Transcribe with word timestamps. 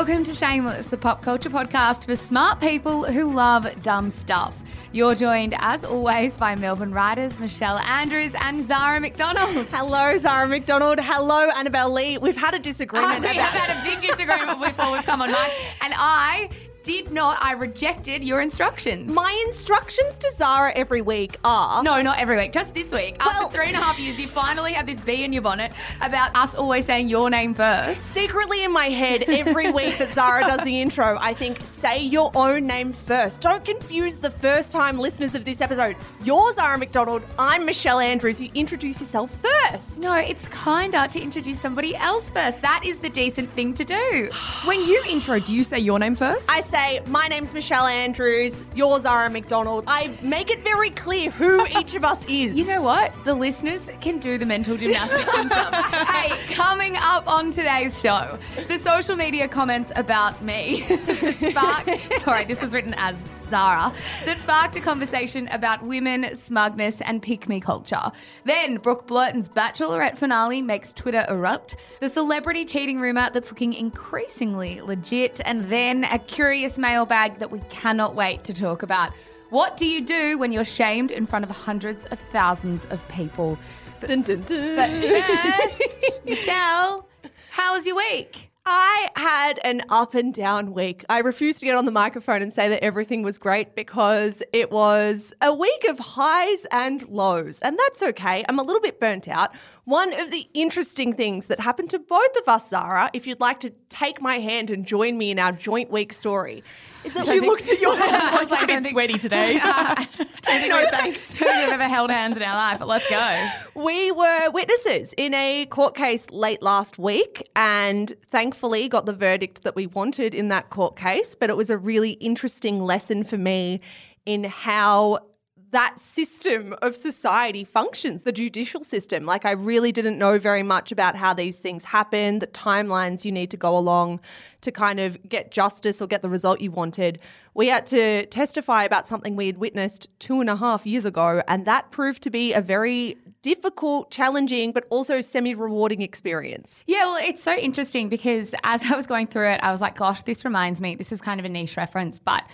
Welcome 0.00 0.24
to 0.24 0.32
Shameless, 0.34 0.86
the 0.86 0.96
pop 0.96 1.20
culture 1.20 1.50
podcast 1.50 2.06
for 2.06 2.16
smart 2.16 2.58
people 2.58 3.04
who 3.04 3.34
love 3.34 3.68
dumb 3.82 4.10
stuff. 4.10 4.54
You're 4.92 5.14
joined, 5.14 5.54
as 5.58 5.84
always, 5.84 6.38
by 6.38 6.54
Melbourne 6.54 6.94
writers 6.94 7.38
Michelle 7.38 7.78
Andrews 7.80 8.34
and 8.40 8.66
Zara 8.66 8.98
McDonald. 8.98 9.66
Hello, 9.70 10.16
Zara 10.16 10.48
McDonald. 10.48 11.00
Hello, 11.00 11.50
Annabelle 11.50 11.92
Lee. 11.92 12.16
We've 12.16 12.34
had 12.34 12.54
a 12.54 12.56
oh, 12.56 12.62
disagreement 12.62 13.20
we 13.20 13.26
about 13.26 13.52
have 13.52 13.60
had 13.60 13.76
a 13.76 13.90
big 13.90 14.00
disagreement 14.00 14.58
before 14.58 14.90
we've 14.90 15.04
come 15.04 15.20
on 15.20 15.28
mic, 15.28 15.52
and 15.82 15.92
I 15.94 16.48
did 16.82 17.10
not. 17.10 17.38
I 17.42 17.52
rejected 17.52 18.24
your 18.24 18.40
instructions. 18.40 19.10
My 19.12 19.32
instructions 19.46 20.16
to 20.16 20.30
Zara 20.34 20.72
every 20.74 21.02
week 21.02 21.36
are 21.44 21.82
no, 21.82 22.00
not 22.02 22.18
every 22.18 22.36
week, 22.36 22.52
just 22.52 22.74
this 22.74 22.90
week. 22.92 23.16
Well- 23.20 23.44
After 23.44 23.56
three 23.58 23.66
and 23.68 23.76
a 23.76 23.80
half 23.80 23.98
years, 23.98 24.18
you 24.18 24.28
finally 24.28 24.72
have 24.72 24.86
this 24.86 24.98
bee 25.00 25.24
in 25.24 25.32
your 25.32 25.42
bonnet 25.42 25.72
about 26.00 26.34
us 26.36 26.54
always 26.54 26.86
saying 26.86 27.08
your 27.08 27.28
name 27.30 27.54
first. 27.54 28.02
Secretly 28.02 28.64
in 28.64 28.72
my 28.72 28.86
head, 28.86 29.24
every 29.28 29.70
week 29.72 29.98
that 29.98 30.14
Zara 30.14 30.42
does 30.42 30.64
the 30.64 30.80
intro, 30.80 31.18
I 31.20 31.34
think, 31.34 31.60
say 31.64 31.98
your 32.00 32.30
own 32.34 32.66
name 32.66 32.92
first. 32.92 33.40
Don't 33.40 33.64
confuse 33.64 34.16
the 34.16 34.30
first 34.30 34.72
time 34.72 34.98
listeners 34.98 35.34
of 35.34 35.44
this 35.44 35.60
episode. 35.60 35.96
You're 36.24 36.52
Zara 36.54 36.78
McDonald. 36.78 37.22
I'm 37.38 37.64
Michelle 37.66 38.00
Andrews. 38.00 38.40
You 38.40 38.50
introduce 38.54 39.00
yourself 39.00 39.36
first. 39.70 39.98
No, 39.98 40.14
it's 40.14 40.48
kinder 40.48 41.06
to 41.12 41.20
introduce 41.20 41.60
somebody 41.60 41.94
else 41.96 42.30
first. 42.30 42.60
That 42.62 42.82
is 42.84 42.98
the 43.00 43.10
decent 43.10 43.50
thing 43.52 43.74
to 43.74 43.84
do. 43.84 44.30
When 44.64 44.80
you 44.84 45.02
intro, 45.08 45.38
do 45.38 45.52
you 45.52 45.64
say 45.64 45.78
your 45.78 45.98
name 45.98 46.14
first? 46.14 46.46
I 46.48 46.60
say, 46.62 46.79
my 47.06 47.28
name's 47.28 47.52
Michelle 47.52 47.86
Andrews. 47.86 48.54
yours 48.74 49.00
are 49.04 49.20
Zara 49.20 49.30
McDonald. 49.30 49.84
I 49.86 50.16
make 50.22 50.50
it 50.50 50.62
very 50.64 50.90
clear 50.90 51.30
who 51.30 51.66
each 51.78 51.94
of 51.94 52.04
us 52.04 52.22
is. 52.24 52.54
You 52.54 52.64
know 52.64 52.80
what? 52.82 53.12
The 53.24 53.34
listeners 53.34 53.88
can 54.00 54.18
do 54.18 54.38
the 54.38 54.46
mental 54.46 54.76
gymnastics 54.76 55.30
themselves. 55.36 55.76
hey, 55.76 56.54
coming 56.54 56.96
up 56.96 57.26
on 57.28 57.52
today's 57.52 58.00
show, 58.00 58.38
the 58.68 58.78
social 58.78 59.14
media 59.14 59.46
comments 59.46 59.92
about 59.94 60.42
me 60.42 60.82
sparked. 61.50 61.90
sorry, 62.24 62.44
this 62.46 62.62
was 62.62 62.72
written 62.72 62.94
as 62.96 63.22
Zara, 63.50 63.92
that 64.24 64.40
sparked 64.40 64.76
a 64.76 64.80
conversation 64.80 65.48
about 65.48 65.82
women, 65.82 66.34
smugness, 66.36 67.00
and 67.02 67.20
pick 67.20 67.48
me 67.48 67.60
culture. 67.60 68.10
Then, 68.44 68.76
Brooke 68.76 69.06
Blurton's 69.06 69.48
Bachelorette 69.48 70.16
finale 70.16 70.62
makes 70.62 70.92
Twitter 70.92 71.26
erupt. 71.28 71.76
The 72.00 72.08
celebrity 72.08 72.64
cheating 72.64 73.00
rumour 73.00 73.28
that's 73.32 73.50
looking 73.50 73.74
increasingly 73.74 74.80
legit. 74.80 75.40
And 75.44 75.64
then, 75.66 76.04
a 76.04 76.18
curious 76.18 76.78
mailbag 76.78 77.38
that 77.40 77.50
we 77.50 77.58
cannot 77.70 78.14
wait 78.14 78.44
to 78.44 78.54
talk 78.54 78.82
about. 78.82 79.12
What 79.50 79.76
do 79.76 79.84
you 79.84 80.00
do 80.00 80.38
when 80.38 80.52
you're 80.52 80.64
shamed 80.64 81.10
in 81.10 81.26
front 81.26 81.44
of 81.44 81.50
hundreds 81.50 82.06
of 82.06 82.20
thousands 82.32 82.84
of 82.86 83.06
people? 83.08 83.58
But, 83.98 84.08
Dun, 84.08 84.22
dun, 84.22 84.42
dun. 84.42 84.76
but 84.76 84.90
first, 84.90 86.20
Michelle, 86.24 87.06
how 87.50 87.74
was 87.74 87.84
your 87.84 87.96
week? 87.96 88.49
I 88.72 89.08
had 89.16 89.58
an 89.64 89.82
up 89.88 90.14
and 90.14 90.32
down 90.32 90.72
week. 90.72 91.04
I 91.08 91.18
refused 91.18 91.58
to 91.58 91.66
get 91.66 91.74
on 91.74 91.86
the 91.86 91.90
microphone 91.90 92.40
and 92.40 92.52
say 92.52 92.68
that 92.68 92.84
everything 92.84 93.24
was 93.24 93.36
great 93.36 93.74
because 93.74 94.44
it 94.52 94.70
was 94.70 95.34
a 95.42 95.52
week 95.52 95.84
of 95.88 95.98
highs 95.98 96.64
and 96.70 97.02
lows, 97.08 97.58
and 97.62 97.76
that's 97.76 98.00
okay. 98.00 98.44
I'm 98.48 98.60
a 98.60 98.62
little 98.62 98.80
bit 98.80 99.00
burnt 99.00 99.26
out. 99.26 99.50
One 99.86 100.12
of 100.12 100.30
the 100.30 100.48
interesting 100.54 101.14
things 101.14 101.46
that 101.46 101.58
happened 101.58 101.90
to 101.90 101.98
both 101.98 102.36
of 102.36 102.48
us, 102.48 102.68
Zara, 102.70 103.10
if 103.12 103.26
you'd 103.26 103.40
like 103.40 103.58
to 103.60 103.70
take 103.88 104.22
my 104.22 104.38
hand 104.38 104.70
and 104.70 104.86
join 104.86 105.18
me 105.18 105.32
in 105.32 105.40
our 105.40 105.50
joint 105.50 105.90
week 105.90 106.12
story, 106.12 106.62
is 107.02 107.12
that 107.14 107.26
we 107.26 107.40
looked 107.40 107.68
at 107.68 107.80
your 107.80 107.96
hands. 107.98 108.22
I 108.22 108.40
was 108.40 108.50
like, 108.50 108.62
a 108.62 108.66
bit 108.68 108.86
sweaty 108.86 109.18
today. 109.18 109.58
no 110.68 110.86
thanks. 110.90 111.36
Who 111.36 111.46
have 111.46 111.72
ever 111.72 111.84
held 111.84 112.10
hands 112.10 112.36
in 112.36 112.42
our 112.42 112.54
life, 112.54 112.78
but 112.78 112.88
let's 112.88 113.08
go. 113.08 113.48
We 113.74 114.10
were 114.12 114.50
witnesses 114.50 115.14
in 115.16 115.34
a 115.34 115.66
court 115.66 115.94
case 115.94 116.26
late 116.30 116.62
last 116.62 116.98
week 116.98 117.48
and 117.56 118.12
thankfully 118.30 118.88
got 118.88 119.06
the 119.06 119.12
verdict 119.12 119.62
that 119.62 119.76
we 119.76 119.86
wanted 119.86 120.34
in 120.34 120.48
that 120.48 120.70
court 120.70 120.96
case. 120.96 121.34
But 121.34 121.50
it 121.50 121.56
was 121.56 121.70
a 121.70 121.78
really 121.78 122.12
interesting 122.12 122.80
lesson 122.82 123.24
for 123.24 123.38
me 123.38 123.80
in 124.26 124.44
how 124.44 125.20
that 125.70 125.98
system 125.98 126.74
of 126.82 126.96
society 126.96 127.64
functions, 127.64 128.22
the 128.22 128.32
judicial 128.32 128.82
system. 128.82 129.24
Like, 129.24 129.44
I 129.44 129.52
really 129.52 129.92
didn't 129.92 130.18
know 130.18 130.38
very 130.38 130.62
much 130.62 130.90
about 130.90 131.16
how 131.16 131.32
these 131.32 131.56
things 131.56 131.84
happen, 131.84 132.40
the 132.40 132.46
timelines 132.48 133.24
you 133.24 133.32
need 133.32 133.50
to 133.52 133.56
go 133.56 133.76
along 133.76 134.20
to 134.62 134.72
kind 134.72 135.00
of 135.00 135.16
get 135.28 135.50
justice 135.50 136.02
or 136.02 136.06
get 136.06 136.22
the 136.22 136.28
result 136.28 136.60
you 136.60 136.70
wanted. 136.70 137.18
We 137.54 137.68
had 137.68 137.86
to 137.86 138.26
testify 138.26 138.84
about 138.84 139.08
something 139.08 139.36
we 139.36 139.46
had 139.46 139.58
witnessed 139.58 140.08
two 140.18 140.40
and 140.40 140.50
a 140.50 140.56
half 140.56 140.86
years 140.86 141.04
ago, 141.04 141.42
and 141.48 141.64
that 141.66 141.90
proved 141.90 142.22
to 142.22 142.30
be 142.30 142.52
a 142.52 142.60
very 142.60 143.16
difficult, 143.42 144.10
challenging, 144.10 144.72
but 144.72 144.86
also 144.90 145.20
semi 145.20 145.54
rewarding 145.54 146.02
experience. 146.02 146.84
Yeah, 146.86 147.06
well, 147.06 147.16
it's 147.16 147.42
so 147.42 147.54
interesting 147.54 148.08
because 148.08 148.54
as 148.64 148.82
I 148.90 148.96
was 148.96 149.06
going 149.06 149.28
through 149.28 149.48
it, 149.48 149.60
I 149.62 149.72
was 149.72 149.80
like, 149.80 149.96
gosh, 149.96 150.22
this 150.22 150.44
reminds 150.44 150.80
me, 150.80 150.94
this 150.94 151.12
is 151.12 151.20
kind 151.20 151.40
of 151.40 151.46
a 151.46 151.48
niche 151.48 151.76
reference, 151.76 152.18
but 152.18 152.44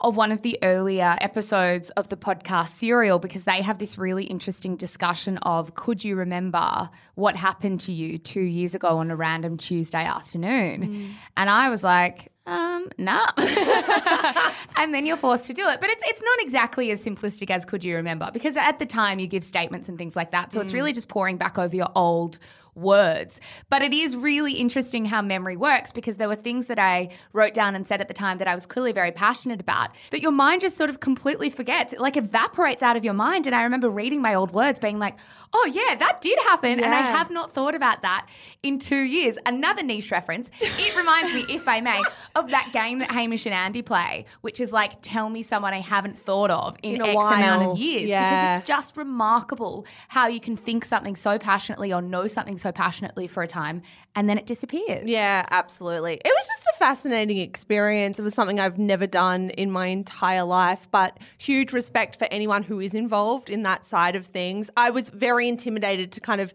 of 0.00 0.16
one 0.16 0.32
of 0.32 0.42
the 0.42 0.58
earlier 0.62 1.16
episodes 1.20 1.90
of 1.90 2.08
the 2.08 2.16
podcast 2.16 2.68
Serial 2.68 3.18
because 3.18 3.44
they 3.44 3.62
have 3.62 3.78
this 3.78 3.96
really 3.98 4.24
interesting 4.24 4.76
discussion 4.76 5.38
of 5.38 5.74
could 5.74 6.04
you 6.04 6.16
remember 6.16 6.88
what 7.14 7.36
happened 7.36 7.80
to 7.82 7.92
you 7.92 8.18
two 8.18 8.40
years 8.40 8.74
ago 8.74 8.98
on 8.98 9.10
a 9.10 9.16
random 9.16 9.56
Tuesday 9.56 10.04
afternoon? 10.04 10.82
And 11.36 11.50
I 11.50 11.70
was 11.70 11.82
like, 11.82 12.30
um, 12.46 12.90
nah. 12.98 13.26
and 14.76 14.92
then 14.92 15.06
you're 15.06 15.16
forced 15.16 15.46
to 15.46 15.54
do 15.54 15.66
it. 15.66 15.80
But 15.80 15.88
it's 15.88 16.02
it's 16.06 16.22
not 16.22 16.40
exactly 16.40 16.90
as 16.90 17.02
simplistic 17.02 17.50
as 17.50 17.64
could 17.64 17.82
you 17.82 17.96
remember 17.96 18.30
because 18.32 18.56
at 18.56 18.78
the 18.78 18.86
time 18.86 19.18
you 19.18 19.26
give 19.26 19.44
statements 19.44 19.88
and 19.88 19.96
things 19.96 20.14
like 20.14 20.30
that. 20.32 20.52
So 20.52 20.60
it's 20.60 20.72
really 20.72 20.92
just 20.92 21.08
poring 21.08 21.38
back 21.38 21.58
over 21.58 21.74
your 21.74 21.90
old 21.94 22.38
words. 22.74 23.40
But 23.70 23.82
it 23.82 23.92
is 23.92 24.16
really 24.16 24.54
interesting 24.54 25.04
how 25.04 25.22
memory 25.22 25.56
works 25.56 25.92
because 25.92 26.16
there 26.16 26.28
were 26.28 26.36
things 26.36 26.66
that 26.66 26.78
I 26.78 27.10
wrote 27.32 27.54
down 27.54 27.74
and 27.74 27.86
said 27.86 28.00
at 28.00 28.08
the 28.08 28.14
time 28.14 28.38
that 28.38 28.48
I 28.48 28.54
was 28.54 28.66
clearly 28.66 28.92
very 28.92 29.12
passionate 29.12 29.60
about 29.60 29.90
that 30.10 30.22
your 30.22 30.32
mind 30.32 30.60
just 30.60 30.76
sort 30.76 30.90
of 30.90 31.00
completely 31.00 31.50
forgets. 31.50 31.92
It 31.92 32.00
like 32.00 32.16
evaporates 32.16 32.82
out 32.82 32.96
of 32.96 33.04
your 33.04 33.14
mind. 33.14 33.46
And 33.46 33.54
I 33.54 33.62
remember 33.62 33.88
reading 33.88 34.20
my 34.22 34.34
old 34.34 34.52
words 34.52 34.78
being 34.78 34.98
like, 34.98 35.16
oh, 35.54 35.70
yeah, 35.72 35.94
that 35.94 36.20
did 36.20 36.38
happen. 36.40 36.80
And 36.80 36.92
I 36.92 37.00
have 37.00 37.30
not 37.30 37.54
thought 37.54 37.74
about 37.74 38.02
that 38.02 38.26
in 38.62 38.78
two 38.78 39.02
years. 39.02 39.38
Another 39.46 39.82
niche 39.82 40.10
reference. 40.10 40.50
It 40.60 40.96
reminds 40.96 41.32
me, 41.32 41.54
if 41.54 41.66
I 41.68 41.80
may, 41.80 42.02
of 42.34 42.50
that 42.50 42.70
game 42.72 42.98
that 42.98 43.10
Hamish 43.12 43.46
and 43.46 43.54
Andy 43.54 43.80
play, 43.82 44.26
which 44.40 44.60
is 44.60 44.72
like, 44.72 44.94
tell 45.00 45.30
me 45.30 45.42
someone 45.42 45.72
I 45.72 45.80
haven't 45.80 46.18
thought 46.18 46.50
of 46.50 46.76
in, 46.82 46.96
In 46.96 47.02
X 47.02 47.14
amount 47.14 47.62
of 47.62 47.78
years. 47.78 48.10
Yeah. 48.10 48.56
Because 48.56 48.60
it's 48.60 48.68
just 48.68 48.96
remarkable 48.96 49.86
how 50.08 50.26
you 50.26 50.40
can 50.40 50.56
think 50.56 50.84
something 50.84 51.14
so 51.14 51.38
passionately 51.38 51.92
or 51.92 52.02
know 52.02 52.26
something 52.26 52.58
so 52.58 52.72
passionately 52.72 53.28
for 53.28 53.42
a 53.42 53.46
time 53.48 53.82
and 54.16 54.28
then 54.28 54.38
it 54.38 54.46
disappears. 54.46 55.08
Yeah, 55.08 55.44
absolutely. 55.50 56.14
It 56.14 56.32
was 56.34 56.46
just 56.46 56.68
a 56.68 56.78
fascinating 56.78 57.38
experience. 57.38 58.18
It 58.18 58.22
was 58.22 58.34
something 58.34 58.60
I've 58.60 58.78
never 58.78 59.06
done 59.06 59.50
in 59.50 59.70
my 59.70 59.88
entire 59.88 60.44
life, 60.44 60.88
but 60.90 61.18
huge 61.38 61.72
respect 61.72 62.16
for 62.16 62.26
anyone 62.30 62.62
who 62.62 62.80
is 62.80 62.94
involved 62.94 63.50
in 63.50 63.64
that 63.64 63.84
side 63.84 64.14
of 64.14 64.26
things. 64.26 64.70
I 64.76 64.90
was 64.90 65.10
very 65.10 65.43
intimidated 65.48 66.12
to 66.12 66.20
kind 66.20 66.40
of 66.40 66.52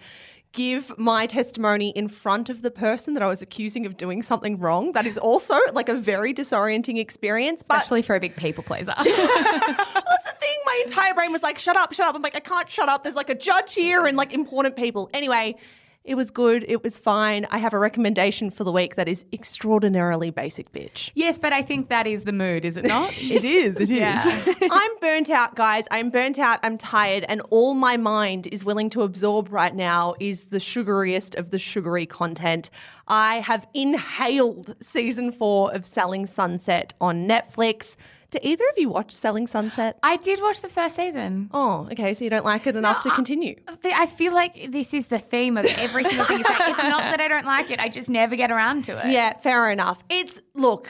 give 0.51 0.97
my 0.97 1.27
testimony 1.27 1.89
in 1.89 2.07
front 2.07 2.49
of 2.49 2.63
the 2.63 2.71
person 2.71 3.13
that 3.13 3.21
I 3.21 3.27
was 3.27 3.41
accusing 3.41 3.85
of 3.85 3.97
doing 3.97 4.23
something 4.23 4.57
wrong. 4.57 4.93
That 4.93 5.05
is 5.05 5.17
also 5.17 5.59
like 5.73 5.89
a 5.89 5.93
very 5.93 6.33
disorienting 6.33 6.97
experience. 6.97 7.63
But 7.67 7.77
Especially 7.77 8.01
for 8.01 8.15
a 8.15 8.19
big 8.19 8.35
people 8.35 8.63
pleaser. 8.63 8.93
that's 8.97 9.07
the 9.07 10.35
thing. 10.39 10.57
My 10.65 10.83
entire 10.87 11.13
brain 11.13 11.31
was 11.31 11.43
like, 11.43 11.59
shut 11.59 11.77
up, 11.77 11.93
shut 11.93 12.07
up. 12.07 12.15
I'm 12.15 12.21
like, 12.21 12.35
I 12.35 12.39
can't 12.39 12.69
shut 12.69 12.89
up. 12.89 13.03
There's 13.03 13.15
like 13.15 13.29
a 13.29 13.35
judge 13.35 13.75
here 13.75 14.07
and 14.07 14.17
like 14.17 14.33
important 14.33 14.75
people. 14.75 15.09
Anyway, 15.13 15.55
it 16.05 16.15
was 16.15 16.31
good. 16.31 16.65
It 16.67 16.81
was 16.83 16.97
fine. 16.97 17.45
I 17.51 17.57
have 17.59 17.73
a 17.73 17.77
recommendation 17.79 18.49
for 18.49 18.63
the 18.63 18.71
week 18.71 18.95
that 18.95 19.07
is 19.07 19.25
extraordinarily 19.31 20.31
basic 20.31 20.71
bitch. 20.71 21.11
yes, 21.13 21.37
but 21.37 21.53
I 21.53 21.61
think 21.61 21.89
that 21.89 22.07
is 22.07 22.23
the 22.23 22.31
mood, 22.31 22.65
is 22.65 22.77
it 22.77 22.85
not? 22.95 23.11
It 23.21 23.43
is. 23.43 23.75
It 23.75 23.81
is. 23.81 23.91
yeah. 23.91 24.43
I'm 24.71 24.91
burnt 25.01 25.29
out, 25.29 25.55
guys. 25.55 25.85
I'm 25.91 26.09
burnt 26.09 26.39
out. 26.39 26.59
I'm 26.63 26.77
tired. 26.77 27.25
And 27.27 27.41
all 27.49 27.73
my 27.75 27.97
mind 27.97 28.47
is 28.47 28.63
willing 28.65 28.89
to 28.91 29.03
absorb 29.03 29.51
right 29.51 29.75
now 29.75 30.15
is 30.19 30.45
the 30.45 30.57
sugariest 30.57 31.35
of 31.37 31.51
the 31.51 31.59
sugary 31.59 32.05
content. 32.05 32.69
I 33.07 33.41
have 33.41 33.67
inhaled 33.73 34.75
season 34.81 35.31
four 35.31 35.71
of 35.73 35.85
Selling 35.85 36.25
Sunset 36.25 36.93
on 37.01 37.27
Netflix. 37.27 37.95
Do 38.31 38.37
either 38.43 38.63
of 38.69 38.77
you 38.77 38.89
watch 38.89 39.11
Selling 39.11 39.47
Sunset? 39.47 39.97
I 40.03 40.17
did 40.17 40.39
watch 40.41 40.61
the 40.61 40.69
first 40.69 40.95
season. 40.95 41.49
Oh, 41.53 41.87
okay. 41.91 42.13
So 42.13 42.23
you 42.23 42.29
don't 42.29 42.45
like 42.45 42.67
it 42.67 42.75
enough 42.75 43.01
to 43.01 43.09
continue. 43.11 43.55
The- 43.81 43.97
I 43.97 44.05
feel 44.05 44.33
like 44.33 44.71
this 44.71 44.93
is 44.93 45.07
the 45.07 45.17
theme 45.17 45.57
of 45.57 45.65
every 45.65 46.03
single 46.03 46.25
thing. 46.25 46.41
It's, 46.41 46.49
like, 46.49 46.69
it's 46.69 46.77
not 46.83 47.01
that 47.01 47.19
I 47.19 47.27
don't 47.27 47.45
like 47.45 47.71
it, 47.71 47.79
I 47.79 47.89
just 47.89 48.07
never 48.09 48.35
get 48.35 48.51
around 48.51 48.85
to 48.85 48.97
it. 48.97 49.11
Yeah, 49.19 49.37
fair 49.39 49.71
enough. 49.71 50.03
It's 50.09 50.39
look 50.53 50.87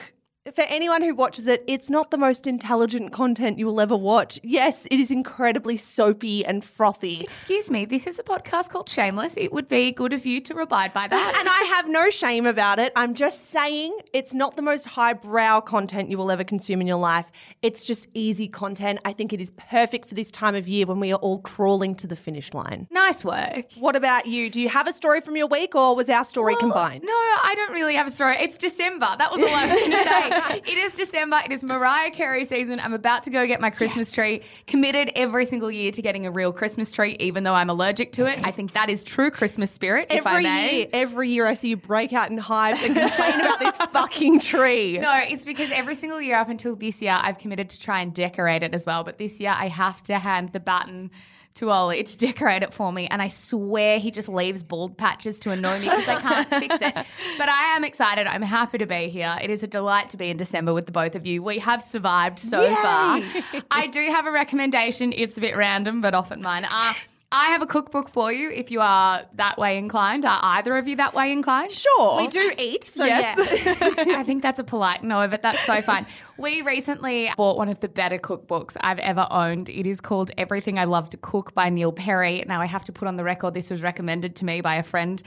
for 0.54 0.62
anyone 0.62 1.02
who 1.02 1.14
watches 1.14 1.46
it, 1.46 1.62
it's 1.66 1.90
not 1.90 2.10
the 2.10 2.16
most 2.16 2.46
intelligent 2.46 3.12
content 3.12 3.58
you 3.58 3.66
will 3.66 3.78
ever 3.78 3.94
watch. 3.94 4.40
Yes, 4.42 4.86
it 4.90 4.98
is 4.98 5.10
incredibly 5.10 5.76
soapy 5.76 6.46
and 6.46 6.64
frothy. 6.64 7.20
Excuse 7.20 7.70
me, 7.70 7.84
this 7.84 8.06
is 8.06 8.18
a 8.18 8.22
podcast 8.22 8.70
called 8.70 8.88
Shameless. 8.88 9.34
It 9.36 9.52
would 9.52 9.68
be 9.68 9.92
good 9.92 10.14
of 10.14 10.24
you 10.24 10.40
to 10.40 10.56
abide 10.58 10.94
by 10.94 11.06
that. 11.08 11.34
And 11.38 11.46
I 11.46 11.62
have 11.76 11.88
no 11.90 12.08
shame 12.08 12.46
about 12.46 12.78
it. 12.78 12.90
I'm 12.96 13.14
just 13.14 13.50
saying 13.50 13.96
it's 14.14 14.32
not 14.32 14.56
the 14.56 14.62
most 14.62 14.86
highbrow 14.86 15.60
content 15.60 16.08
you 16.10 16.16
will 16.16 16.30
ever 16.30 16.42
consume 16.42 16.80
in 16.80 16.86
your 16.86 16.96
life. 16.96 17.26
It's 17.60 17.84
just 17.84 18.08
easy 18.14 18.48
content. 18.48 18.98
I 19.04 19.12
think 19.12 19.34
it 19.34 19.42
is 19.42 19.50
perfect 19.58 20.08
for 20.08 20.14
this 20.14 20.30
time 20.30 20.54
of 20.54 20.66
year 20.66 20.86
when 20.86 21.00
we 21.00 21.12
are 21.12 21.18
all 21.18 21.40
crawling 21.42 21.94
to 21.96 22.06
the 22.06 22.16
finish 22.16 22.54
line. 22.54 22.88
nice 22.90 23.22
work. 23.26 23.66
What 23.78 23.94
about 23.94 24.24
you? 24.24 24.48
Do 24.48 24.58
you 24.58 24.70
have 24.70 24.88
a 24.88 24.92
story 24.94 25.20
from 25.20 25.36
your 25.36 25.48
week 25.48 25.74
or 25.74 25.94
was 25.94 26.08
our 26.08 26.24
story 26.24 26.54
Well, 26.54 26.60
combined? 26.62 27.04
No, 27.06 27.12
I 27.12 27.52
don't 27.56 27.72
really 27.74 27.94
have 27.96 28.06
a 28.06 28.10
story. 28.10 28.38
It's 28.40 28.56
December. 28.56 29.14
That 29.18 29.30
was 29.30 29.42
all 29.42 29.54
I 29.54 29.66
was 29.66 29.78
going 29.78 29.90
to 29.90 29.96
say. 29.96 30.29
It 30.30 30.78
is 30.78 30.94
December. 30.94 31.40
It 31.44 31.52
is 31.52 31.62
Mariah 31.62 32.10
Carey 32.10 32.44
season. 32.44 32.78
I'm 32.80 32.92
about 32.92 33.24
to 33.24 33.30
go 33.30 33.46
get 33.46 33.60
my 33.60 33.70
Christmas 33.70 34.12
tree. 34.12 34.42
Committed 34.66 35.10
every 35.16 35.44
single 35.44 35.70
year 35.70 35.90
to 35.92 36.02
getting 36.02 36.26
a 36.26 36.30
real 36.30 36.52
Christmas 36.52 36.92
tree, 36.92 37.16
even 37.20 37.44
though 37.44 37.54
I'm 37.54 37.70
allergic 37.70 38.12
to 38.12 38.26
it. 38.26 38.38
I 38.44 38.50
think 38.52 38.72
that 38.72 38.88
is 38.88 39.02
true 39.04 39.30
Christmas 39.30 39.70
spirit, 39.70 40.06
if 40.10 40.26
I 40.26 40.30
Every 40.32 40.42
may. 40.44 40.76
year, 40.78 40.86
every 40.92 41.28
year 41.30 41.46
I 41.46 41.54
see 41.54 41.68
you 41.70 41.76
break 41.76 42.12
out 42.12 42.30
in 42.30 42.38
hives 42.38 42.82
and 42.82 42.94
complain 42.96 43.40
about 43.40 43.58
this 43.58 43.76
fucking 43.76 44.40
tree. 44.40 44.98
No, 45.10 45.12
it's 45.22 45.44
because 45.44 45.70
every 45.70 45.94
single 45.94 46.20
year 46.20 46.36
up 46.36 46.48
until 46.48 46.76
this 46.76 47.00
year, 47.02 47.18
I've 47.20 47.38
committed 47.38 47.70
to 47.70 47.80
try 47.80 48.00
and 48.00 48.14
decorate 48.14 48.62
it 48.62 48.74
as 48.74 48.86
well. 48.86 49.02
But 49.02 49.18
this 49.18 49.40
year, 49.40 49.54
I 49.56 49.68
have 49.68 50.02
to 50.04 50.18
hand 50.18 50.52
the 50.52 50.60
baton 50.60 51.10
to 51.54 51.70
Ollie 51.70 52.02
to 52.02 52.16
decorate 52.16 52.62
it 52.62 52.72
for 52.72 52.92
me. 52.92 53.06
And 53.08 53.20
I 53.20 53.28
swear 53.28 53.98
he 53.98 54.10
just 54.10 54.28
leaves 54.28 54.62
bald 54.62 54.96
patches 54.96 55.38
to 55.40 55.50
annoy 55.50 55.78
me 55.80 55.88
because 55.88 56.08
I 56.08 56.20
can't 56.20 56.48
fix 56.60 56.76
it. 56.80 56.94
But 57.38 57.48
I 57.48 57.76
am 57.76 57.84
excited. 57.84 58.26
I'm 58.26 58.42
happy 58.42 58.78
to 58.78 58.86
be 58.86 59.08
here. 59.08 59.36
It 59.42 59.50
is 59.50 59.62
a 59.62 59.66
delight 59.66 60.10
to 60.10 60.16
be 60.16 60.30
in 60.30 60.36
December 60.36 60.72
with 60.72 60.86
the 60.86 60.92
both 60.92 61.14
of 61.14 61.26
you. 61.26 61.42
We 61.42 61.58
have 61.58 61.82
survived 61.82 62.38
so 62.38 62.62
Yay. 62.62 62.74
far. 62.76 63.20
I 63.70 63.86
do 63.88 64.00
have 64.10 64.26
a 64.26 64.30
recommendation. 64.30 65.12
It's 65.14 65.36
a 65.36 65.40
bit 65.40 65.56
random, 65.56 66.00
but 66.00 66.14
often 66.14 66.40
mine. 66.40 66.64
Uh, 66.64 66.94
I 67.32 67.50
have 67.50 67.62
a 67.62 67.66
cookbook 67.66 68.10
for 68.10 68.32
you 68.32 68.50
if 68.50 68.72
you 68.72 68.80
are 68.80 69.22
that 69.34 69.56
way 69.56 69.78
inclined. 69.78 70.24
Are 70.24 70.40
either 70.42 70.76
of 70.76 70.88
you 70.88 70.96
that 70.96 71.14
way 71.14 71.30
inclined? 71.30 71.70
Sure. 71.70 72.16
We 72.16 72.26
do 72.26 72.52
eat, 72.58 72.82
so 72.82 73.04
Yes. 73.04 73.38
yeah. 73.64 74.18
I 74.18 74.24
think 74.24 74.42
that's 74.42 74.58
a 74.58 74.64
polite 74.64 75.04
no, 75.04 75.28
but 75.28 75.40
that's 75.40 75.64
so 75.64 75.80
fine. 75.80 76.06
We 76.38 76.62
recently 76.62 77.30
bought 77.36 77.56
one 77.56 77.68
of 77.68 77.78
the 77.78 77.88
better 77.88 78.18
cookbooks 78.18 78.76
I've 78.80 78.98
ever 78.98 79.28
owned. 79.30 79.68
It 79.68 79.86
is 79.86 80.00
called 80.00 80.32
Everything 80.38 80.76
I 80.78 80.84
Love 80.84 81.08
to 81.10 81.16
Cook 81.18 81.54
by 81.54 81.68
Neil 81.68 81.92
Perry. 81.92 82.42
Now, 82.48 82.60
I 82.60 82.66
have 82.66 82.82
to 82.84 82.92
put 82.92 83.06
on 83.06 83.16
the 83.16 83.22
record 83.24 83.54
this 83.54 83.70
was 83.70 83.80
recommended 83.80 84.34
to 84.36 84.44
me 84.44 84.60
by 84.60 84.74
a 84.74 84.82
friend. 84.82 85.22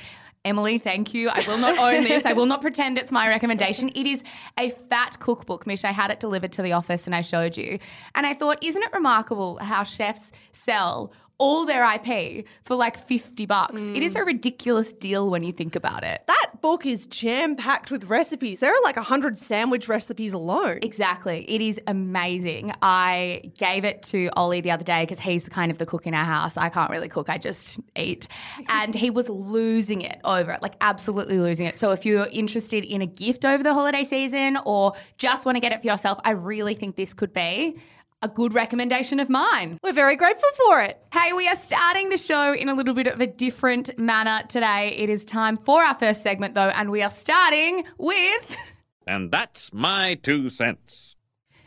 Emily, 0.45 0.79
thank 0.79 1.13
you. 1.13 1.29
I 1.29 1.41
will 1.47 1.57
not 1.57 1.77
own 1.77 2.03
this. 2.03 2.25
I 2.25 2.33
will 2.33 2.47
not 2.47 2.59
pretend 2.59 2.97
it's 2.97 3.13
my 3.13 3.29
recommendation. 3.29 3.89
It 3.95 4.05
is 4.05 4.25
a 4.59 4.71
fat 4.71 5.17
cookbook, 5.21 5.65
Mish. 5.65 5.85
I 5.85 5.91
had 5.91 6.11
it 6.11 6.19
delivered 6.19 6.51
to 6.53 6.61
the 6.61 6.73
office 6.73 7.05
and 7.05 7.15
I 7.15 7.21
showed 7.21 7.55
you. 7.55 7.79
And 8.13 8.25
I 8.27 8.33
thought, 8.33 8.61
isn't 8.61 8.83
it 8.83 8.91
remarkable 8.91 9.57
how 9.59 9.85
chefs 9.85 10.33
sell 10.51 11.13
all 11.43 11.65
their 11.65 11.83
IP 11.83 12.45
for 12.63 12.75
like 12.75 13.05
50 13.05 13.45
bucks? 13.45 13.81
It 13.81 14.01
is 14.01 14.15
a 14.15 14.19
mm. 14.19 14.27
ridiculous 14.27 14.93
deal 14.93 15.29
when 15.29 15.43
you 15.43 15.51
think 15.51 15.75
about 15.75 16.05
it. 16.05 16.23
That 16.25 16.61
book 16.61 16.85
is 16.85 17.05
jam 17.05 17.57
packed 17.57 17.91
with 17.91 18.05
recipes. 18.05 18.59
There 18.59 18.71
are 18.73 18.81
like 18.81 18.95
100 18.95 19.37
sandwich 19.37 19.89
recipes 19.89 20.31
alone. 20.31 20.79
Exactly. 20.81 21.43
It 21.49 21.59
is 21.59 21.81
amazing. 21.85 22.73
I 22.81 23.51
gave 23.57 23.83
it 23.83 24.03
to 24.03 24.29
Ollie 24.37 24.61
the 24.61 24.71
other 24.71 24.85
day 24.85 25.03
because 25.03 25.19
he's 25.19 25.43
the 25.43 25.49
kind 25.49 25.69
of 25.69 25.79
the 25.79 25.85
cook 25.85 26.07
in 26.07 26.13
our 26.13 26.23
house. 26.23 26.55
I 26.55 26.69
can't 26.69 26.89
really 26.89 27.09
cook, 27.09 27.29
I 27.29 27.37
just 27.37 27.77
eat. 27.97 28.29
And 28.69 28.95
he 28.95 29.09
was 29.09 29.27
losing 29.27 30.01
it 30.01 30.21
over 30.23 30.53
it, 30.53 30.61
like 30.61 30.75
absolutely 30.79 31.39
losing 31.39 31.65
it. 31.65 31.77
So 31.77 31.91
if 31.91 32.05
you're 32.05 32.27
interested 32.27 32.85
in 32.85 33.01
a 33.01 33.05
gift 33.05 33.43
over 33.43 33.61
the 33.61 33.73
holiday 33.73 34.05
season 34.05 34.57
or 34.65 34.93
just 35.17 35.45
want 35.45 35.57
to 35.57 35.59
get 35.59 35.73
it 35.73 35.81
for 35.81 35.87
yourself, 35.87 36.19
I 36.23 36.31
really 36.31 36.73
think 36.73 36.95
this 36.95 37.13
could 37.13 37.33
be 37.33 37.81
a 38.23 38.27
good 38.29 38.53
recommendation 38.53 39.19
of 39.19 39.29
mine. 39.29 39.77
We're 39.83 39.93
very 39.93 40.15
grateful 40.15 40.49
for 40.65 40.81
it. 40.81 40.99
Hey, 41.13 41.33
we 41.33 41.47
are 41.47 41.55
starting 41.55 42.09
the 42.09 42.17
show 42.17 42.53
in 42.53 42.69
a 42.69 42.73
little 42.73 42.93
bit 42.93 43.07
of 43.07 43.19
a 43.19 43.27
different 43.27 43.99
manner 43.99 44.47
today. 44.47 44.95
It 44.97 45.09
is 45.09 45.25
time 45.25 45.57
for 45.57 45.83
our 45.83 45.93
first 45.99 46.23
segment, 46.23 46.55
though, 46.55 46.69
and 46.69 46.89
we 46.89 47.03
are 47.03 47.11
starting 47.11 47.83
with 47.97 48.57
And 49.05 49.29
that's 49.29 49.73
my 49.73 50.15
two 50.15 50.49
cents. 50.49 51.17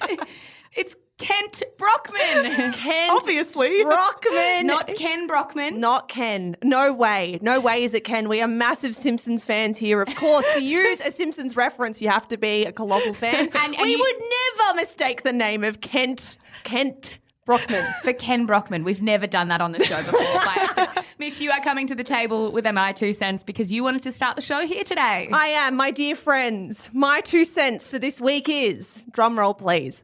it's 0.75 0.97
Kent 1.19 1.63
Brockman. 1.79 2.73
Ken 2.75 3.11
Obviously. 3.11 3.83
Brockman. 3.85 4.67
Not 4.67 4.87
Ken 4.97 5.27
Brockman. 5.27 5.81
Not 5.81 6.09
Ken. 6.09 6.57
No 6.63 6.93
way. 6.93 7.39
No 7.41 7.59
way 7.59 7.85
is 7.85 7.95
it 7.95 8.05
Ken. 8.05 8.29
We 8.29 8.43
are 8.43 8.47
massive 8.49 8.95
Simpsons 8.95 9.45
fans 9.45 9.79
here. 9.79 10.03
Of 10.03 10.15
course, 10.17 10.47
to 10.55 10.63
use 10.63 11.01
a 11.01 11.11
Simpsons 11.11 11.57
reference, 11.57 12.03
you 12.03 12.09
have 12.11 12.29
to 12.29 12.37
be 12.37 12.65
a 12.67 12.73
colossal 12.73 13.15
fan. 13.15 13.49
And- 13.55 13.55
and 13.55 13.77
we 13.81 13.93
you- 13.93 13.99
would 13.99 14.23
never 14.67 14.77
mistake 14.77 15.23
the 15.23 15.33
name 15.33 15.65
of 15.65 15.81
Kent. 15.81 16.37
Kent 16.65 17.19
Brockman. 17.47 17.87
for 18.03 18.13
Ken 18.13 18.45
Brockman. 18.45 18.85
We've 18.85 19.01
never 19.03 19.27
done 19.27 19.49
that 19.49 19.61
on 19.63 19.73
the 19.73 19.83
show 19.85 19.97
before. 20.03 20.21
by 20.21 20.55
accident. 20.57 21.07
Mish, 21.19 21.41
you 21.41 21.51
are 21.51 21.61
coming 21.61 21.87
to 21.87 21.95
the 21.95 22.05
table 22.05 22.53
with 22.53 22.67
MI 22.67 22.93
two 22.93 23.13
cents 23.15 23.43
because 23.43 23.71
you 23.73 23.83
wanted 23.85 24.03
to 24.03 24.13
start 24.13 24.37
the 24.37 24.43
show 24.43 24.67
here 24.67 24.85
today. 24.85 25.29
I 25.33 25.47
am, 25.49 25.77
my 25.77 25.91
dear 25.93 26.15
friends. 26.17 26.91
My 26.93 27.21
two 27.23 27.45
cents 27.45 27.89
for 27.89 27.99
this 27.99 28.21
week 28.21 28.49
is 28.51 29.03
drum 29.13 29.39
roll, 29.39 29.55
please. 29.55 30.03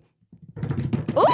Ooh, 1.16 1.24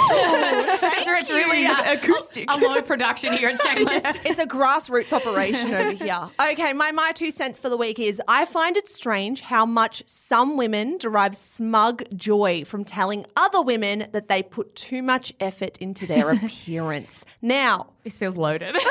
That's 0.81 1.05
where 1.05 1.15
it's 1.17 1.29
really 1.29 1.65
uh, 1.65 1.93
Acoustic. 1.93 2.45
A, 2.49 2.57
low 2.57 2.81
production 2.81 3.33
here 3.33 3.49
at 3.49 3.61
Shameless. 3.61 4.03
it's 4.25 4.39
a 4.39 4.45
grassroots 4.45 5.13
operation 5.13 5.73
over 5.73 5.91
here. 5.91 6.29
Okay, 6.39 6.73
my 6.73 6.91
my 6.91 7.11
two 7.11 7.31
cents 7.31 7.59
for 7.59 7.69
the 7.69 7.77
week 7.77 7.99
is 7.99 8.21
I 8.27 8.45
find 8.45 8.75
it 8.75 8.87
strange 8.89 9.41
how 9.41 9.65
much 9.65 10.03
some 10.07 10.57
women 10.57 10.97
derive 10.97 11.35
smug 11.35 12.03
joy 12.15 12.63
from 12.65 12.83
telling 12.83 13.25
other 13.35 13.61
women 13.61 14.07
that 14.11 14.27
they 14.27 14.41
put 14.41 14.75
too 14.75 15.01
much 15.03 15.33
effort 15.39 15.77
into 15.77 16.05
their 16.07 16.31
appearance. 16.31 17.23
Now, 17.41 17.87
This 18.09 18.17
feels 18.17 18.37
loaded. 18.37 18.75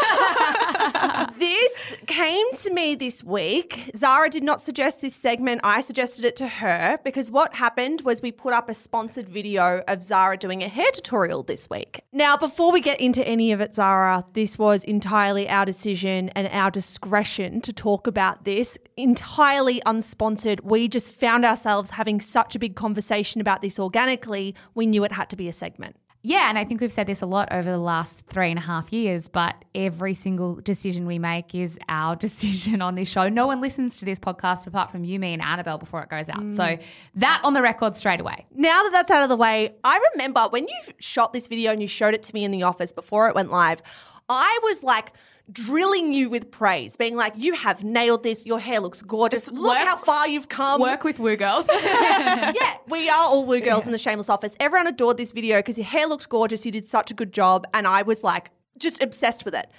this 1.38 1.96
came 2.06 2.46
to 2.54 2.72
me 2.72 2.94
this 2.94 3.24
week. 3.24 3.90
Zara 3.96 4.30
did 4.30 4.44
not 4.44 4.60
suggest 4.60 5.00
this 5.00 5.12
segment. 5.12 5.60
I 5.64 5.80
suggested 5.80 6.24
it 6.24 6.36
to 6.36 6.46
her 6.46 7.00
because 7.02 7.28
what 7.28 7.52
happened 7.52 8.02
was 8.02 8.22
we 8.22 8.30
put 8.30 8.52
up 8.52 8.68
a 8.68 8.74
sponsored 8.74 9.28
video 9.28 9.82
of 9.88 10.04
Zara 10.04 10.36
doing 10.36 10.62
a 10.62 10.68
hair 10.68 10.92
tutorial 10.92 11.42
this 11.42 11.68
week. 11.68 12.00
Now, 12.12 12.36
before 12.36 12.70
we 12.70 12.80
get 12.80 13.00
into 13.00 13.26
any 13.26 13.50
of 13.50 13.60
it, 13.60 13.74
Zara, 13.74 14.24
this 14.34 14.56
was 14.56 14.84
entirely 14.84 15.48
our 15.48 15.64
decision 15.64 16.28
and 16.36 16.46
our 16.52 16.70
discretion 16.70 17.60
to 17.62 17.72
talk 17.72 18.06
about 18.06 18.44
this, 18.44 18.78
entirely 18.96 19.82
unsponsored. 19.84 20.60
We 20.62 20.86
just 20.86 21.10
found 21.10 21.44
ourselves 21.44 21.90
having 21.90 22.20
such 22.20 22.54
a 22.54 22.60
big 22.60 22.76
conversation 22.76 23.40
about 23.40 23.62
this 23.62 23.80
organically, 23.80 24.54
we 24.76 24.86
knew 24.86 25.02
it 25.02 25.10
had 25.10 25.28
to 25.30 25.36
be 25.36 25.48
a 25.48 25.52
segment. 25.52 25.96
Yeah, 26.28 26.50
and 26.50 26.58
I 26.58 26.64
think 26.64 26.82
we've 26.82 26.92
said 26.92 27.06
this 27.06 27.22
a 27.22 27.26
lot 27.26 27.48
over 27.52 27.70
the 27.70 27.78
last 27.78 28.20
three 28.26 28.50
and 28.50 28.58
a 28.58 28.62
half 28.62 28.92
years, 28.92 29.28
but 29.28 29.64
every 29.74 30.12
single 30.12 30.56
decision 30.56 31.06
we 31.06 31.18
make 31.18 31.54
is 31.54 31.78
our 31.88 32.16
decision 32.28 32.82
on 32.82 32.96
this 32.96 33.08
show. 33.08 33.30
No 33.30 33.46
one 33.46 33.62
listens 33.62 33.96
to 33.96 34.04
this 34.04 34.18
podcast 34.18 34.66
apart 34.66 34.90
from 34.90 35.04
you, 35.04 35.18
me, 35.18 35.32
and 35.32 35.40
Annabelle 35.40 35.78
before 35.78 36.02
it 36.02 36.10
goes 36.10 36.28
out. 36.28 36.40
Mm. 36.40 36.54
So 36.54 36.76
that 37.14 37.40
on 37.44 37.54
the 37.54 37.62
record 37.62 37.96
straight 37.96 38.20
away. 38.20 38.44
Now 38.54 38.82
that 38.82 38.92
that's 38.92 39.10
out 39.10 39.22
of 39.22 39.30
the 39.30 39.36
way, 39.36 39.74
I 39.82 40.06
remember 40.12 40.48
when 40.50 40.68
you 40.68 40.78
shot 40.98 41.32
this 41.32 41.46
video 41.46 41.72
and 41.72 41.80
you 41.80 41.88
showed 41.88 42.12
it 42.12 42.22
to 42.24 42.34
me 42.34 42.44
in 42.44 42.50
the 42.50 42.62
office 42.62 42.92
before 42.92 43.30
it 43.30 43.34
went 43.34 43.50
live, 43.50 43.80
I 44.28 44.60
was 44.64 44.82
like, 44.82 45.14
drilling 45.52 46.12
you 46.12 46.28
with 46.28 46.50
praise, 46.50 46.96
being 46.96 47.16
like, 47.16 47.34
"You 47.36 47.54
have 47.54 47.84
nailed 47.84 48.22
this. 48.22 48.46
Your 48.46 48.60
hair 48.60 48.80
looks 48.80 49.02
gorgeous. 49.02 49.48
Look 49.50 49.76
work, 49.76 49.78
how 49.78 49.96
far 49.96 50.28
you've 50.28 50.48
come." 50.48 50.80
Work 50.80 51.04
with 51.04 51.18
Woo 51.18 51.36
Girls. 51.36 51.66
yeah, 51.72 52.76
we 52.88 53.08
are 53.08 53.24
all 53.24 53.44
Woo 53.44 53.60
Girls 53.60 53.86
in 53.86 53.92
the 53.92 53.98
Shameless 53.98 54.28
office. 54.28 54.54
Everyone 54.60 54.86
adored 54.86 55.16
this 55.16 55.32
video 55.32 55.58
because 55.58 55.78
your 55.78 55.86
hair 55.86 56.06
looks 56.06 56.26
gorgeous. 56.26 56.64
You 56.66 56.72
did 56.72 56.86
such 56.86 57.10
a 57.10 57.14
good 57.14 57.32
job, 57.32 57.66
and 57.72 57.86
I 57.86 58.02
was 58.02 58.22
like, 58.22 58.50
just 58.78 59.02
obsessed 59.02 59.44
with 59.44 59.54
it. 59.54 59.70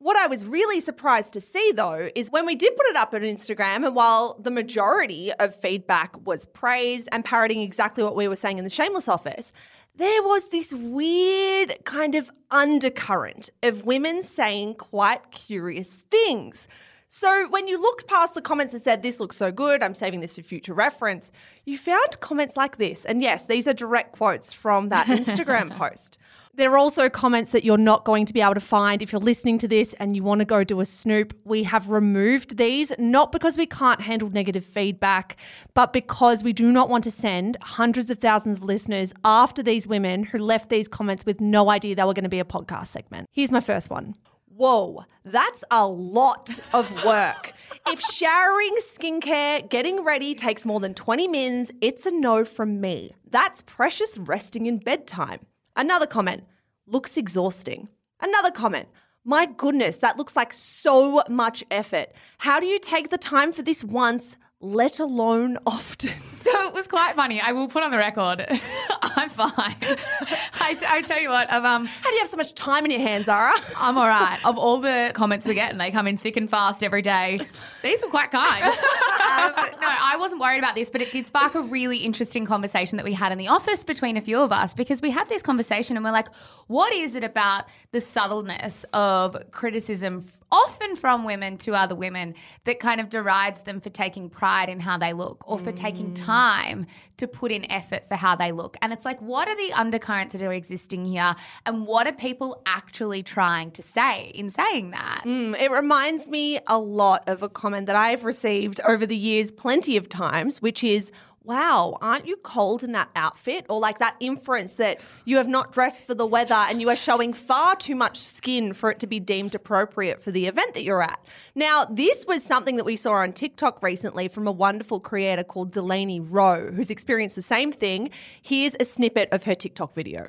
What 0.00 0.16
I 0.16 0.28
was 0.28 0.46
really 0.46 0.78
surprised 0.78 1.32
to 1.32 1.40
see 1.40 1.72
though 1.72 2.08
is 2.14 2.30
when 2.30 2.46
we 2.46 2.54
did 2.54 2.76
put 2.76 2.86
it 2.86 2.96
up 2.96 3.12
on 3.14 3.22
Instagram, 3.22 3.84
and 3.84 3.96
while 3.96 4.38
the 4.38 4.50
majority 4.50 5.32
of 5.34 5.56
feedback 5.56 6.24
was 6.24 6.46
praise 6.46 7.08
and 7.08 7.24
parroting 7.24 7.62
exactly 7.62 8.04
what 8.04 8.14
we 8.14 8.28
were 8.28 8.36
saying 8.36 8.58
in 8.58 8.64
the 8.64 8.70
Shameless 8.70 9.08
office, 9.08 9.52
there 9.98 10.22
was 10.22 10.48
this 10.50 10.72
weird 10.72 11.76
kind 11.84 12.14
of 12.14 12.30
undercurrent 12.52 13.50
of 13.64 13.84
women 13.84 14.22
saying 14.22 14.74
quite 14.74 15.32
curious 15.32 16.02
things. 16.10 16.68
So 17.10 17.48
when 17.48 17.66
you 17.66 17.80
looked 17.80 18.06
past 18.06 18.34
the 18.34 18.42
comments 18.42 18.74
and 18.74 18.82
said, 18.82 19.02
This 19.02 19.18
looks 19.18 19.36
so 19.36 19.50
good, 19.50 19.82
I'm 19.82 19.94
saving 19.94 20.20
this 20.20 20.34
for 20.34 20.42
future 20.42 20.74
reference, 20.74 21.32
you 21.64 21.78
found 21.78 22.20
comments 22.20 22.54
like 22.54 22.76
this. 22.76 23.06
And 23.06 23.22
yes, 23.22 23.46
these 23.46 23.66
are 23.66 23.72
direct 23.72 24.12
quotes 24.12 24.52
from 24.52 24.90
that 24.90 25.06
Instagram 25.08 25.74
post. 25.74 26.18
There 26.54 26.70
are 26.72 26.76
also 26.78 27.08
comments 27.08 27.52
that 27.52 27.64
you're 27.64 27.78
not 27.78 28.04
going 28.04 28.26
to 28.26 28.32
be 28.32 28.42
able 28.42 28.54
to 28.54 28.60
find 28.60 29.00
if 29.00 29.10
you're 29.12 29.20
listening 29.20 29.58
to 29.58 29.68
this 29.68 29.94
and 29.94 30.16
you 30.16 30.22
want 30.22 30.40
to 30.40 30.44
go 30.44 30.64
do 30.64 30.80
a 30.80 30.84
snoop. 30.84 31.32
We 31.44 31.62
have 31.62 31.88
removed 31.88 32.56
these, 32.58 32.92
not 32.98 33.32
because 33.32 33.56
we 33.56 33.64
can't 33.64 34.00
handle 34.02 34.28
negative 34.28 34.64
feedback, 34.66 35.36
but 35.72 35.92
because 35.94 36.42
we 36.42 36.52
do 36.52 36.72
not 36.72 36.90
want 36.90 37.04
to 37.04 37.10
send 37.12 37.56
hundreds 37.62 38.10
of 38.10 38.18
thousands 38.18 38.58
of 38.58 38.64
listeners 38.64 39.14
after 39.24 39.62
these 39.62 39.86
women 39.86 40.24
who 40.24 40.38
left 40.38 40.68
these 40.68 40.88
comments 40.88 41.24
with 41.24 41.40
no 41.40 41.70
idea 41.70 41.94
they 41.94 42.04
were 42.04 42.12
going 42.12 42.24
to 42.24 42.28
be 42.28 42.40
a 42.40 42.44
podcast 42.44 42.88
segment. 42.88 43.28
Here's 43.32 43.52
my 43.52 43.60
first 43.60 43.88
one. 43.88 44.16
Whoa, 44.58 45.04
that's 45.24 45.62
a 45.70 45.86
lot 45.86 46.58
of 46.72 47.04
work. 47.04 47.52
if 47.86 48.00
showering, 48.00 48.74
skincare, 48.82 49.68
getting 49.70 50.02
ready 50.02 50.34
takes 50.34 50.64
more 50.64 50.80
than 50.80 50.94
20 50.94 51.28
mins, 51.28 51.70
it's 51.80 52.06
a 52.06 52.10
no 52.10 52.44
from 52.44 52.80
me. 52.80 53.14
That's 53.30 53.62
precious 53.62 54.18
resting 54.18 54.66
in 54.66 54.78
bedtime. 54.78 55.46
Another 55.76 56.06
comment, 56.06 56.42
looks 56.88 57.16
exhausting. 57.16 57.86
Another 58.20 58.50
comment, 58.50 58.88
my 59.24 59.46
goodness, 59.46 59.98
that 59.98 60.18
looks 60.18 60.34
like 60.34 60.52
so 60.52 61.22
much 61.28 61.62
effort. 61.70 62.08
How 62.38 62.58
do 62.58 62.66
you 62.66 62.80
take 62.80 63.10
the 63.10 63.18
time 63.18 63.52
for 63.52 63.62
this 63.62 63.84
once? 63.84 64.36
Let 64.60 64.98
alone 64.98 65.58
often. 65.66 66.14
So 66.38 66.68
it 66.68 66.72
was 66.72 66.86
quite 66.86 67.14
funny. 67.14 67.40
I 67.40 67.52
will 67.52 67.68
put 67.68 67.82
on 67.82 67.90
the 67.90 67.98
record. 67.98 68.46
I'm 69.02 69.28
fine. 69.28 69.50
I, 69.52 70.78
I, 70.88 71.02
tell 71.02 71.20
you 71.20 71.28
what, 71.28 71.52
of, 71.52 71.64
um, 71.64 71.84
how 71.84 72.08
do 72.08 72.14
you 72.14 72.20
have 72.20 72.28
so 72.28 72.38
much 72.38 72.54
time 72.54 72.86
in 72.86 72.90
your 72.92 73.00
hands, 73.00 73.26
Zara? 73.26 73.52
I'm 73.76 73.98
all 73.98 74.06
right. 74.06 74.38
Of 74.44 74.56
all 74.56 74.78
the 74.80 75.10
comments 75.14 75.46
we 75.46 75.54
get, 75.54 75.72
and 75.72 75.80
they 75.80 75.90
come 75.90 76.06
in 76.06 76.16
thick 76.16 76.36
and 76.38 76.48
fast 76.48 76.82
every 76.82 77.02
day, 77.02 77.40
these 77.82 78.02
were 78.02 78.08
quite 78.08 78.30
kind. 78.30 78.62
um, 78.62 79.52
no, 79.56 79.88
I 79.88 80.16
wasn't 80.18 80.40
worried 80.40 80.60
about 80.60 80.74
this, 80.74 80.88
but 80.88 81.02
it 81.02 81.10
did 81.10 81.26
spark 81.26 81.54
a 81.54 81.60
really 81.60 81.98
interesting 81.98 82.46
conversation 82.46 82.96
that 82.96 83.04
we 83.04 83.12
had 83.12 83.32
in 83.32 83.36
the 83.36 83.48
office 83.48 83.82
between 83.84 84.16
a 84.16 84.22
few 84.22 84.38
of 84.38 84.52
us 84.52 84.72
because 84.72 85.02
we 85.02 85.10
had 85.10 85.28
this 85.28 85.42
conversation 85.42 85.96
and 85.96 86.04
we're 86.04 86.12
like, 86.12 86.28
what 86.68 86.92
is 86.92 87.14
it 87.14 87.24
about 87.24 87.64
the 87.90 88.00
subtleness 88.00 88.84
of 88.92 89.36
criticism 89.50 90.24
often 90.50 90.96
from 90.96 91.24
women 91.24 91.58
to 91.58 91.72
other 91.72 91.94
women 91.94 92.34
that 92.64 92.80
kind 92.80 93.00
of 93.00 93.10
derides 93.10 93.62
them 93.62 93.80
for 93.80 93.90
taking 93.90 94.30
pride 94.30 94.68
in 94.68 94.80
how 94.80 94.96
they 94.96 95.12
look 95.12 95.44
or 95.46 95.58
for 95.58 95.72
mm. 95.72 95.76
taking 95.76 96.14
time 96.14 96.86
to 97.16 97.26
put 97.26 97.52
in 97.52 97.70
effort 97.70 98.08
for 98.08 98.14
how 98.14 98.34
they 98.34 98.52
look. 98.52 98.76
And 98.80 98.92
it's 98.92 99.04
like, 99.04 99.20
what 99.20 99.48
are 99.48 99.56
the 99.56 99.72
undercurrents 99.72 100.32
that 100.32 100.42
are 100.42 100.52
existing 100.52 101.04
here? 101.04 101.34
And 101.66 101.86
what 101.86 102.06
are 102.06 102.12
people 102.12 102.62
actually 102.64 103.22
trying 103.22 103.72
to 103.72 103.82
say 103.82 104.32
in 104.34 104.50
saying 104.50 104.90
that? 104.92 105.22
Mm, 105.24 105.58
it 105.60 105.70
reminds 105.70 106.28
me 106.28 106.60
a 106.66 106.78
lot 106.78 107.28
of 107.28 107.42
a 107.42 107.48
comment 107.48 107.86
that 107.86 107.96
I've 107.96 108.24
received 108.24 108.80
over 108.86 109.04
the 109.04 109.16
years 109.16 109.50
plenty 109.50 109.96
of 109.96 110.08
times, 110.08 110.62
which 110.62 110.82
is, 110.82 111.12
wow, 111.48 111.96
aren't 112.02 112.26
you 112.26 112.36
cold 112.36 112.84
in 112.84 112.92
that 112.92 113.08
outfit? 113.16 113.64
Or 113.70 113.80
like 113.80 113.98
that 114.00 114.16
inference 114.20 114.74
that 114.74 115.00
you 115.24 115.38
have 115.38 115.48
not 115.48 115.72
dressed 115.72 116.06
for 116.06 116.14
the 116.14 116.26
weather 116.26 116.54
and 116.54 116.80
you 116.80 116.90
are 116.90 116.96
showing 116.96 117.32
far 117.32 117.74
too 117.74 117.94
much 117.94 118.18
skin 118.18 118.74
for 118.74 118.90
it 118.90 118.98
to 119.00 119.06
be 119.06 119.18
deemed 119.18 119.54
appropriate 119.54 120.22
for 120.22 120.30
the 120.30 120.46
event 120.46 120.74
that 120.74 120.84
you're 120.84 121.02
at. 121.02 121.18
Now, 121.54 121.86
this 121.86 122.26
was 122.26 122.44
something 122.44 122.76
that 122.76 122.84
we 122.84 122.96
saw 122.96 123.14
on 123.14 123.32
TikTok 123.32 123.82
recently 123.82 124.28
from 124.28 124.46
a 124.46 124.52
wonderful 124.52 125.00
creator 125.00 125.42
called 125.42 125.72
Delaney 125.72 126.20
Rowe, 126.20 126.70
who's 126.70 126.90
experienced 126.90 127.34
the 127.34 127.42
same 127.42 127.72
thing. 127.72 128.10
Here's 128.42 128.76
a 128.78 128.84
snippet 128.84 129.30
of 129.32 129.44
her 129.44 129.54
TikTok 129.54 129.94
video. 129.94 130.28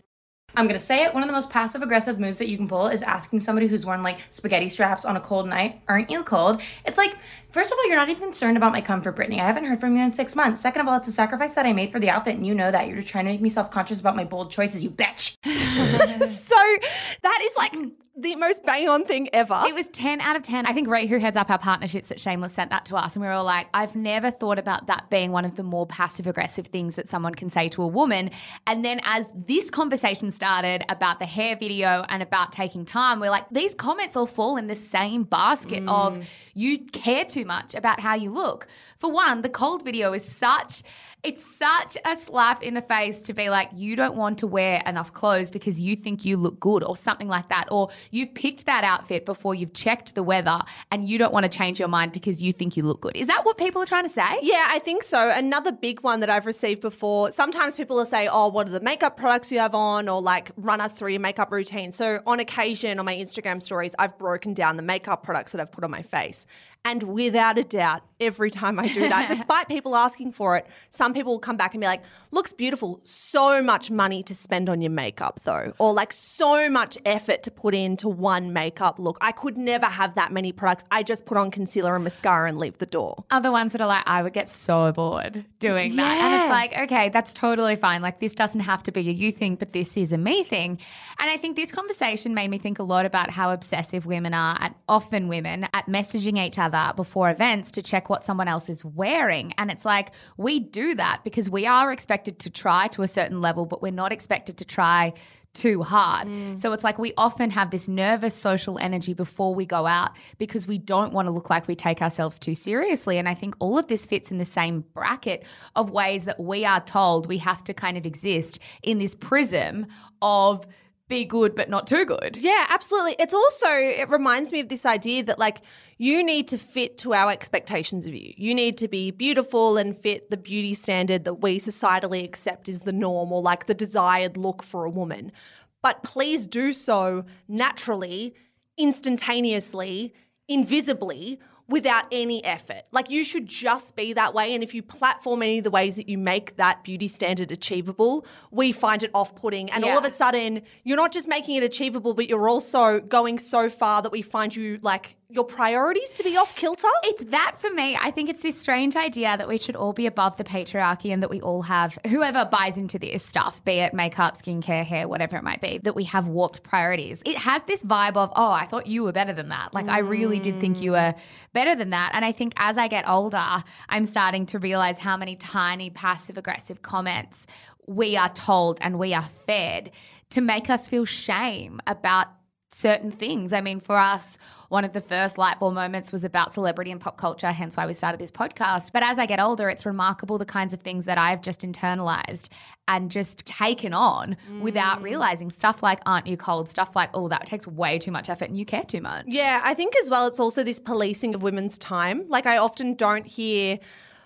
I'm 0.56 0.68
gonna 0.68 0.79
say 0.79 1.03
it. 1.03 1.13
One 1.13 1.24
of 1.24 1.27
the 1.27 1.34
most 1.34 1.50
passive 1.50 1.82
aggressive 1.82 2.20
moves 2.20 2.38
that 2.39 2.50
you 2.50 2.58
can 2.58 2.68
pull 2.68 2.88
is 2.88 3.01
asking 3.01 3.41
somebody 3.41 3.68
who's 3.68 3.86
worn 3.86 4.03
like 4.03 4.20
spaghetti 4.29 4.70
straps 4.70 5.06
on 5.06 5.15
a 5.15 5.22
cold 5.22 5.48
night, 5.48 5.82
"Aren't 5.88 6.10
you 6.10 6.24
cold?" 6.24 6.62
It's 6.86 6.98
like, 6.98 7.15
first 7.51 7.72
of 7.72 7.77
all, 7.77 7.88
you're 7.88 7.98
not 7.98 8.10
even 8.10 8.24
concerned 8.24 8.58
about 8.58 8.72
my 8.72 8.82
comfort, 8.82 9.15
Brittany. 9.15 9.39
I 9.39 9.46
haven't 9.46 9.65
heard 9.65 9.79
from 9.79 9.96
you 9.96 10.03
in 10.03 10.13
six 10.13 10.36
months. 10.36 10.60
Second 10.60 10.82
of 10.82 10.88
all, 10.88 10.98
it's 10.98 11.08
a 11.08 11.12
sacrifice 11.12 11.56
that 11.56 11.65
I 11.65 11.74
made 11.74 11.91
for 11.91 12.00
the 12.00 12.10
outfit, 12.10 12.36
and 12.36 12.46
you 12.46 12.56
know 12.56 12.72
that. 12.72 12.88
You're 12.88 12.98
just 12.98 13.10
trying 13.10 13.25
to 13.25 13.32
make 13.32 13.41
me 13.41 13.50
self 13.50 13.72
conscious 13.72 14.00
about 14.00 14.15
my 14.15 14.24
bold 14.24 14.51
choices, 14.51 14.84
you 14.84 14.89
bitch. 14.89 15.36
so 15.46 16.77
that 17.22 17.39
is 17.44 17.53
like 17.56 17.74
the 18.22 18.36
most 18.36 18.64
bang 18.64 18.90
on 18.90 19.06
thing 19.06 19.30
ever. 19.34 19.64
It 19.68 19.74
was 19.74 19.88
10 19.90 20.22
out 20.22 20.36
of 20.36 20.44
10. 20.44 20.66
I 20.66 20.74
think 20.74 20.88
Ray, 20.88 21.08
who 21.08 21.18
heads 21.18 21.38
up 21.38 21.50
our 21.50 21.58
partnerships 21.58 22.12
at 22.12 22.20
Shameless, 22.20 22.54
sent 22.54 22.70
that 22.72 22.86
to 22.86 22.96
us. 22.96 23.16
And 23.16 23.22
we 23.22 23.28
were 23.28 23.34
all 23.34 23.44
like, 23.44 23.68
I've 23.74 23.96
never 23.96 24.32
thought 24.32 24.60
about 24.60 24.88
that 24.88 25.10
being 25.10 25.32
one 25.32 25.46
of 25.46 25.56
the 25.56 25.64
more 25.64 25.86
passive 25.86 26.28
aggressive 26.28 26.68
things 26.68 26.96
that 26.96 27.08
someone 27.08 27.36
can 27.36 27.50
say 27.50 27.70
to 27.70 27.84
a 27.84 27.88
woman. 27.88 28.32
And 28.68 28.84
then 28.84 29.00
as 29.04 29.30
this 29.34 29.70
conversation 29.70 30.32
started 30.32 30.84
about 30.90 31.20
the 31.20 31.26
hair 31.26 31.56
video 31.56 32.06
and 32.10 32.22
about 32.22 32.52
taking 32.52 32.86
time, 32.86 33.20
we're 33.20 33.30
like, 33.30 33.46
these 33.52 33.74
comments 33.74 34.16
all 34.16 34.28
fall 34.28 34.58
in 34.58 34.68
the 34.68 34.76
same 34.76 35.24
basket 35.24 35.84
mm. 35.84 35.90
of 35.90 36.28
you 36.54 36.80
care 36.80 37.26
too 37.26 37.46
much 37.46 37.76
about 37.76 38.00
how 38.00 38.16
you 38.16 38.32
look. 38.32 38.68
For 38.98 39.12
one, 39.12 39.42
the 39.42 39.50
cold 39.50 39.84
video 39.84 40.14
is 40.14 40.26
such 40.26 40.84
it's 41.22 41.44
such 41.46 41.98
a 42.06 42.16
slap 42.16 42.64
in 42.64 42.76
the 42.76 42.82
face 42.82 43.22
to 43.24 43.34
be 43.34 43.50
like, 43.50 43.70
you 43.74 43.98
don't 43.98 44.16
want 44.16 44.38
to 44.40 44.48
wear 44.48 44.82
enough 44.86 45.14
clothes 45.14 45.52
because 45.52 45.80
you 45.80 45.98
think 45.98 46.24
you 46.24 46.38
look 46.38 46.60
good 46.62 46.82
or 46.82 46.96
something 46.96 47.28
like 47.28 47.50
that. 47.50 47.68
Or 47.72 47.90
you've 48.12 48.34
picked 48.34 48.66
that 48.68 48.86
outfit 48.86 49.26
before 49.26 49.54
you've 49.54 49.74
checked 49.74 50.16
the 50.16 50.24
weather 50.24 50.62
and 50.92 51.08
you 51.08 51.18
don't 51.18 51.34
want 51.34 51.44
to 51.44 51.50
change 51.50 51.78
your 51.78 51.90
mind 51.90 52.14
because 52.14 52.42
you 52.42 52.54
think 52.54 52.78
you 52.78 52.84
look 52.84 53.02
good. 53.02 53.18
Is 53.18 53.28
that 53.28 53.44
what 53.44 53.58
people 53.58 53.82
are 53.82 53.86
trying 53.86 54.04
to 54.06 54.10
say? 54.10 54.40
Yeah, 54.42 54.66
I 54.70 54.80
think 54.80 55.04
so. 55.04 55.30
Another 55.30 55.74
big 55.74 56.02
one 56.02 56.22
that 56.22 56.30
I've 56.30 56.46
received 56.46 56.80
before 56.80 57.32
sometimes 57.32 57.76
people 57.76 57.98
will 57.98 58.06
say, 58.06 58.30
oh, 58.30 58.48
what 58.48 58.68
are 58.68 58.72
the 58.72 58.80
makeup 58.80 59.18
products 59.18 59.52
you 59.52 59.60
have 59.60 59.76
on? 59.76 60.08
Or 60.08 60.22
like, 60.22 60.52
run 60.56 60.80
us 60.80 60.94
through 60.94 61.12
your 61.12 61.20
makeup 61.20 61.52
routine. 61.52 61.92
So 61.92 62.22
on 62.26 62.40
occasion 62.40 62.98
on 62.98 63.06
my 63.06 63.16
Instagram 63.16 63.62
stories, 63.62 63.94
I've 64.00 64.18
broken 64.18 64.54
down 64.54 64.78
the 64.78 64.84
makeup 64.84 65.24
products 65.24 65.52
that 65.52 65.60
I've 65.60 65.72
put 65.72 65.84
on 65.84 65.92
my 65.92 66.02
face. 66.02 66.48
And 66.86 67.03
without 67.03 67.57
a 67.57 67.63
doubt, 67.63 68.03
every 68.21 68.50
time 68.50 68.79
I 68.79 68.88
do 68.88 69.01
that, 69.01 69.27
despite 69.27 69.67
people 69.67 69.95
asking 69.95 70.31
for 70.31 70.55
it, 70.55 70.65
some 70.89 71.13
people 71.13 71.33
will 71.33 71.39
come 71.39 71.57
back 71.57 71.74
and 71.74 71.81
be 71.81 71.88
like, 71.88 72.03
looks 72.31 72.53
beautiful. 72.53 73.01
So 73.03 73.62
much 73.62 73.91
money 73.91 74.24
to 74.24 74.33
spend 74.33 74.69
on 74.69 74.81
your 74.81 74.91
makeup, 74.91 75.41
though. 75.43 75.74
Or 75.77 75.93
like 75.93 76.13
so 76.13 76.69
much 76.69 76.98
effort 77.05 77.43
to 77.43 77.51
put 77.51 77.75
into 77.75 78.07
one 78.07 78.53
makeup 78.53 78.98
look. 78.98 79.17
I 79.19 79.33
could 79.33 79.57
never 79.57 79.88
have 79.88 80.15
that 80.15 80.31
many 80.31 80.53
products. 80.53 80.86
I 80.89 81.03
just 81.03 81.25
put 81.25 81.38
on 81.38 81.51
concealer 81.51 81.95
and 81.95 82.03
mascara 82.03 82.48
and 82.48 82.57
leave 82.57 82.77
the 82.77 82.86
door. 82.86 83.25
Other 83.29 83.51
ones 83.51 83.74
that 83.74 83.81
are 83.81 83.88
like, 83.88 84.03
I 84.07 84.24
would 84.24 84.33
get 84.33 84.48
so 84.48 84.93
bored 84.93 85.45
doing 85.59 85.91
yeah. 85.91 86.03
that. 86.03 86.24
And 86.24 86.43
it's 86.43 86.50
like, 86.50 86.83
okay, 86.86 87.09
that's 87.09 87.33
totally 87.33 87.75
fine. 87.75 88.01
Like, 88.01 88.21
this 88.21 88.33
doesn't 88.33 88.62
have 88.62 88.83
to 88.83 88.91
be 88.91 89.01
a 89.09 89.12
you 89.12 89.33
thing, 89.33 89.55
but 89.55 89.74
this 89.74 89.98
is 89.98 90.13
a 90.13 90.17
me 90.17 90.43
thing. 90.45 90.79
And 91.19 91.29
I 91.29 91.36
think 91.36 91.57
this 91.57 91.71
conversation 91.71 92.33
made 92.33 92.50
me 92.50 92.57
think 92.57 92.79
a 92.79 92.83
lot 92.83 93.05
about 93.05 93.29
how 93.29 93.51
obsessive 93.51 94.05
women 94.05 94.33
are, 94.33 94.57
at 94.62 94.75
often 94.88 95.27
women, 95.27 95.67
at 95.74 95.88
messaging 95.88 96.38
each 96.39 96.57
other 96.57 96.69
other 96.74 96.94
before 96.96 97.30
events 97.30 97.72
to 97.72 97.82
check 97.82 98.10
what 98.10 98.24
someone 98.24 98.48
else 98.48 98.70
is 98.70 98.84
wearing. 98.84 99.54
And 99.58 99.72
it's 99.72 99.86
like 99.86 100.12
we 100.38 100.60
do 100.60 100.96
that 100.96 101.22
because 101.24 101.50
we 101.50 101.66
are 101.66 101.92
expected 101.92 102.40
to 102.40 102.50
try 102.50 102.88
to 102.90 103.04
a 103.04 103.08
certain 103.08 103.42
level, 103.42 103.66
but 103.66 103.82
we're 103.82 103.92
not 103.92 104.12
expected 104.12 104.58
to 104.58 104.66
try 104.66 105.14
too 105.54 105.82
hard. 105.82 106.28
Mm. 106.28 106.62
So 106.62 106.72
it's 106.74 106.84
like 106.84 107.00
we 107.00 107.14
often 107.18 107.50
have 107.52 107.72
this 107.72 107.88
nervous 107.88 108.36
social 108.36 108.78
energy 108.78 109.14
before 109.14 109.56
we 109.56 109.66
go 109.66 109.88
out 109.88 110.12
because 110.38 110.68
we 110.68 110.78
don't 110.78 111.12
want 111.12 111.28
to 111.28 111.32
look 111.32 111.50
like 111.50 111.68
we 111.68 111.76
take 111.76 112.02
ourselves 112.02 112.38
too 112.38 112.56
seriously. 112.56 113.18
And 113.18 113.28
I 113.28 113.34
think 113.34 113.56
all 113.60 113.78
of 113.78 113.88
this 113.88 114.06
fits 114.06 114.32
in 114.32 114.38
the 114.38 114.46
same 114.46 114.82
bracket 114.94 115.46
of 115.76 115.90
ways 115.90 116.26
that 116.26 116.40
we 116.40 116.66
are 116.66 116.82
told 116.82 117.28
we 117.28 117.40
have 117.40 117.64
to 117.64 117.74
kind 117.74 117.98
of 117.98 118.06
exist 118.06 118.60
in 118.84 119.00
this 119.00 119.16
prism 119.16 119.88
of 120.22 120.66
be 121.08 121.26
good 121.26 121.56
but 121.56 121.70
not 121.70 121.88
too 121.88 122.06
good. 122.06 122.38
Yeah, 122.38 122.68
absolutely. 122.70 123.16
It's 123.18 123.34
also, 123.34 123.68
it 123.68 124.10
reminds 124.10 124.52
me 124.52 124.60
of 124.60 124.70
this 124.70 124.86
idea 124.86 125.24
that 125.24 125.40
like 125.40 125.62
you 126.00 126.24
need 126.24 126.48
to 126.48 126.58
fit 126.58 126.98
to 127.00 127.13
our 127.13 127.29
expectations 127.29 128.08
of 128.08 128.13
you. 128.13 128.34
You 128.38 128.56
need 128.56 128.77
to 128.77 128.88
be 128.88 129.12
beautiful 129.12 129.77
and 129.77 129.96
fit 129.96 130.32
the 130.32 130.38
beauty 130.38 130.74
standard 130.74 131.25
that 131.25 131.36
we 131.36 131.60
societally 131.60 132.24
accept 132.24 132.70
is 132.70 132.79
the 132.79 132.94
norm 132.94 133.34
or 133.34 133.41
like 133.41 133.68
the 133.68 133.74
desired 133.74 134.38
look 134.38 134.63
for 134.63 134.86
a 134.86 134.89
woman. 134.89 135.34
But 135.82 136.01
please 136.01 136.48
do 136.48 136.72
so 136.72 137.25
naturally, 137.50 138.34
instantaneously, 138.77 140.13
invisibly. 140.48 141.39
Without 141.68 142.06
any 142.12 142.44
effort. 142.44 142.82
Like 142.91 143.12
you 143.12 143.24
should 143.24 143.46
just 143.46 143.96
be 143.96 144.13
that 144.13 144.34
way. 144.34 144.56
And 144.56 144.63
if 144.63 144.74
you 144.74 144.82
platform 144.82 145.44
any 145.44 145.60
of 145.60 145.63
the 145.63 145.70
ways 145.70 145.94
that 145.98 146.10
you 146.10 146.18
make 146.18 146.56
that 146.56 146.84
beauty 146.84 147.08
standard 147.08 147.51
achievable, 147.51 148.25
we 148.50 148.72
find 148.72 149.03
it 149.03 149.12
off 149.13 149.36
putting. 149.36 149.70
And 149.70 149.86
all 149.86 149.96
of 149.96 150.03
a 150.03 150.10
sudden, 150.10 150.63
you're 150.84 150.98
not 150.98 151.12
just 151.12 151.27
making 151.27 151.58
it 151.58 151.62
achievable, 151.62 152.15
but 152.15 152.27
you're 152.27 152.50
also 152.50 153.00
going 153.00 153.38
so 153.38 153.70
far 153.70 154.01
that 154.01 154.12
we 154.12 154.24
find 154.24 154.56
you 154.56 154.79
like 154.82 155.15
your 155.31 155.43
priorities 155.43 156.09
to 156.09 156.24
be 156.24 156.36
off 156.36 156.55
kilter. 156.55 156.88
It's 157.03 157.24
that 157.25 157.55
for 157.59 157.69
me. 157.69 157.95
I 158.01 158.09
think 158.09 158.29
it's 158.29 158.41
this 158.41 158.59
strange 158.59 158.95
idea 158.95 159.38
that 159.38 159.48
we 159.48 159.59
should 159.59 159.75
all 159.75 159.93
be 159.93 160.07
above 160.07 160.38
the 160.38 160.43
patriarchy 160.43 161.13
and 161.13 161.21
that 161.21 161.29
we 161.29 161.39
all 161.41 161.62
have, 161.62 162.00
whoever 162.07 162.45
buys 162.45 162.77
into 162.77 162.98
this 162.98 163.24
stuff, 163.24 163.63
be 163.63 163.74
it 163.74 163.93
makeup, 163.93 164.41
skincare, 164.41 164.83
hair, 164.83 165.07
whatever 165.07 165.38
it 165.38 165.43
might 165.43 165.62
be, 165.62 165.77
that 165.83 165.95
we 165.95 166.03
have 166.05 166.27
warped 166.27 166.63
priorities. 166.63 167.21
It 167.25 167.38
has 167.38 167.62
this 167.67 167.83
vibe 167.83 168.17
of, 168.17 168.31
oh, 168.36 168.51
I 168.51 168.65
thought 168.65 168.88
you 168.88 169.03
were 169.03 169.12
better 169.12 169.31
than 169.31 169.50
that. 169.50 169.71
Like, 169.71 169.88
I 169.88 170.00
really 170.00 170.39
did 170.39 170.59
think 170.59 170.81
you 170.81 170.91
were 170.91 171.13
better 171.53 171.75
than 171.75 171.91
that. 171.91 172.09
And 172.15 172.25
I 172.25 172.31
think 172.31 172.53
as 172.57 172.79
I 172.79 172.88
get 172.88 173.07
older, 173.07 173.63
I'm 173.88 174.07
starting 174.07 174.48
to 174.48 174.57
realize 174.57 174.98
how 174.98 175.15
many 175.15 175.36
tiny 175.36 175.91
passive 175.91 176.39
aggressive 176.39 176.81
comments 176.81 177.45
we 177.86 178.17
are 178.17 178.29
told 178.29 178.79
and 178.81 178.98
we 178.98 179.13
are 179.13 179.27
fed 179.45 179.91
to 180.31 180.41
make 180.41 180.71
us 180.71 180.88
feel 180.88 181.05
shame 181.05 181.79
about 181.86 182.27
certain 182.72 183.12
things. 183.12 183.54
I 183.54 183.62
mean, 183.62 183.80
for 183.80 183.98
us, 183.98 184.38
one 184.70 184.86
of 184.86 184.94
the 184.94 185.02
first 185.02 185.38
light 185.38 185.60
bulb 185.60 185.74
moments 185.74 186.12
was 186.12 186.24
about 186.24 186.54
celebrity 186.54 186.92
and 186.92 187.02
pop 187.02 187.18
culture, 187.18 187.52
hence 187.52 187.76
why 187.76 187.88
we 187.88 187.94
started 187.94 188.20
this 188.20 188.32
podcast. 188.32 188.92
But 188.92 189.04
as 189.04 189.18
I 189.18 189.26
get 189.26 189.40
older, 189.40 189.70
it's 189.70 189.86
remarkable 189.86 190.38
the 190.38 190.46
kinds 190.46 190.74
of 190.74 190.82
things 190.82 191.06
that 191.06 191.18
I've 191.18 191.42
just 191.42 191.62
internalized 191.62 192.50
and 192.88 193.10
just 193.10 193.46
taken 193.46 193.94
on 193.94 194.38
without 194.62 195.00
mm. 195.00 195.04
realizing 195.04 195.52
stuff 195.52 195.82
like 195.82 196.00
aren't 196.06 196.28
you 196.28 196.38
cold, 196.38 196.70
stuff 196.70 196.96
like, 196.96 197.10
oh, 197.14 197.28
that 197.30 197.46
takes 197.46 197.66
way 197.66 197.98
too 197.98 198.12
much 198.12 198.30
effort 198.30 198.50
and 198.50 198.58
you 198.58 198.66
care 198.66 198.84
too 198.84 199.02
much. 199.02 199.26
Yeah, 199.28 199.62
I 199.64 199.74
think 199.74 199.96
as 199.98 200.10
well, 200.10 200.28
it's 200.28 200.40
also 200.40 200.64
this 200.64 200.80
policing 200.80 201.34
of 201.36 201.42
women's 201.42 201.78
time. 201.78 202.26
Like, 202.28 202.46
I 202.46 202.58
often 202.58 202.94
don't 202.94 203.26
hear 203.26 203.80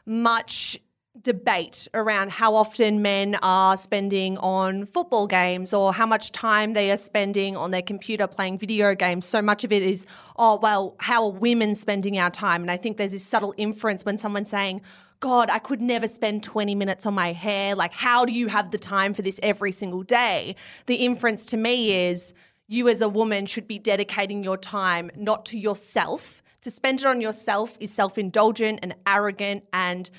much 0.05 0.79
debate 1.21 1.87
around 1.93 2.31
how 2.31 2.55
often 2.55 3.01
men 3.01 3.35
are 3.43 3.77
spending 3.77 4.37
on 4.39 4.85
football 4.85 5.27
games 5.27 5.73
or 5.73 5.93
how 5.93 6.07
much 6.07 6.31
time 6.31 6.73
they 6.73 6.89
are 6.89 6.97
spending 6.97 7.55
on 7.55 7.69
their 7.69 7.83
computer 7.83 8.25
playing 8.25 8.57
video 8.57 8.95
games. 8.95 9.25
So 9.25 9.41
much 9.41 9.63
of 9.63 9.71
it 9.71 9.83
is, 9.83 10.07
oh, 10.37 10.57
well, 10.61 10.95
how 10.99 11.25
are 11.25 11.31
women 11.31 11.75
spending 11.75 12.17
our 12.17 12.31
time? 12.31 12.63
And 12.63 12.71
I 12.71 12.77
think 12.77 12.97
there's 12.97 13.11
this 13.11 13.25
subtle 13.25 13.53
inference 13.57 14.05
when 14.05 14.17
someone's 14.17 14.49
saying, 14.49 14.81
God, 15.19 15.49
I 15.49 15.59
could 15.59 15.81
never 15.81 16.07
spend 16.07 16.43
20 16.43 16.73
minutes 16.75 17.05
on 17.05 17.13
my 17.13 17.31
hair. 17.31 17.75
Like, 17.75 17.93
how 17.93 18.25
do 18.25 18.33
you 18.33 18.47
have 18.47 18.71
the 18.71 18.79
time 18.79 19.13
for 19.13 19.21
this 19.21 19.39
every 19.43 19.71
single 19.71 20.03
day? 20.03 20.55
The 20.87 20.95
inference 20.95 21.45
to 21.47 21.57
me 21.57 22.07
is 22.07 22.33
you 22.67 22.89
as 22.89 23.01
a 23.01 23.07
woman 23.07 23.45
should 23.45 23.67
be 23.67 23.77
dedicating 23.77 24.43
your 24.43 24.57
time 24.57 25.11
not 25.15 25.45
to 25.45 25.59
yourself. 25.59 26.41
To 26.61 26.71
spend 26.71 27.01
it 27.01 27.05
on 27.05 27.21
yourself 27.21 27.77
is 27.79 27.93
self 27.93 28.17
indulgent 28.17 28.79
and 28.81 28.95
arrogant 29.05 29.63
and 29.71 30.09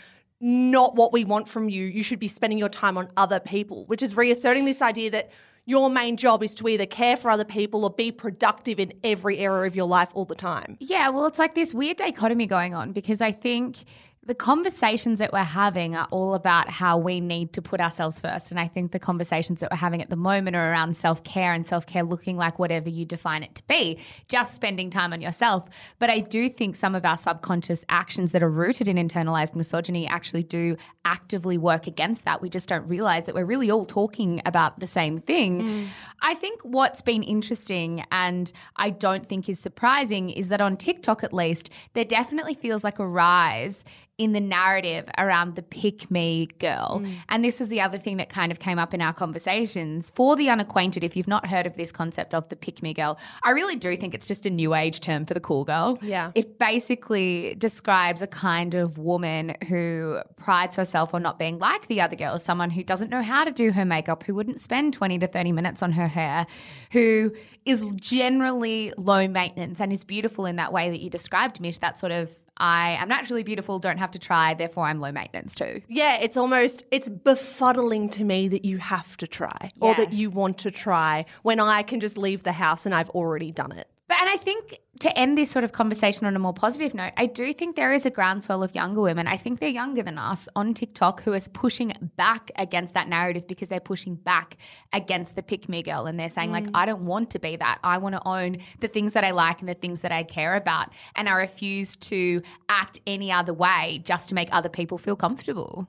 not 0.44 0.94
what 0.94 1.10
we 1.10 1.24
want 1.24 1.48
from 1.48 1.70
you. 1.70 1.86
You 1.86 2.02
should 2.02 2.20
be 2.20 2.28
spending 2.28 2.58
your 2.58 2.68
time 2.68 2.98
on 2.98 3.08
other 3.16 3.40
people, 3.40 3.86
which 3.86 4.02
is 4.02 4.14
reasserting 4.14 4.66
this 4.66 4.82
idea 4.82 5.10
that 5.10 5.30
your 5.64 5.88
main 5.88 6.18
job 6.18 6.42
is 6.42 6.54
to 6.56 6.68
either 6.68 6.84
care 6.84 7.16
for 7.16 7.30
other 7.30 7.46
people 7.46 7.82
or 7.82 7.90
be 7.90 8.12
productive 8.12 8.78
in 8.78 8.92
every 9.02 9.38
area 9.38 9.66
of 9.66 9.74
your 9.74 9.86
life 9.86 10.10
all 10.12 10.26
the 10.26 10.34
time. 10.34 10.76
Yeah, 10.80 11.08
well, 11.08 11.24
it's 11.24 11.38
like 11.38 11.54
this 11.54 11.72
weird 11.72 11.96
dichotomy 11.96 12.46
going 12.46 12.74
on 12.74 12.92
because 12.92 13.22
I 13.22 13.32
think 13.32 13.84
the 14.26 14.34
conversations 14.34 15.18
that 15.18 15.32
we're 15.32 15.40
having 15.40 15.94
are 15.94 16.08
all 16.10 16.34
about 16.34 16.70
how 16.70 16.96
we 16.96 17.20
need 17.20 17.52
to 17.52 17.60
put 17.60 17.80
ourselves 17.80 18.18
first. 18.18 18.50
And 18.50 18.58
I 18.58 18.66
think 18.66 18.92
the 18.92 18.98
conversations 18.98 19.60
that 19.60 19.70
we're 19.70 19.76
having 19.76 20.00
at 20.00 20.08
the 20.08 20.16
moment 20.16 20.56
are 20.56 20.70
around 20.70 20.96
self 20.96 21.22
care 21.24 21.52
and 21.52 21.66
self 21.66 21.86
care 21.86 22.02
looking 22.02 22.36
like 22.36 22.58
whatever 22.58 22.88
you 22.88 23.04
define 23.04 23.42
it 23.42 23.54
to 23.56 23.62
be, 23.64 23.98
just 24.28 24.54
spending 24.54 24.88
time 24.88 25.12
on 25.12 25.20
yourself. 25.20 25.68
But 25.98 26.08
I 26.08 26.20
do 26.20 26.48
think 26.48 26.76
some 26.76 26.94
of 26.94 27.04
our 27.04 27.18
subconscious 27.18 27.84
actions 27.88 28.32
that 28.32 28.42
are 28.42 28.50
rooted 28.50 28.88
in 28.88 28.96
internalized 28.96 29.54
misogyny 29.54 30.06
actually 30.06 30.42
do 30.42 30.76
actively 31.04 31.58
work 31.58 31.86
against 31.86 32.24
that. 32.24 32.40
We 32.40 32.48
just 32.48 32.68
don't 32.68 32.88
realize 32.88 33.24
that 33.24 33.34
we're 33.34 33.44
really 33.44 33.70
all 33.70 33.84
talking 33.84 34.40
about 34.46 34.80
the 34.80 34.86
same 34.86 35.18
thing. 35.18 35.62
Mm. 35.62 35.86
I 36.22 36.34
think 36.34 36.62
what's 36.62 37.02
been 37.02 37.22
interesting 37.22 38.04
and 38.10 38.50
I 38.76 38.88
don't 38.88 39.28
think 39.28 39.48
is 39.48 39.58
surprising 39.58 40.30
is 40.30 40.48
that 40.48 40.62
on 40.62 40.78
TikTok, 40.78 41.22
at 41.22 41.34
least, 41.34 41.68
there 41.92 42.06
definitely 42.06 42.54
feels 42.54 42.82
like 42.82 42.98
a 42.98 43.06
rise 43.06 43.84
in 44.16 44.32
the 44.32 44.40
narrative 44.40 45.08
around 45.18 45.56
the 45.56 45.62
pick 45.62 46.08
me 46.08 46.46
girl. 46.60 47.00
Mm. 47.02 47.16
And 47.28 47.44
this 47.44 47.58
was 47.58 47.68
the 47.68 47.80
other 47.80 47.98
thing 47.98 48.16
that 48.18 48.28
kind 48.28 48.52
of 48.52 48.60
came 48.60 48.78
up 48.78 48.94
in 48.94 49.02
our 49.02 49.12
conversations. 49.12 50.12
For 50.14 50.36
the 50.36 50.48
unacquainted, 50.48 51.02
if 51.02 51.16
you've 51.16 51.26
not 51.26 51.46
heard 51.46 51.66
of 51.66 51.76
this 51.76 51.90
concept 51.90 52.32
of 52.32 52.48
the 52.48 52.54
pick 52.54 52.80
me 52.80 52.94
girl, 52.94 53.18
I 53.42 53.50
really 53.50 53.74
do 53.74 53.96
think 53.96 54.14
it's 54.14 54.28
just 54.28 54.46
a 54.46 54.50
new 54.50 54.72
age 54.74 55.00
term 55.00 55.24
for 55.26 55.34
the 55.34 55.40
cool 55.40 55.64
girl. 55.64 55.98
Yeah. 56.00 56.30
It 56.36 56.60
basically 56.60 57.56
describes 57.56 58.22
a 58.22 58.28
kind 58.28 58.74
of 58.74 58.98
woman 58.98 59.56
who 59.68 60.20
prides 60.36 60.76
herself 60.76 61.12
on 61.12 61.22
not 61.22 61.36
being 61.36 61.58
like 61.58 61.88
the 61.88 62.00
other 62.00 62.14
girls, 62.14 62.44
someone 62.44 62.70
who 62.70 62.84
doesn't 62.84 63.10
know 63.10 63.22
how 63.22 63.42
to 63.42 63.50
do 63.50 63.72
her 63.72 63.84
makeup, 63.84 64.22
who 64.22 64.34
wouldn't 64.36 64.60
spend 64.60 64.92
20 64.92 65.18
to 65.18 65.26
30 65.26 65.50
minutes 65.50 65.82
on 65.82 65.90
her 65.90 66.06
hair, 66.06 66.46
who 66.92 67.32
is 67.64 67.84
generally 67.96 68.92
low 68.96 69.26
maintenance 69.26 69.80
and 69.80 69.92
is 69.92 70.04
beautiful 70.04 70.46
in 70.46 70.54
that 70.56 70.72
way 70.72 70.90
that 70.90 71.00
you 71.00 71.10
described, 71.10 71.60
Mish, 71.60 71.78
that 71.78 71.98
sort 71.98 72.12
of 72.12 72.30
I 72.56 72.92
am 73.00 73.08
naturally 73.08 73.42
beautiful, 73.42 73.78
don't 73.78 73.98
have 73.98 74.12
to 74.12 74.18
try, 74.18 74.54
therefore 74.54 74.86
I'm 74.86 75.00
low 75.00 75.12
maintenance 75.12 75.54
too. 75.54 75.82
Yeah, 75.88 76.18
it's 76.18 76.36
almost 76.36 76.84
it's 76.90 77.08
befuddling 77.08 78.10
to 78.12 78.24
me 78.24 78.48
that 78.48 78.64
you 78.64 78.78
have 78.78 79.16
to 79.18 79.26
try 79.26 79.70
or 79.80 79.94
that 79.94 80.12
you 80.12 80.30
want 80.30 80.58
to 80.58 80.70
try 80.70 81.26
when 81.42 81.60
I 81.60 81.82
can 81.82 82.00
just 82.00 82.16
leave 82.16 82.42
the 82.42 82.52
house 82.52 82.86
and 82.86 82.94
I've 82.94 83.10
already 83.10 83.50
done 83.50 83.72
it. 83.72 83.88
But 84.08 84.20
and 84.20 84.28
I 84.28 84.36
think 84.36 84.80
to 85.00 85.18
end 85.18 85.36
this 85.36 85.50
sort 85.50 85.64
of 85.64 85.72
conversation 85.72 86.26
on 86.26 86.36
a 86.36 86.38
more 86.38 86.52
positive 86.52 86.94
note, 86.94 87.12
I 87.16 87.26
do 87.26 87.52
think 87.52 87.76
there 87.76 87.92
is 87.92 88.06
a 88.06 88.10
groundswell 88.10 88.62
of 88.62 88.74
younger 88.74 89.00
women. 89.00 89.26
I 89.26 89.36
think 89.36 89.60
they're 89.60 89.68
younger 89.68 90.02
than 90.02 90.18
us 90.18 90.48
on 90.54 90.74
TikTok 90.74 91.22
who 91.22 91.32
is 91.32 91.48
pushing 91.48 91.92
back 92.16 92.50
against 92.56 92.94
that 92.94 93.08
narrative 93.08 93.46
because 93.46 93.68
they're 93.68 93.80
pushing 93.80 94.14
back 94.14 94.56
against 94.92 95.36
the 95.36 95.42
pick 95.42 95.68
me 95.68 95.82
girl 95.82 96.06
and 96.06 96.18
they're 96.18 96.30
saying 96.30 96.52
like 96.52 96.64
mm. 96.64 96.70
I 96.74 96.86
don't 96.86 97.06
want 97.06 97.30
to 97.30 97.38
be 97.38 97.56
that. 97.56 97.78
I 97.82 97.98
want 97.98 98.14
to 98.14 98.22
own 98.26 98.58
the 98.80 98.88
things 98.88 99.12
that 99.14 99.24
I 99.24 99.32
like 99.32 99.60
and 99.60 99.68
the 99.68 99.74
things 99.74 100.00
that 100.02 100.12
I 100.12 100.22
care 100.22 100.54
about 100.54 100.92
and 101.16 101.28
I 101.28 101.32
refuse 101.32 101.96
to 101.96 102.42
act 102.68 103.00
any 103.06 103.32
other 103.32 103.54
way 103.54 104.00
just 104.04 104.28
to 104.28 104.34
make 104.34 104.48
other 104.52 104.68
people 104.68 104.98
feel 104.98 105.16
comfortable. 105.16 105.88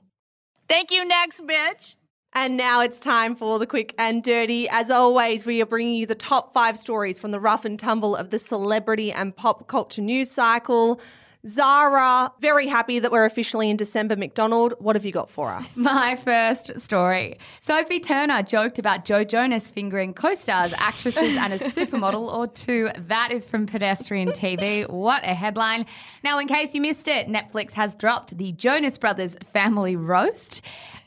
Thank 0.68 0.90
you, 0.90 1.06
next 1.06 1.46
bitch. 1.46 1.96
And 2.36 2.58
now 2.58 2.82
it's 2.82 3.00
time 3.00 3.34
for 3.34 3.58
the 3.58 3.66
quick 3.66 3.94
and 3.96 4.22
dirty. 4.22 4.68
As 4.68 4.90
always, 4.90 5.46
we 5.46 5.62
are 5.62 5.66
bringing 5.66 5.94
you 5.94 6.04
the 6.04 6.14
top 6.14 6.52
five 6.52 6.76
stories 6.76 7.18
from 7.18 7.30
the 7.30 7.40
rough 7.40 7.64
and 7.64 7.78
tumble 7.78 8.14
of 8.14 8.28
the 8.28 8.38
celebrity 8.38 9.10
and 9.10 9.34
pop 9.34 9.68
culture 9.68 10.02
news 10.02 10.30
cycle. 10.30 11.00
Zara, 11.48 12.32
very 12.40 12.66
happy 12.66 12.98
that 12.98 13.10
we're 13.10 13.24
officially 13.24 13.70
in 13.70 13.78
December. 13.78 14.16
McDonald, 14.16 14.74
what 14.80 14.96
have 14.96 15.06
you 15.06 15.12
got 15.12 15.30
for 15.30 15.50
us? 15.50 15.76
My 15.78 16.16
first 16.16 16.78
story. 16.80 17.38
Sophie 17.60 18.00
Turner 18.00 18.42
joked 18.42 18.78
about 18.78 19.06
Joe 19.06 19.24
Jonas 19.24 19.70
fingering 19.70 20.12
co 20.12 20.34
stars, 20.34 20.74
actresses, 20.76 21.36
and 21.38 21.54
a 21.54 21.58
supermodel 21.58 22.34
or 22.36 22.48
two. 22.48 22.90
That 22.98 23.30
is 23.32 23.46
from 23.46 23.66
Pedestrian 23.66 24.32
TV. 24.32 24.86
What 24.90 25.24
a 25.24 25.34
headline. 25.34 25.86
Now, 26.22 26.38
in 26.38 26.48
case 26.48 26.74
you 26.74 26.82
missed 26.82 27.08
it, 27.08 27.28
Netflix 27.28 27.72
has 27.72 27.96
dropped 27.96 28.36
the 28.36 28.52
Jonas 28.52 28.98
Brothers 28.98 29.36
family 29.52 29.96
roast. 29.96 30.60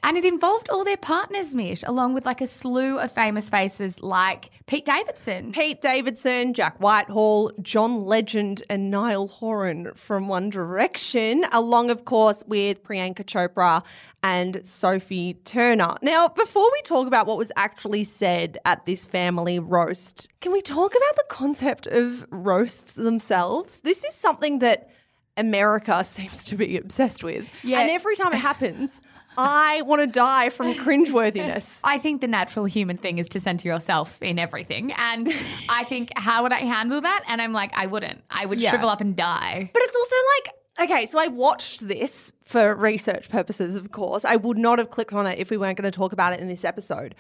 And 0.04 0.18
it 0.18 0.26
involved 0.26 0.70
all 0.70 0.84
their 0.84 0.98
partners, 0.98 1.54
Mish, 1.54 1.84
along 1.86 2.14
with 2.14 2.26
like 2.26 2.42
a 2.42 2.48
slew 2.48 2.98
of 3.00 3.12
famous 3.12 3.50
faces 3.50 4.02
like 4.02 4.50
Pete 4.66 4.86
Davidson. 4.86 5.52
Pete 5.52 5.82
Davidson, 5.82 6.54
Jack 6.54 6.80
Whitehall, 6.80 7.52
John 7.62 8.06
Legend, 8.06 8.64
and 8.70 8.90
Niall 8.90 9.28
Horan 9.28 9.92
from 9.96 10.28
One 10.28 10.50
Direction, 10.50 11.46
along, 11.52 11.90
of 11.90 12.06
course, 12.06 12.44
with 12.48 12.84
Priyanka 12.84 13.26
Chopra 13.26 13.84
and 14.24 14.62
Sophie 14.64 15.36
Turner. 15.46 15.96
Now, 16.02 16.28
before 16.30 16.70
we 16.72 16.82
talk 16.84 17.08
about 17.08 17.28
what 17.28 17.38
was 17.38 17.52
actually 17.56 18.04
said 18.04 18.58
at 18.66 18.86
this 18.86 19.06
family 19.06 19.60
roast, 19.60 20.30
can 20.42 20.52
we 20.52 20.62
talk 20.62 20.94
about 20.96 21.16
the 21.16 21.26
concept 21.30 21.88
of 21.88 22.26
roasts 22.30 22.96
themselves? 22.96 23.80
This 23.82 24.04
is 24.04 24.14
something 24.14 24.60
that 24.60 24.90
America 25.38 26.04
seems 26.06 26.44
to 26.46 26.56
be 26.56 26.78
obsessed 26.78 27.24
with. 27.24 27.48
Yeah. 27.63 27.82
And 27.82 27.89
every 27.89 28.15
time 28.15 28.34
it 28.34 28.38
happens, 28.39 29.02
I 29.38 29.84
want 29.84 30.02
to 30.02 30.08
die 30.08 30.50
from 30.50 30.74
cringeworthiness. 30.74 31.80
I 31.84 31.98
think 31.98 32.22
the 32.22 32.28
natural 32.28 32.65
human 32.65 32.98
thing 32.98 33.20
is 33.20 33.30
to 33.30 33.39
center 33.39 33.68
yourself 33.68 34.18
in 34.22 34.38
everything. 34.39 34.92
And 34.94 35.32
I 35.70 35.84
think, 35.86 36.12
how 36.18 36.44
would 36.44 36.52
I 36.52 36.60
handle 36.60 37.00
that? 37.02 37.24
And 37.28 37.42
I'm 37.42 37.54
like, 37.54 37.72
I 37.74 37.86
wouldn't. 37.86 38.24
I 38.30 38.46
would 38.46 38.60
Yeah. 38.60 38.72
shrivel 38.72 38.89
up 38.89 39.00
and 39.02 39.15
die. 39.15 39.70
But 39.74 39.82
it's 39.84 39.96
also 39.96 40.15
like, 40.38 40.89
okay, 40.89 41.06
so 41.06 41.20
I 41.20 41.28
watched 41.28 41.88
this 41.88 42.34
for 42.44 42.76
research 42.76 43.30
purposes, 43.30 43.76
of 43.76 43.92
course. 43.92 44.26
I 44.26 44.36
would 44.36 44.58
not 44.58 44.78
have 44.80 44.89
clicked 44.89 45.13
on 45.13 45.26
it 45.26 45.39
if 45.39 45.50
we 45.52 45.58
weren't 45.58 45.78
going 45.78 45.89
to 45.89 45.96
talk 45.96 46.12
about 46.12 46.34
it 46.34 46.39
in 46.42 46.48
this 46.48 46.65
episode. 46.65 47.15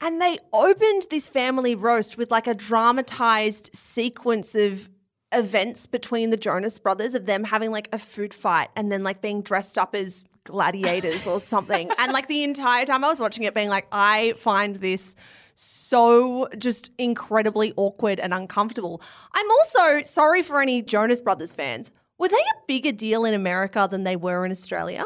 And 0.00 0.20
they 0.20 0.38
opened 0.52 1.06
this 1.10 1.28
family 1.28 1.74
roast 1.74 2.18
with 2.18 2.30
like 2.30 2.46
a 2.46 2.54
dramatized 2.54 3.70
sequence 3.72 4.54
of 4.54 4.88
events 5.34 5.86
between 5.86 6.30
the 6.30 6.36
Jonas 6.36 6.78
brothers 6.78 7.14
of 7.14 7.26
them 7.26 7.44
having 7.44 7.70
like 7.70 7.88
a 7.92 7.98
food 7.98 8.32
fight 8.32 8.68
and 8.76 8.90
then 8.90 9.02
like 9.02 9.20
being 9.20 9.42
dressed 9.42 9.78
up 9.78 9.94
as 9.94 10.24
gladiators 10.44 11.26
or 11.26 11.40
something. 11.54 11.90
And 11.98 12.12
like 12.12 12.28
the 12.28 12.44
entire 12.44 12.86
time 12.86 13.04
I 13.04 13.08
was 13.08 13.20
watching 13.20 13.44
it, 13.44 13.54
being 13.54 13.68
like, 13.68 13.86
I 13.92 14.34
find 14.38 14.76
this 14.76 15.16
so 15.54 16.48
just 16.58 16.90
incredibly 16.98 17.72
awkward 17.76 18.18
and 18.20 18.34
uncomfortable. 18.34 19.00
I'm 19.32 19.50
also 19.50 20.02
sorry 20.02 20.42
for 20.42 20.60
any 20.60 20.82
Jonas 20.82 21.20
Brothers 21.20 21.54
fans. 21.54 21.90
Were 22.18 22.28
they 22.28 22.36
a 22.36 22.66
bigger 22.66 22.92
deal 22.92 23.24
in 23.24 23.34
America 23.34 23.88
than 23.90 24.04
they 24.04 24.16
were 24.16 24.44
in 24.44 24.50
Australia? 24.50 25.04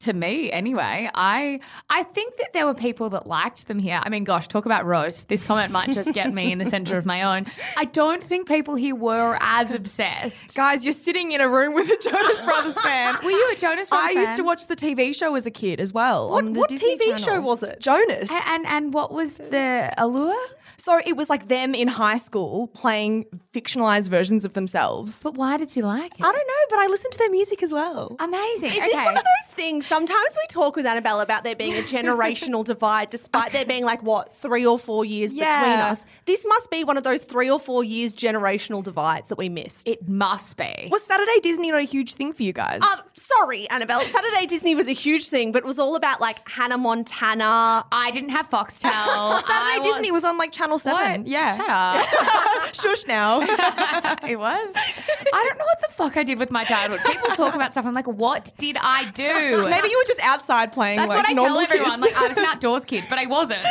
To 0.00 0.12
me 0.12 0.50
anyway 0.52 1.08
i 1.14 1.58
i 1.90 2.02
think 2.02 2.36
that 2.36 2.52
there 2.52 2.66
were 2.66 2.74
people 2.74 3.08
that 3.10 3.26
liked 3.26 3.66
them 3.66 3.78
here 3.78 4.00
i 4.02 4.08
mean 4.08 4.24
gosh 4.24 4.46
talk 4.46 4.66
about 4.66 4.84
roast 4.84 5.28
this 5.28 5.42
comment 5.42 5.72
might 5.72 5.90
just 5.90 6.12
get 6.12 6.32
me 6.32 6.52
in 6.52 6.58
the 6.58 6.68
center 6.68 6.96
of 6.98 7.06
my 7.06 7.22
own 7.22 7.46
i 7.76 7.84
don't 7.86 8.22
think 8.22 8.46
people 8.46 8.74
here 8.74 8.94
were 8.94 9.38
as 9.40 9.72
obsessed 9.72 10.54
Guys, 10.54 10.84
you're 10.84 10.92
sitting 10.92 11.32
in 11.32 11.40
a 11.40 11.48
room 11.48 11.74
with 11.74 11.88
a 11.90 11.96
Jonas 11.96 12.44
Brothers 12.44 12.78
fan. 12.80 13.16
were 13.24 13.30
you 13.30 13.52
a 13.52 13.56
jonas 13.56 13.88
Brothers 13.88 13.88
fan? 13.88 13.98
I 13.98 14.12
Brothers 14.12 14.28
used 14.28 14.36
to 14.38 14.44
watch 14.44 14.66
the 14.66 14.76
TV 14.76 15.14
show 15.14 15.34
as 15.34 15.46
a 15.46 15.50
kid 15.50 15.80
as 15.80 15.92
well. 15.92 16.30
What, 16.30 16.44
on 16.44 16.52
the 16.52 16.60
what 16.60 16.70
TV 16.70 17.00
Channel. 17.00 17.18
show 17.18 17.40
was 17.40 17.62
it? 17.62 17.80
Jonas. 17.80 18.30
And 18.30 18.66
and 18.66 18.92
what 18.94 19.12
was 19.12 19.36
the 19.36 19.92
allure 19.98 20.34
So 20.78 21.00
it 21.04 21.16
was 21.16 21.28
like 21.28 21.48
them 21.48 21.74
in 21.74 21.88
high 21.88 22.16
school 22.18 22.68
playing 22.68 23.26
fictionalized 23.52 24.08
versions 24.08 24.44
of 24.44 24.52
themselves. 24.54 25.22
but 25.22 25.34
why 25.34 25.56
did 25.56 25.74
you 25.76 25.82
like 25.82 26.12
it 26.18 26.24
I 26.24 26.30
don't 26.32 26.46
know, 26.46 26.64
but 26.70 26.78
I 26.78 26.86
listened 26.88 27.12
to 27.12 27.18
their 27.18 27.30
music 27.30 27.62
as 27.62 27.72
well. 27.72 28.16
amazing 28.20 28.70
Is 28.70 28.76
okay 28.76 28.86
this 28.86 28.94
one 29.04 29.16
of 29.16 29.22
those 29.24 29.54
things? 29.54 29.86
Sometimes 29.86 30.30
we 30.36 30.46
talk 30.48 30.76
with 30.76 30.86
Annabelle 30.86 31.20
about 31.20 31.44
there 31.44 31.56
being 31.56 31.72
a 31.74 31.82
generational 31.96 32.64
divide, 32.64 33.10
despite 33.10 33.52
there 33.52 33.64
being 33.64 33.84
like 33.84 34.02
what 34.02 34.34
three 34.36 34.66
or 34.66 34.78
four 34.78 35.04
years 35.04 35.32
between 35.32 35.48
Yeah. 35.48 35.92
us. 35.92 36.04
This 36.26 36.44
must 36.46 36.70
be 36.70 36.84
one 36.84 36.96
of 36.98 37.04
those 37.04 37.22
three 37.24 37.50
or 37.50 37.58
four 37.58 37.82
years 37.82 38.14
generational 38.14 38.82
divides 38.82 39.28
that 39.30 39.38
we 39.38 39.48
missed. 39.48 39.88
it 39.88 40.06
must 40.08 40.56
be 40.56 40.88
Was 40.90 41.02
Saturday 41.04 41.40
Disney 41.42 41.70
not 41.70 41.78
a 41.80 41.84
huge 41.84 42.14
thing 42.14 42.32
for 42.32 42.42
you 42.42 42.52
guys? 42.52 42.80
Um, 42.82 43.00
sorry, 43.14 43.68
Annabelle. 43.70 44.02
Saturday 44.02 44.46
Disney 44.46 44.74
was 44.74 44.88
a 44.88 44.92
huge 44.92 45.28
thing, 45.28 45.52
but 45.52 45.58
it 45.62 45.66
was 45.66 45.78
all 45.78 45.96
about 45.96 46.20
like 46.20 46.46
Hannah 46.48 46.78
Montana. 46.78 47.84
I 47.92 48.10
didn't 48.12 48.30
have 48.30 48.50
Foxtel. 48.50 48.82
Saturday 49.42 49.46
I 49.50 49.80
Disney 49.82 50.10
was 50.12 50.24
on 50.24 50.36
like 50.36 50.52
Channel 50.52 50.65
7. 50.74 51.20
What? 51.20 51.26
Yeah. 51.26 51.56
Shut 51.56 51.68
up. 51.70 52.74
Shush 52.74 53.06
now. 53.06 53.40
it 54.28 54.38
was. 54.38 54.74
I 54.76 55.44
don't 55.48 55.58
know 55.58 55.64
what 55.64 55.80
the 55.80 55.94
fuck 55.94 56.16
I 56.16 56.22
did 56.24 56.38
with 56.38 56.50
my 56.50 56.64
childhood. 56.64 57.00
People 57.06 57.28
talk 57.36 57.54
about 57.54 57.72
stuff. 57.72 57.86
I'm 57.86 57.94
like, 57.94 58.06
what 58.06 58.52
did 58.58 58.76
I 58.80 59.08
do? 59.10 59.22
Maybe 59.70 59.88
you 59.88 59.98
were 59.98 60.06
just 60.06 60.20
outside 60.20 60.72
playing 60.72 60.98
That's 60.98 61.08
like 61.08 61.18
what 61.18 61.28
I 61.28 61.34
tell 61.34 61.58
everyone. 61.58 62.02
kids. 62.02 62.14
Like 62.14 62.16
I 62.16 62.28
was 62.28 62.36
an 62.36 62.44
outdoors 62.44 62.84
kid, 62.84 63.04
but 63.08 63.18
I 63.18 63.26
wasn't. 63.26 63.64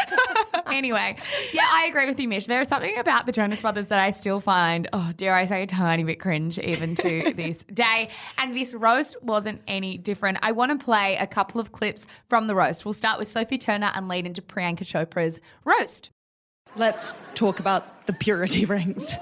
anyway, 0.67 1.17
yeah, 1.53 1.67
I 1.71 1.85
agree 1.85 2.05
with 2.05 2.19
you, 2.19 2.27
Mish. 2.27 2.47
There 2.47 2.61
is 2.61 2.67
something 2.67 2.97
about 2.97 3.25
the 3.25 3.31
Jonas 3.31 3.61
Brothers 3.61 3.87
that 3.87 3.99
I 3.99 4.11
still 4.11 4.39
find, 4.39 4.87
oh, 4.93 5.11
dare 5.17 5.35
I 5.35 5.45
say, 5.45 5.63
a 5.63 5.67
tiny 5.67 6.03
bit 6.03 6.19
cringe 6.19 6.57
even 6.59 6.95
to 6.95 7.33
this 7.35 7.57
day. 7.73 8.09
And 8.37 8.55
this 8.55 8.73
roast 8.73 9.21
wasn't 9.21 9.61
any 9.67 9.97
different. 9.97 10.39
I 10.41 10.51
want 10.51 10.77
to 10.77 10.83
play 10.83 11.17
a 11.17 11.27
couple 11.27 11.59
of 11.61 11.71
clips 11.71 12.07
from 12.29 12.47
the 12.47 12.55
roast. 12.55 12.85
We'll 12.85 12.93
start 12.93 13.19
with 13.19 13.27
Sophie 13.27 13.57
Turner 13.57 13.91
and 13.93 14.07
lead 14.07 14.25
into 14.25 14.41
Priyanka 14.41 14.85
Chopra's 14.85 15.39
roast. 15.63 16.11
Let's 16.77 17.15
talk 17.35 17.59
about 17.59 18.05
the 18.05 18.13
purity 18.13 18.65
rings. 18.65 19.13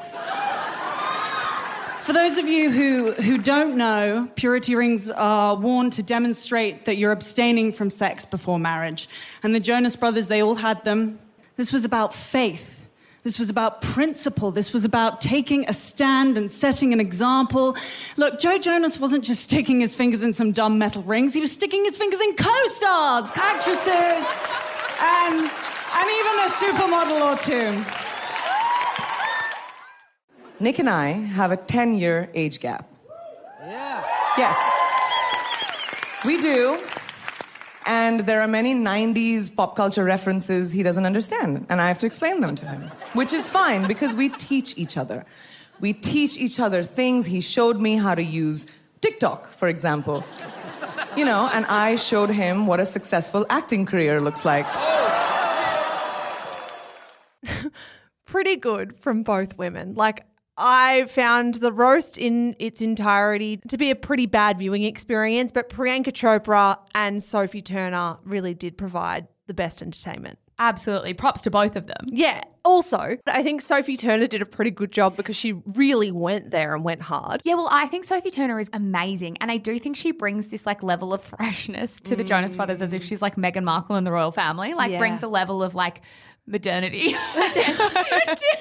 For 2.02 2.12
those 2.12 2.38
of 2.38 2.48
you 2.48 2.72
who, 2.72 3.14
who 3.14 3.38
don't 3.38 3.78
know, 3.78 4.28
purity 4.36 4.76
rings 4.76 5.12
are 5.12 5.56
worn 5.56 5.90
to 5.92 6.04
demonstrate 6.04 6.86
that 6.86 6.98
you're 6.98 7.12
abstaining 7.12 7.72
from 7.72 7.90
sex 7.90 8.26
before 8.26 8.60
marriage. 8.60 9.08
And 9.42 9.54
the 9.54 9.60
Jonas 9.60 9.96
Brothers, 9.96 10.28
they 10.28 10.42
all 10.42 10.56
had 10.56 10.84
them. 10.84 11.20
This 11.56 11.72
was 11.72 11.86
about 11.86 12.14
faith. 12.14 12.88
This 13.24 13.40
was 13.40 13.50
about 13.50 13.82
principle. 13.82 14.52
This 14.52 14.74
was 14.74 14.84
about 14.84 15.22
taking 15.22 15.70
a 15.70 15.74
stand 15.74 16.38
and 16.38 16.52
setting 16.52 16.92
an 16.92 17.00
example. 17.00 17.78
Look, 18.18 18.38
Joe 18.38 18.58
Jonas 18.58 19.00
wasn't 19.00 19.24
just 19.24 19.44
sticking 19.44 19.80
his 19.80 19.96
fingers 19.96 20.24
in 20.24 20.34
some 20.34 20.52
dumb 20.52 20.78
metal 20.78 21.04
rings, 21.04 21.34
he 21.34 21.40
was 21.40 21.52
sticking 21.52 21.86
his 21.86 21.98
fingers 21.98 22.20
in 22.20 22.36
co 22.36 22.66
stars, 22.66 23.32
actresses, 23.36 24.28
and, 25.00 25.52
and 25.96 26.10
even 26.20 26.34
a 26.40 26.50
supermodel 26.50 27.22
or 27.22 27.38
two. 27.38 27.84
Nick 30.60 30.80
and 30.80 30.90
I 30.90 31.12
have 31.12 31.52
a 31.52 31.58
10 31.58 31.96
year 31.96 32.30
age 32.34 32.60
gap. 32.60 32.90
Yeah. 33.62 34.04
Yes. 34.38 34.58
We 36.24 36.40
do. 36.40 36.82
And 37.86 38.22
there 38.22 38.40
are 38.42 38.48
many 38.48 38.74
90s 38.74 39.54
pop 39.54 39.76
culture 39.76 40.06
references 40.06 40.72
he 40.72 40.84
doesn't 40.84 41.06
understand, 41.06 41.66
and 41.68 41.82
I 41.82 41.90
have 41.90 42.00
to 42.00 42.06
explain 42.06 42.40
them 42.40 42.56
to 42.56 42.66
him. 42.66 42.90
Which 43.12 43.34
is 43.34 43.50
fine 43.50 43.86
because 43.88 44.16
we 44.16 44.30
teach 44.30 44.78
each 44.78 44.96
other. 44.96 45.26
We 45.82 45.92
teach 45.92 46.38
each 46.38 46.62
other 46.62 46.82
things. 46.82 47.26
He 47.26 47.42
showed 47.42 47.82
me 47.82 47.98
how 47.98 48.16
to 48.16 48.24
use 48.24 48.66
TikTok, 49.02 49.50
for 49.50 49.68
example. 49.68 50.24
You 51.18 51.26
know, 51.26 51.50
and 51.54 51.66
I 51.66 51.98
showed 51.98 52.30
him 52.30 52.68
what 52.68 52.80
a 52.80 52.86
successful 52.86 53.46
acting 53.50 53.86
career 53.86 54.22
looks 54.22 54.46
like. 54.46 54.66
Oh. 54.70 55.13
Pretty 58.34 58.56
good 58.56 59.00
from 59.00 59.22
both 59.22 59.60
women. 59.60 59.94
Like, 59.94 60.26
I 60.58 61.06
found 61.06 61.56
the 61.56 61.72
roast 61.72 62.18
in 62.18 62.56
its 62.58 62.82
entirety 62.82 63.58
to 63.68 63.78
be 63.78 63.92
a 63.92 63.96
pretty 63.96 64.26
bad 64.26 64.58
viewing 64.58 64.84
experience, 64.86 65.52
but 65.52 65.70
Priyanka 65.70 66.12
Chopra 66.12 66.80
and 66.96 67.22
Sophie 67.22 67.62
Turner 67.62 68.18
really 68.24 68.56
did 68.56 68.76
provide 68.76 69.28
the 69.46 69.54
best 69.54 69.84
entertainment. 69.84 70.40
Absolutely. 70.58 71.14
Props 71.14 71.42
to 71.44 71.52
both 71.52 71.76
of 71.76 71.88
them. 71.88 72.06
Yeah. 72.08 72.44
Also, 72.66 73.18
I 73.28 73.44
think 73.44 73.62
Sophie 73.62 73.98
Turner 73.98 74.28
did 74.28 74.42
a 74.42 74.46
pretty 74.46 74.72
good 74.72 74.92
job 74.92 75.18
because 75.18 75.36
she 75.36 75.54
really 75.74 76.12
went 76.12 76.52
there 76.52 76.74
and 76.74 76.84
went 76.84 77.02
hard. 77.02 77.42
Yeah, 77.44 77.56
well, 77.56 77.68
I 77.70 77.88
think 77.88 78.06
Sophie 78.06 78.32
Turner 78.32 78.60
is 78.60 78.70
amazing. 78.72 79.38
And 79.42 79.52
I 79.52 79.58
do 79.58 79.78
think 79.78 79.98
she 79.98 80.12
brings 80.12 80.48
this 80.48 80.66
like 80.66 80.82
level 80.82 81.14
of 81.14 81.22
freshness 81.38 82.00
to 82.02 82.16
the 82.16 82.24
Jonas 82.24 82.56
Brothers 82.56 82.82
as 82.82 82.94
if 82.94 83.04
mm. 83.04 83.06
she's 83.06 83.22
like 83.22 83.36
Meghan 83.36 83.64
Markle 83.64 83.96
in 83.98 84.06
the 84.06 84.12
royal 84.12 84.32
family. 84.32 84.74
Like 84.74 84.92
Yeah. 84.92 85.00
brings 85.00 85.24
a 85.24 85.28
level 85.28 85.62
of 85.62 85.76
like 85.76 86.02
modernity. 86.48 87.16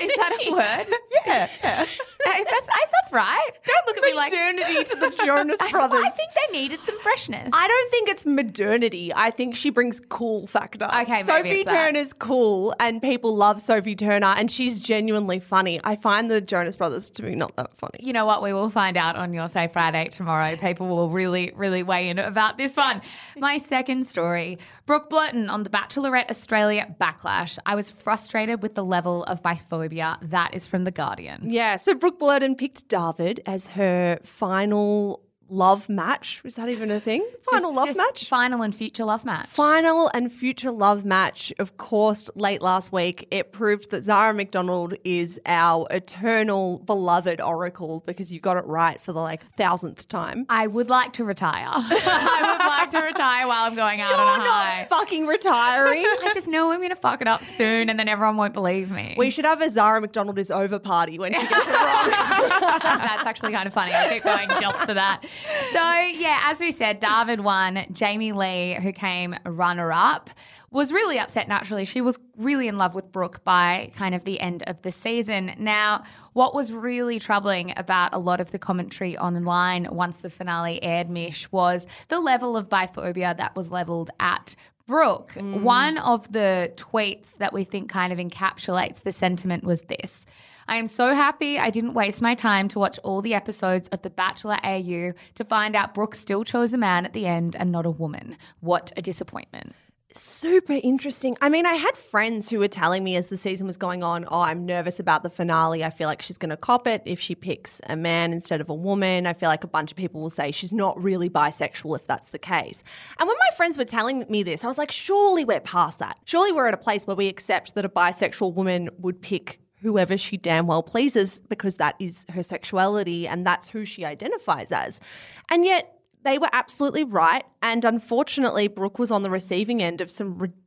is 0.01 0.13
that 0.17 0.39
a 0.47 0.53
word? 0.53 0.87
yeah, 1.27 1.49
yeah. 1.63 1.87
That's, 2.25 2.69
I, 2.69 2.85
that's 2.93 3.13
right. 3.13 3.51
Don't 3.67 3.87
look 3.87 3.97
at 3.97 4.03
me 4.05 4.15
like 4.15 4.33
Modernity 4.33 4.85
to 4.85 4.97
the 4.97 5.11
Jonas 5.25 5.57
I, 5.61 5.71
Brothers. 5.71 6.03
I 6.05 6.11
think 6.11 6.31
they 6.35 6.59
needed 6.59 6.81
some 6.81 6.99
freshness. 7.01 7.51
I 7.53 7.69
don't 7.69 7.91
think 7.91 8.09
it's 8.09 8.27
modernity. 8.27 9.13
I 9.15 9.31
think 9.31 9.57
she 9.57 9.71
brings 9.71 10.01
cool 10.09 10.47
factor. 10.47 10.85
Okay, 10.87 11.05
maybe 11.07 11.23
Sophie 11.25 11.51
it's 11.61 11.71
that. 11.71 11.87
Turner's 11.87 12.13
cool, 12.13 12.75
and 12.81 13.01
people 13.03 13.37
love 13.37 13.61
Sophie 13.61 13.97
Turner, 13.97 14.35
and 14.37 14.51
she's 14.51 14.81
genuinely 14.81 15.41
funny. 15.41 15.81
I 15.85 15.97
find 15.97 16.31
the 16.31 16.41
Jonas 16.41 16.77
Brothers 16.77 17.11
to 17.11 17.23
be 17.23 17.35
not 17.35 17.57
that 17.57 17.71
funny. 17.79 17.99
you 18.01 18.13
know 18.13 18.27
what? 18.27 18.43
We 18.43 18.53
will 18.53 18.71
find 18.71 18.97
out 18.97 19.17
on 19.17 19.33
your 19.33 19.49
Say 19.49 19.69
Friday 19.69 20.09
tomorrow. 20.11 20.57
People 20.57 20.89
will 20.89 21.11
really, 21.11 21.53
really 21.55 21.83
weigh 21.83 22.09
in 22.09 22.19
about 22.19 22.59
this 22.59 22.77
one. 22.77 23.03
My 23.37 23.59
second 23.59 24.07
story 24.07 24.59
Brooke 24.87 25.11
Blurton 25.11 25.51
on 25.51 25.63
the 25.63 25.71
Bachelorette 25.71 26.31
Australia 26.31 26.95
backlash. 27.01 27.59
I 27.67 27.75
was 27.75 27.91
frustrated 27.91 28.63
with 28.63 28.75
the 28.75 28.85
level 28.85 29.25
of 29.25 29.43
biphobia. 29.43 30.19
That 30.23 30.55
is 30.55 30.67
from 30.67 30.85
The 30.85 30.91
Guardian. 30.91 31.41
Yeah, 31.51 31.77
so 31.77 31.95
Brooke 31.95 32.12
Blurton 32.19 32.57
picked 32.57 32.89
David 32.89 33.41
as 33.47 33.69
her 33.69 34.19
final 34.23 35.23
love 35.53 35.89
match. 35.89 36.41
Was 36.43 36.55
that 36.55 36.69
even 36.69 36.91
a 36.91 36.99
thing? 36.99 37.27
Final 37.51 37.71
Just- 37.71 37.77
love 37.77 37.87
just 37.87 37.99
match? 37.99 38.29
Final 38.29 38.63
and 38.63 38.75
future 38.75 39.05
love 39.05 39.25
match. 39.25 39.49
Final 39.49 40.11
and 40.15 40.33
future 40.33 40.71
love 40.71 41.05
match, 41.05 41.53
of 41.59 41.77
course, 41.77 42.31
late 42.35 42.63
last 42.63 42.91
week, 42.93 43.29
it 43.31 43.53
proved 43.53 43.91
that 43.91 44.05
Zara 44.05 44.33
McDonald 44.33 44.95
is 45.05 45.39
our 45.45 45.87
eternal 45.91 46.79
beloved 46.79 47.41
oracle 47.41 48.03
because 48.07 48.33
you 48.33 48.41
got 48.41 48.57
it 48.57 48.65
right 48.65 49.01
for 49.01 49.13
the 49.13 49.21
like 49.21 49.45
thousandth 49.57 50.09
time. 50.09 50.47
I 50.49 50.67
would 50.67 50.89
like 50.89 51.13
to 51.15 51.25
retire. 51.25 51.67
I 51.75 52.57
would 52.59 52.67
like 52.67 52.91
to 52.93 53.01
retire 53.07 53.47
while 53.47 53.65
I'm 53.65 53.75
going 53.75 54.01
out 54.01 54.13
on 54.15 54.41
a 54.41 54.43
You're 54.43 54.53
high. 54.53 54.79
not 54.81 54.89
fucking 54.89 55.27
retiring. 55.27 56.05
I 56.07 56.31
just 56.35 56.49
know 56.49 56.71
I'm 56.73 56.79
going 56.81 56.91
to 56.91 56.97
fuck 56.97 57.21
it 57.21 57.29
up 57.29 57.45
soon 57.45 57.91
and 57.91 57.99
then 57.99 58.09
everyone 58.09 58.37
won't 58.37 58.55
believe 58.55 58.91
me. 58.91 59.15
we 59.19 59.31
should 59.31 59.45
have 59.45 59.61
a 59.61 59.69
Zara 59.69 60.01
McDonald 60.01 60.39
is 60.39 60.51
over 60.51 60.79
party 60.79 61.19
when 61.19 61.33
she 61.35 61.41
gets 61.41 61.53
it 61.53 61.71
wrong. 61.71 62.09
That's 62.11 63.27
actually 63.27 63.53
kind 63.53 63.67
of 63.67 63.75
funny. 63.75 63.93
I'll 63.93 64.09
keep 64.09 64.23
going 64.25 64.49
just 64.61 64.79
for 64.81 64.95
that. 64.95 65.25
So, 65.73 65.93
yeah, 66.15 66.41
as 66.45 66.61
we 66.61 66.71
said, 66.71 67.01
David 67.01 67.41
won. 67.41 67.87
Jamie 67.93 68.33
Lee, 68.33 68.75
who 68.75 68.93
came 68.93 69.35
runner 69.45 69.93
up, 69.93 70.31
was 70.71 70.93
really 70.93 71.19
upset 71.19 71.49
naturally. 71.49 71.85
She 71.85 72.01
was 72.01 72.19
really 72.39 72.69
in 72.69 72.79
love 72.79 72.95
with 72.95 73.13
Brooke 73.13 73.45
by 73.45 73.91
kind 73.95 74.15
of 74.15 74.25
the 74.25 74.41
end 74.41 74.63
of 74.67 74.81
the 74.83 74.93
season. 74.93 75.55
Now, 75.59 76.05
what 76.33 76.55
was 76.55 76.73
really 76.73 77.19
troubling 77.19 77.75
about 77.77 78.15
a 78.15 78.19
lot 78.19 78.41
of 78.41 78.53
the 78.53 78.59
commentary 78.59 79.17
online 79.19 79.87
once 79.91 80.17
the 80.19 80.31
finale 80.31 80.83
aired, 80.83 81.11
Mish, 81.11 81.51
was 81.53 81.87
the 82.09 82.21
level 82.21 82.57
of 82.57 82.69
biphobia 82.69 83.37
that 83.37 83.55
was 83.55 83.71
leveled 83.71 84.11
at 84.19 84.57
Brooke. 84.87 85.33
Mm. 85.35 85.63
One 85.63 85.99
of 85.99 86.33
the 86.33 86.73
tweets 86.77 87.37
that 87.39 87.53
we 87.53 87.65
think 87.65 87.91
kind 87.91 88.13
of 88.13 88.19
encapsulates 88.19 89.03
the 89.03 89.13
sentiment 89.13 89.65
was 89.65 89.83
this. 89.83 90.27
I 90.69 90.77
am 90.77 90.89
so 90.89 91.15
happy 91.15 91.59
I 91.59 91.71
didn't 91.71 91.95
waste 91.95 92.23
my 92.23 92.35
time 92.35 92.69
to 92.69 92.79
watch 92.79 92.99
all 93.03 93.23
the 93.23 93.35
episodes 93.35 93.89
of 93.89 94.03
The 94.03 94.11
Bachelor 94.11 94.59
AU 94.65 95.13
to 95.35 95.45
find 95.49 95.75
out 95.75 95.95
Brooke 95.95 96.15
still 96.15 96.45
chose 96.45 96.73
a 96.73 96.79
man 96.79 97.05
at 97.05 97.13
the 97.13 97.27
end 97.27 97.57
and 97.57 97.73
not 97.73 97.87
a 97.87 97.91
woman. 97.91 98.37
What 98.61 98.93
a 98.97 99.03
disappointment. 99.03 99.75
Super 100.15 100.79
interesting. 100.83 101.39
I 101.41 101.49
mean, 101.49 101.65
I 101.65 101.73
had 101.73 101.97
friends 101.97 102.51
who 102.51 102.59
were 102.59 102.69
telling 102.69 103.03
me 103.03 103.17
as 103.17 103.29
the 103.29 103.39
season 103.39 103.67
was 103.67 103.79
going 103.79 104.03
on, 104.03 104.27
oh, 104.31 104.41
I'm 104.41 104.67
nervous 104.67 105.01
about 105.01 105.23
the 105.23 105.31
finale. 105.31 105.83
I 105.83 105.91
feel 105.91 106.07
like 106.07 106.21
she's 106.21 106.37
going 106.37 106.51
to 106.51 106.57
cop 106.57 106.87
it 106.87 107.03
if 107.07 107.19
she 107.19 107.35
picks 107.35 107.81
a 107.89 107.97
man 107.97 108.33
instead 108.33 108.61
of 108.61 108.69
a 108.69 108.75
woman. 108.75 109.27
I 109.27 109.33
feel 109.33 109.49
like 109.49 109.65
a 109.65 109.69
bunch 109.69 109.91
of 109.91 109.97
people 109.97 110.21
will 110.21 110.31
say 110.31 110.51
she's 110.51 110.73
not 110.73 111.03
really 111.03 111.31
bisexual 111.31 111.97
if 111.97 112.07
that's 112.07 112.29
the 112.29 112.39
case. 112.39 112.83
And 113.19 113.27
when 113.27 113.37
my 113.39 113.57
friends 113.57 113.79
were 113.79 113.87
telling 113.87 114.27
me 114.29 114.43
this, 114.43 114.65
I 114.65 114.67
was 114.67 114.77
like, 114.77 114.91
surely 114.91 115.47
we're 115.47 115.61
past 115.61 115.99
that. 116.01 116.21
Surely 116.27 116.53
we're 116.53 116.69
at 116.69 116.75
a 116.75 116.79
place 116.79 117.07
where 117.07 117.17
we 117.17 117.29
accept 117.29 117.75
that 117.75 117.87
a 117.87 117.89
bisexual 117.89 118.53
woman 118.53 118.91
would 118.99 119.23
pick 119.23 119.62
whoever 119.83 120.17
she 120.17 120.37
damn 120.37 120.67
well 120.67 120.83
pleases 120.83 121.41
because 121.49 121.77
that 121.77 121.97
is 121.99 122.25
her 122.31 122.43
sexuality 122.43 123.27
and 123.27 123.47
that's 123.47 123.69
who 123.69 123.85
she 123.85 124.05
identifies 124.05 124.73
as. 124.73 125.01
And 125.49 125.65
yet, 125.65 125.99
they 126.25 126.39
were 126.39 126.49
absolutely 126.53 127.03
right. 127.05 127.45
And 127.63 127.85
unfortunately, 127.85 128.69
Brooke 128.69 128.99
was 128.99 129.11
on 129.11 129.23
the 129.23 129.31
receiving 129.31 129.83
end 129.83 130.01
of 130.01 130.11
some 130.11 130.39
ridiculous 130.39 130.62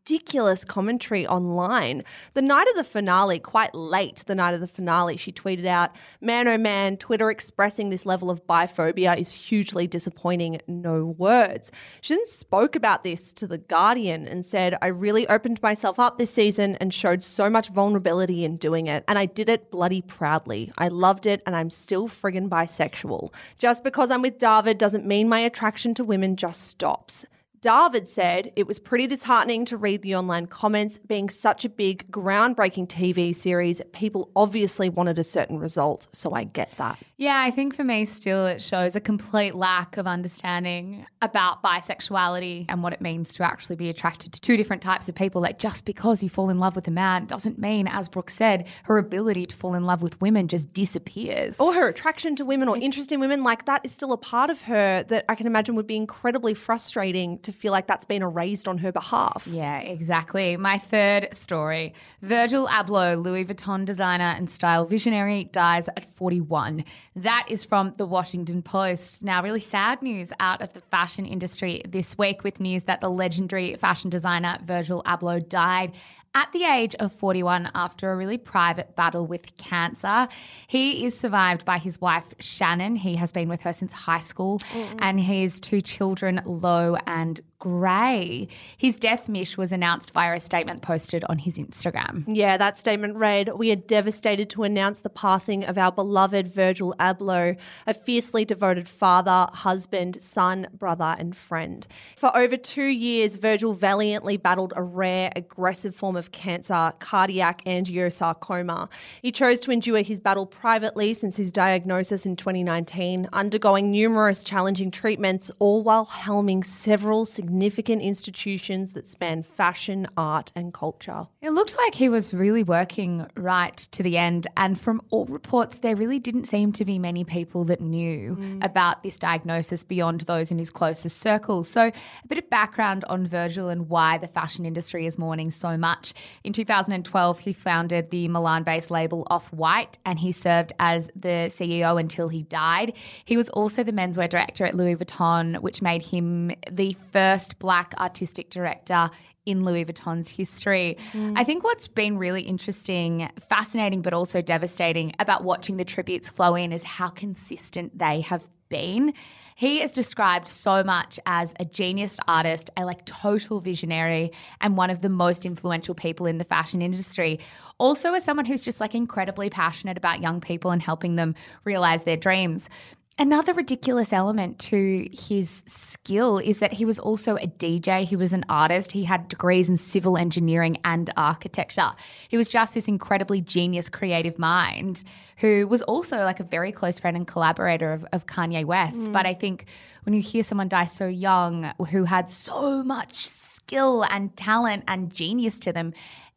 commentary 0.67 1.25
online. 1.27 2.03
The 2.33 2.41
night 2.41 2.67
of 2.69 2.75
the 2.75 2.83
finale, 2.83 3.39
quite 3.39 3.73
late, 3.73 4.23
the 4.27 4.35
night 4.35 4.53
of 4.53 4.61
the 4.61 4.67
finale, 4.67 5.17
she 5.17 5.31
tweeted 5.31 5.65
out, 5.65 5.95
Man 6.21 6.47
oh 6.47 6.57
man, 6.57 6.97
Twitter 6.97 7.31
expressing 7.31 7.89
this 7.89 8.05
level 8.05 8.29
of 8.29 8.45
biphobia 8.45 9.17
is 9.17 9.31
hugely 9.31 9.87
disappointing. 9.87 10.61
No 10.67 11.05
words. 11.17 11.71
She 12.01 12.13
then 12.13 12.27
spoke 12.27 12.75
about 12.75 13.03
this 13.03 13.33
to 13.33 13.47
The 13.47 13.57
Guardian 13.57 14.27
and 14.27 14.45
said, 14.45 14.77
I 14.81 14.87
really 14.87 15.27
opened 15.27 15.61
myself 15.63 15.99
up 15.99 16.17
this 16.17 16.31
season 16.31 16.75
and 16.75 16.93
showed 16.93 17.23
so 17.23 17.49
much 17.49 17.69
vulnerability 17.69 18.45
in 18.45 18.57
doing 18.57 18.87
it. 18.87 19.03
And 19.07 19.17
I 19.17 19.25
did 19.25 19.49
it 19.49 19.71
bloody 19.71 20.01
proudly. 20.01 20.71
I 20.77 20.89
loved 20.89 21.25
it 21.25 21.41
and 21.45 21.55
I'm 21.55 21.69
still 21.69 22.07
friggin' 22.07 22.49
bisexual. 22.49 23.33
Just 23.57 23.83
because 23.83 24.11
I'm 24.11 24.21
with 24.21 24.37
David 24.37 24.77
doesn't 24.77 25.05
mean 25.05 25.27
my 25.27 25.39
attraction 25.39 25.93
to 25.95 26.03
women 26.03 26.35
just 26.35 26.67
stops. 26.67 27.25
David 27.61 28.07
said 28.07 28.51
it 28.55 28.67
was 28.67 28.79
pretty 28.79 29.07
disheartening 29.07 29.65
to 29.65 29.77
read 29.77 30.01
the 30.01 30.15
online 30.15 30.45
comments. 30.45 30.99
Being 30.99 31.29
such 31.29 31.65
a 31.65 31.69
big, 31.69 32.09
groundbreaking 32.11 32.87
TV 32.87 33.35
series, 33.35 33.81
people 33.93 34.31
obviously 34.35 34.89
wanted 34.89 35.19
a 35.19 35.23
certain 35.23 35.59
result, 35.59 36.07
so 36.11 36.33
I 36.33 36.43
get 36.43 36.71
that. 36.77 36.99
Yeah, 37.17 37.39
I 37.39 37.51
think 37.51 37.75
for 37.75 37.83
me, 37.83 38.05
still, 38.05 38.45
it 38.45 38.61
shows 38.61 38.95
a 38.95 38.99
complete 38.99 39.55
lack 39.55 39.97
of 39.97 40.07
understanding 40.07 41.05
about 41.21 41.63
bisexuality 41.63 42.65
and 42.67 42.83
what 42.83 42.93
it 42.93 43.01
means 43.01 43.33
to 43.35 43.43
actually 43.43 43.75
be 43.77 43.89
attracted 43.89 44.33
to 44.33 44.41
two 44.41 44.57
different 44.57 44.81
types 44.81 45.07
of 45.07 45.15
people. 45.15 45.41
Like, 45.41 45.59
just 45.59 45.85
because 45.85 46.21
you 46.21 46.29
fall 46.29 46.49
in 46.49 46.59
love 46.59 46.75
with 46.75 46.87
a 46.87 46.91
man 46.91 47.25
doesn't 47.25 47.57
mean, 47.57 47.87
as 47.87 48.09
Brooke 48.09 48.29
said, 48.29 48.67
her 48.83 48.97
ability 48.97 49.45
to 49.45 49.55
fall 49.55 49.75
in 49.75 49.85
love 49.85 50.01
with 50.01 50.19
women 50.19 50.47
just 50.47 50.73
disappears. 50.73 51.59
Or 51.59 51.73
her 51.73 51.87
attraction 51.87 52.35
to 52.35 52.45
women 52.45 52.67
or 52.67 52.77
interest 52.77 53.11
in 53.11 53.19
women, 53.19 53.43
like 53.43 53.65
that 53.65 53.81
is 53.83 53.91
still 53.91 54.11
a 54.11 54.17
part 54.17 54.49
of 54.49 54.61
her 54.63 55.03
that 55.03 55.25
I 55.29 55.35
can 55.35 55.47
imagine 55.47 55.75
would 55.75 55.87
be 55.87 55.95
incredibly 55.95 56.53
frustrating 56.53 57.39
to 57.45 57.51
feel 57.51 57.71
like 57.71 57.87
that's 57.87 58.05
been 58.05 58.21
erased 58.21 58.67
on 58.67 58.77
her 58.79 58.91
behalf. 58.91 59.47
Yeah, 59.47 59.79
exactly. 59.79 60.57
My 60.57 60.77
third 60.77 61.33
story 61.33 61.93
Virgil 62.21 62.67
Abloh, 62.67 63.23
Louis 63.23 63.45
Vuitton 63.45 63.85
designer 63.85 64.35
and 64.37 64.49
style 64.49 64.85
visionary, 64.85 65.45
dies 65.45 65.87
at 65.87 66.05
41. 66.05 66.83
That 67.15 67.45
is 67.49 67.63
from 67.63 67.93
the 67.97 68.05
Washington 68.05 68.61
Post. 68.61 69.23
Now, 69.23 69.41
really 69.41 69.59
sad 69.59 70.01
news 70.01 70.31
out 70.39 70.61
of 70.61 70.73
the 70.73 70.81
fashion 70.81 71.25
industry 71.25 71.81
this 71.87 72.17
week 72.17 72.43
with 72.43 72.59
news 72.59 72.83
that 72.83 73.01
the 73.01 73.09
legendary 73.09 73.75
fashion 73.75 74.09
designer 74.09 74.57
Virgil 74.63 75.01
Abloh 75.05 75.47
died 75.47 75.93
at 76.35 76.51
the 76.51 76.65
age 76.65 76.93
of 76.95 77.11
41 77.11 77.71
after 77.73 78.11
a 78.11 78.15
really 78.15 78.37
private 78.37 78.95
battle 78.95 79.25
with 79.25 79.57
cancer. 79.57 80.27
He 80.67 81.05
is 81.05 81.17
survived 81.17 81.65
by 81.65 81.79
his 81.79 81.99
wife, 81.99 82.25
Shannon. 82.39 82.97
He 82.97 83.15
has 83.15 83.31
been 83.31 83.49
with 83.49 83.61
her 83.61 83.73
since 83.73 83.93
high 83.93 84.19
school, 84.19 84.59
and 84.99 85.19
his 85.19 85.59
two 85.59 85.81
children, 85.81 86.41
Lowe 86.45 86.97
and 87.07 87.39
Grey. 87.59 88.47
His 88.77 88.97
death 88.97 89.29
mish 89.29 89.57
was 89.57 89.71
announced 89.71 90.11
via 90.11 90.35
a 90.35 90.39
statement 90.39 90.81
posted 90.81 91.23
on 91.29 91.39
his 91.39 91.55
Instagram. 91.55 92.25
Yeah, 92.27 92.57
that 92.57 92.77
statement 92.77 93.15
read 93.15 93.49
We 93.55 93.71
are 93.71 93.77
devastated 93.77 94.49
to 94.51 94.63
announce 94.63 94.99
the 94.99 95.09
passing 95.09 95.63
of 95.63 95.77
our 95.77 95.91
beloved 95.91 96.53
Virgil 96.53 96.93
Abloh, 96.99 97.55
a 97.87 97.93
fiercely 97.93 98.43
devoted 98.43 98.89
father, 98.89 99.47
husband, 99.53 100.21
son, 100.21 100.67
brother, 100.77 101.15
and 101.17 101.35
friend. 101.35 101.87
For 102.17 102.35
over 102.35 102.57
two 102.57 102.87
years, 102.87 103.37
Virgil 103.37 103.73
valiantly 103.73 104.35
battled 104.35 104.73
a 104.75 104.83
rare, 104.83 105.31
aggressive 105.35 105.95
form 105.95 106.17
of 106.17 106.33
cancer, 106.33 106.91
cardiac 106.99 107.63
angiosarcoma. 107.65 108.89
He 109.21 109.31
chose 109.31 109.61
to 109.61 109.71
endure 109.71 110.01
his 110.01 110.19
battle 110.19 110.45
privately 110.45 111.13
since 111.13 111.37
his 111.37 111.53
diagnosis 111.53 112.25
in 112.25 112.35
2019, 112.35 113.29
undergoing 113.31 113.91
numerous 113.91 114.43
challenging 114.43 114.91
treatments, 114.91 115.49
all 115.59 115.81
while 115.81 116.05
helming 116.05 116.65
several 116.65 117.25
significant 117.25 117.44
institutions 117.49 118.93
that 118.93 119.07
span 119.07 119.43
fashion, 119.43 120.07
art, 120.17 120.51
and 120.55 120.73
culture. 120.73 121.27
It 121.41 121.51
looked 121.51 121.77
like 121.77 121.95
he 121.95 122.09
was 122.09 122.33
really 122.33 122.63
working 122.63 123.27
right 123.35 123.77
to 123.77 124.03
the 124.03 124.17
end. 124.17 124.47
And 124.57 124.79
from 124.79 125.01
all 125.09 125.25
reports, 125.25 125.79
there 125.79 125.95
really 125.95 126.19
didn't 126.19 126.45
seem 126.45 126.71
to 126.73 126.85
be 126.85 126.99
many 126.99 127.23
people 127.23 127.65
that 127.65 127.81
knew 127.81 128.35
mm. 128.35 128.65
about 128.65 129.03
this 129.03 129.17
diagnosis 129.17 129.83
beyond 129.83 130.21
those 130.21 130.51
in 130.51 130.57
his 130.57 130.69
closest 130.69 131.17
circle. 131.19 131.63
So, 131.63 131.83
a 131.83 132.27
bit 132.27 132.37
of 132.37 132.49
background 132.49 133.05
on 133.05 133.27
Virgil 133.27 133.69
and 133.69 133.89
why 133.89 134.17
the 134.17 134.27
fashion 134.27 134.65
industry 134.65 135.05
is 135.05 135.17
mourning 135.17 135.51
so 135.51 135.77
much. 135.77 136.13
In 136.43 136.53
2012, 136.53 137.39
he 137.39 137.53
founded 137.53 138.09
the 138.09 138.27
Milan 138.27 138.63
based 138.63 138.91
label 138.91 139.27
Off 139.29 139.51
White 139.53 139.97
and 140.05 140.19
he 140.19 140.31
served 140.31 140.73
as 140.79 141.09
the 141.15 141.49
CEO 141.49 141.99
until 141.99 142.29
he 142.29 142.43
died. 142.43 142.93
He 143.25 143.37
was 143.37 143.49
also 143.49 143.83
the 143.83 143.91
menswear 143.91 144.29
director 144.29 144.65
at 144.65 144.75
Louis 144.75 144.95
Vuitton, 144.95 145.61
which 145.61 145.81
made 145.81 146.01
him 146.01 146.51
the 146.71 146.93
first 147.11 147.34
black 147.59 147.93
artistic 147.97 148.49
director 148.49 149.09
in 149.45 149.63
Louis 149.63 149.85
Vuitton's 149.85 150.29
history. 150.29 150.97
Mm. 151.13 151.33
I 151.35 151.43
think 151.43 151.63
what's 151.63 151.87
been 151.87 152.17
really 152.17 152.41
interesting, 152.41 153.29
fascinating, 153.47 154.01
but 154.01 154.13
also 154.13 154.41
devastating 154.41 155.13
about 155.19 155.43
watching 155.43 155.77
the 155.77 155.85
tributes 155.85 156.29
flow 156.29 156.55
in 156.55 156.71
is 156.71 156.83
how 156.83 157.09
consistent 157.09 157.97
they 157.97 158.21
have 158.21 158.47
been. 158.69 159.13
He 159.57 159.81
is 159.81 159.91
described 159.93 160.49
so 160.49 160.83
much 160.83 161.17
as 161.25 161.53
a 161.61 161.65
genius 161.65 162.19
artist, 162.27 162.69
a 162.75 162.83
like 162.83 163.05
total 163.05 163.61
visionary, 163.61 164.33
and 164.59 164.75
one 164.75 164.89
of 164.89 164.99
the 164.99 165.07
most 165.07 165.45
influential 165.45 165.95
people 165.95 166.25
in 166.25 166.39
the 166.39 166.43
fashion 166.43 166.81
industry. 166.81 167.39
Also, 167.77 168.13
as 168.13 168.25
someone 168.25 168.45
who's 168.45 168.61
just 168.61 168.81
like 168.81 168.93
incredibly 168.93 169.49
passionate 169.49 169.95
about 169.95 170.21
young 170.21 170.41
people 170.41 170.71
and 170.71 170.81
helping 170.81 171.15
them 171.15 171.35
realize 171.63 172.03
their 172.03 172.17
dreams. 172.17 172.69
Another 173.17 173.53
ridiculous 173.53 174.11
element 174.11 174.59
to 174.59 175.07
his 175.13 175.63
skill 175.67 176.37
is 176.37 176.59
that 176.59 176.73
he 176.73 176.83
was 176.83 176.99
also 176.99 177.37
a 177.37 177.47
DJ. 177.47 178.03
He 178.03 178.17
was 178.17 178.33
an 178.33 178.43
artist. 178.49 178.91
He 178.91 179.05
had 179.05 179.29
degrees 179.29 179.69
in 179.69 179.77
civil 179.77 180.17
engineering 180.17 180.77
and 180.83 181.09
architecture. 181.15 181.91
He 182.27 182.35
was 182.35 182.49
just 182.49 182.73
this 182.73 182.89
incredibly 182.89 183.39
genius, 183.39 183.87
creative 183.87 184.37
mind 184.37 185.05
who 185.37 185.65
was 185.65 185.81
also 185.83 186.17
like 186.17 186.41
a 186.41 186.43
very 186.43 186.73
close 186.73 186.99
friend 186.99 187.15
and 187.15 187.25
collaborator 187.25 187.93
of, 187.93 188.05
of 188.11 188.25
Kanye 188.25 188.65
West. 188.65 188.97
Mm. 188.97 189.13
But 189.13 189.25
I 189.25 189.33
think 189.33 189.67
when 190.03 190.13
you 190.13 190.21
hear 190.21 190.43
someone 190.43 190.67
die 190.67 190.85
so 190.85 191.07
young 191.07 191.71
who 191.91 192.03
had 192.03 192.29
so 192.29 192.83
much 192.83 193.27
skill 193.27 194.03
and 194.03 194.35
talent 194.35 194.83
and 194.89 195.13
genius 195.13 195.57
to 195.59 195.71
them, 195.71 195.93